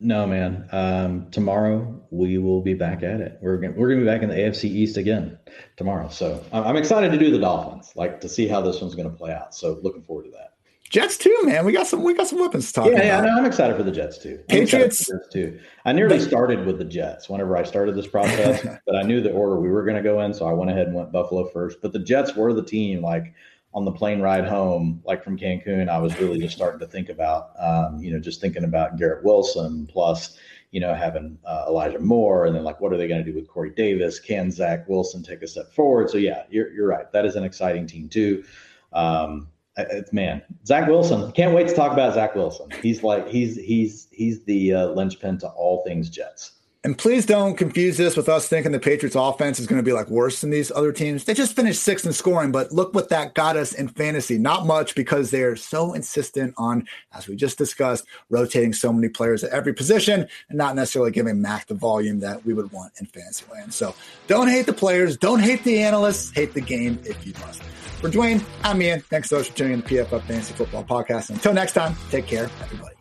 No, 0.00 0.26
man. 0.26 0.68
Um, 0.70 1.30
tomorrow 1.30 2.00
we 2.10 2.38
will 2.38 2.62
be 2.62 2.74
back 2.74 3.02
at 3.02 3.20
it. 3.20 3.38
We're 3.40 3.56
gonna, 3.58 3.74
we're 3.76 3.88
gonna 3.88 4.02
be 4.02 4.06
back 4.06 4.22
in 4.22 4.28
the 4.28 4.36
AFC 4.36 4.64
East 4.64 4.96
again 4.96 5.38
tomorrow. 5.76 6.08
So 6.08 6.44
I'm 6.52 6.76
excited 6.76 7.10
to 7.10 7.18
do 7.18 7.30
the 7.32 7.38
Dolphins, 7.38 7.92
like 7.96 8.20
to 8.20 8.28
see 8.28 8.46
how 8.46 8.60
this 8.60 8.80
one's 8.80 8.94
gonna 8.94 9.10
play 9.10 9.32
out. 9.32 9.54
So 9.54 9.80
looking 9.82 10.02
forward 10.02 10.26
to 10.26 10.30
that. 10.30 10.54
Jets 10.88 11.18
too, 11.18 11.36
man. 11.42 11.66
We 11.66 11.72
got 11.72 11.86
some 11.86 12.02
we 12.02 12.14
got 12.14 12.28
some 12.28 12.38
weapons 12.38 12.68
to 12.68 12.72
talk 12.72 12.86
yeah, 12.86 12.92
about. 12.92 13.04
Yeah, 13.04 13.20
no, 13.20 13.38
I'm 13.38 13.44
excited 13.44 13.76
for 13.76 13.82
the 13.82 13.92
Jets 13.92 14.18
too. 14.18 14.38
I'm 14.48 14.60
Patriots 14.60 15.06
Jets 15.06 15.28
too. 15.30 15.58
I 15.84 15.92
nearly 15.92 16.18
started 16.18 16.64
with 16.64 16.78
the 16.78 16.84
Jets 16.84 17.28
whenever 17.28 17.56
I 17.56 17.64
started 17.64 17.94
this 17.94 18.06
process, 18.06 18.66
but 18.86 18.96
I 18.96 19.02
knew 19.02 19.20
the 19.20 19.32
order 19.32 19.60
we 19.60 19.68
were 19.68 19.84
going 19.84 19.96
to 19.96 20.02
go 20.02 20.20
in, 20.22 20.32
so 20.32 20.46
I 20.46 20.52
went 20.52 20.70
ahead 20.70 20.86
and 20.86 20.96
went 20.96 21.12
Buffalo 21.12 21.48
first. 21.50 21.82
But 21.82 21.92
the 21.92 21.98
Jets 21.98 22.34
were 22.34 22.54
the 22.54 22.62
team 22.62 23.02
like 23.02 23.34
on 23.78 23.84
the 23.84 23.92
plane 23.92 24.20
ride 24.20 24.44
home, 24.44 25.00
like 25.04 25.22
from 25.22 25.38
Cancun, 25.38 25.88
I 25.88 25.98
was 25.98 26.18
really 26.18 26.40
just 26.40 26.56
starting 26.56 26.80
to 26.80 26.86
think 26.86 27.08
about, 27.08 27.52
um, 27.58 28.02
you 28.02 28.12
know, 28.12 28.18
just 28.18 28.40
thinking 28.40 28.64
about 28.64 28.98
Garrett 28.98 29.24
Wilson 29.24 29.86
plus 29.86 30.36
you 30.70 30.80
know, 30.80 30.94
having 30.94 31.38
uh, 31.46 31.64
Elijah 31.66 31.98
Moore, 31.98 32.44
and 32.44 32.54
then 32.54 32.62
like, 32.62 32.80
what 32.80 32.92
are 32.92 32.98
they 32.98 33.08
going 33.08 33.24
to 33.24 33.30
do 33.30 33.34
with 33.34 33.48
Corey 33.48 33.70
Davis? 33.70 34.20
Can 34.20 34.50
Zach 34.50 34.86
Wilson 34.86 35.22
take 35.22 35.40
a 35.42 35.46
step 35.46 35.72
forward? 35.72 36.10
So 36.10 36.18
yeah, 36.18 36.42
you're 36.50 36.70
you're 36.72 36.86
right. 36.86 37.10
That 37.12 37.24
is 37.24 37.36
an 37.36 37.44
exciting 37.44 37.86
team 37.86 38.08
too. 38.08 38.44
Um, 38.92 39.48
it's 39.78 40.12
man, 40.12 40.42
Zach 40.66 40.88
Wilson. 40.88 41.32
Can't 41.32 41.54
wait 41.54 41.68
to 41.68 41.74
talk 41.74 41.92
about 41.92 42.14
Zach 42.14 42.34
Wilson. 42.34 42.68
He's 42.82 43.02
like 43.02 43.28
he's 43.28 43.56
he's 43.56 44.08
he's 44.10 44.44
the 44.44 44.74
uh, 44.74 44.86
linchpin 44.88 45.38
to 45.38 45.48
all 45.48 45.82
things 45.84 46.10
Jets. 46.10 46.52
And 46.84 46.96
please 46.96 47.26
don't 47.26 47.56
confuse 47.56 47.96
this 47.96 48.16
with 48.16 48.28
us 48.28 48.46
thinking 48.46 48.70
the 48.70 48.78
Patriots 48.78 49.16
offense 49.16 49.58
is 49.58 49.66
going 49.66 49.80
to 49.80 49.84
be 49.84 49.92
like 49.92 50.08
worse 50.08 50.40
than 50.40 50.50
these 50.50 50.70
other 50.70 50.92
teams. 50.92 51.24
They 51.24 51.34
just 51.34 51.56
finished 51.56 51.82
sixth 51.82 52.06
in 52.06 52.12
scoring, 52.12 52.52
but 52.52 52.70
look 52.70 52.94
what 52.94 53.08
that 53.08 53.34
got 53.34 53.56
us 53.56 53.72
in 53.72 53.88
fantasy. 53.88 54.38
Not 54.38 54.64
much 54.64 54.94
because 54.94 55.32
they're 55.32 55.56
so 55.56 55.92
insistent 55.92 56.54
on, 56.56 56.86
as 57.12 57.26
we 57.26 57.34
just 57.34 57.58
discussed, 57.58 58.04
rotating 58.30 58.72
so 58.72 58.92
many 58.92 59.08
players 59.08 59.42
at 59.42 59.50
every 59.50 59.74
position 59.74 60.28
and 60.48 60.56
not 60.56 60.76
necessarily 60.76 61.10
giving 61.10 61.42
Mac 61.42 61.66
the 61.66 61.74
volume 61.74 62.20
that 62.20 62.46
we 62.46 62.54
would 62.54 62.70
want 62.70 62.92
in 63.00 63.06
fantasy 63.06 63.44
land. 63.52 63.74
So 63.74 63.92
don't 64.28 64.48
hate 64.48 64.66
the 64.66 64.72
players, 64.72 65.16
don't 65.16 65.40
hate 65.40 65.64
the 65.64 65.80
analysts, 65.80 66.30
hate 66.30 66.54
the 66.54 66.60
game 66.60 67.00
if 67.04 67.26
you 67.26 67.32
must. 67.40 67.60
For 68.00 68.08
Dwain, 68.08 68.44
I'm 68.62 68.80
Ian. 68.80 69.00
Thanks 69.00 69.30
so 69.30 69.38
much 69.38 69.50
for 69.50 69.56
tuning 69.56 69.72
in 69.72 69.80
the 69.80 69.86
PFF 69.88 70.22
Fantasy 70.22 70.54
Football 70.54 70.84
Podcast. 70.84 71.30
Until 71.30 71.52
next 71.52 71.72
time, 71.72 71.96
take 72.10 72.28
care, 72.28 72.48
everybody. 72.62 72.97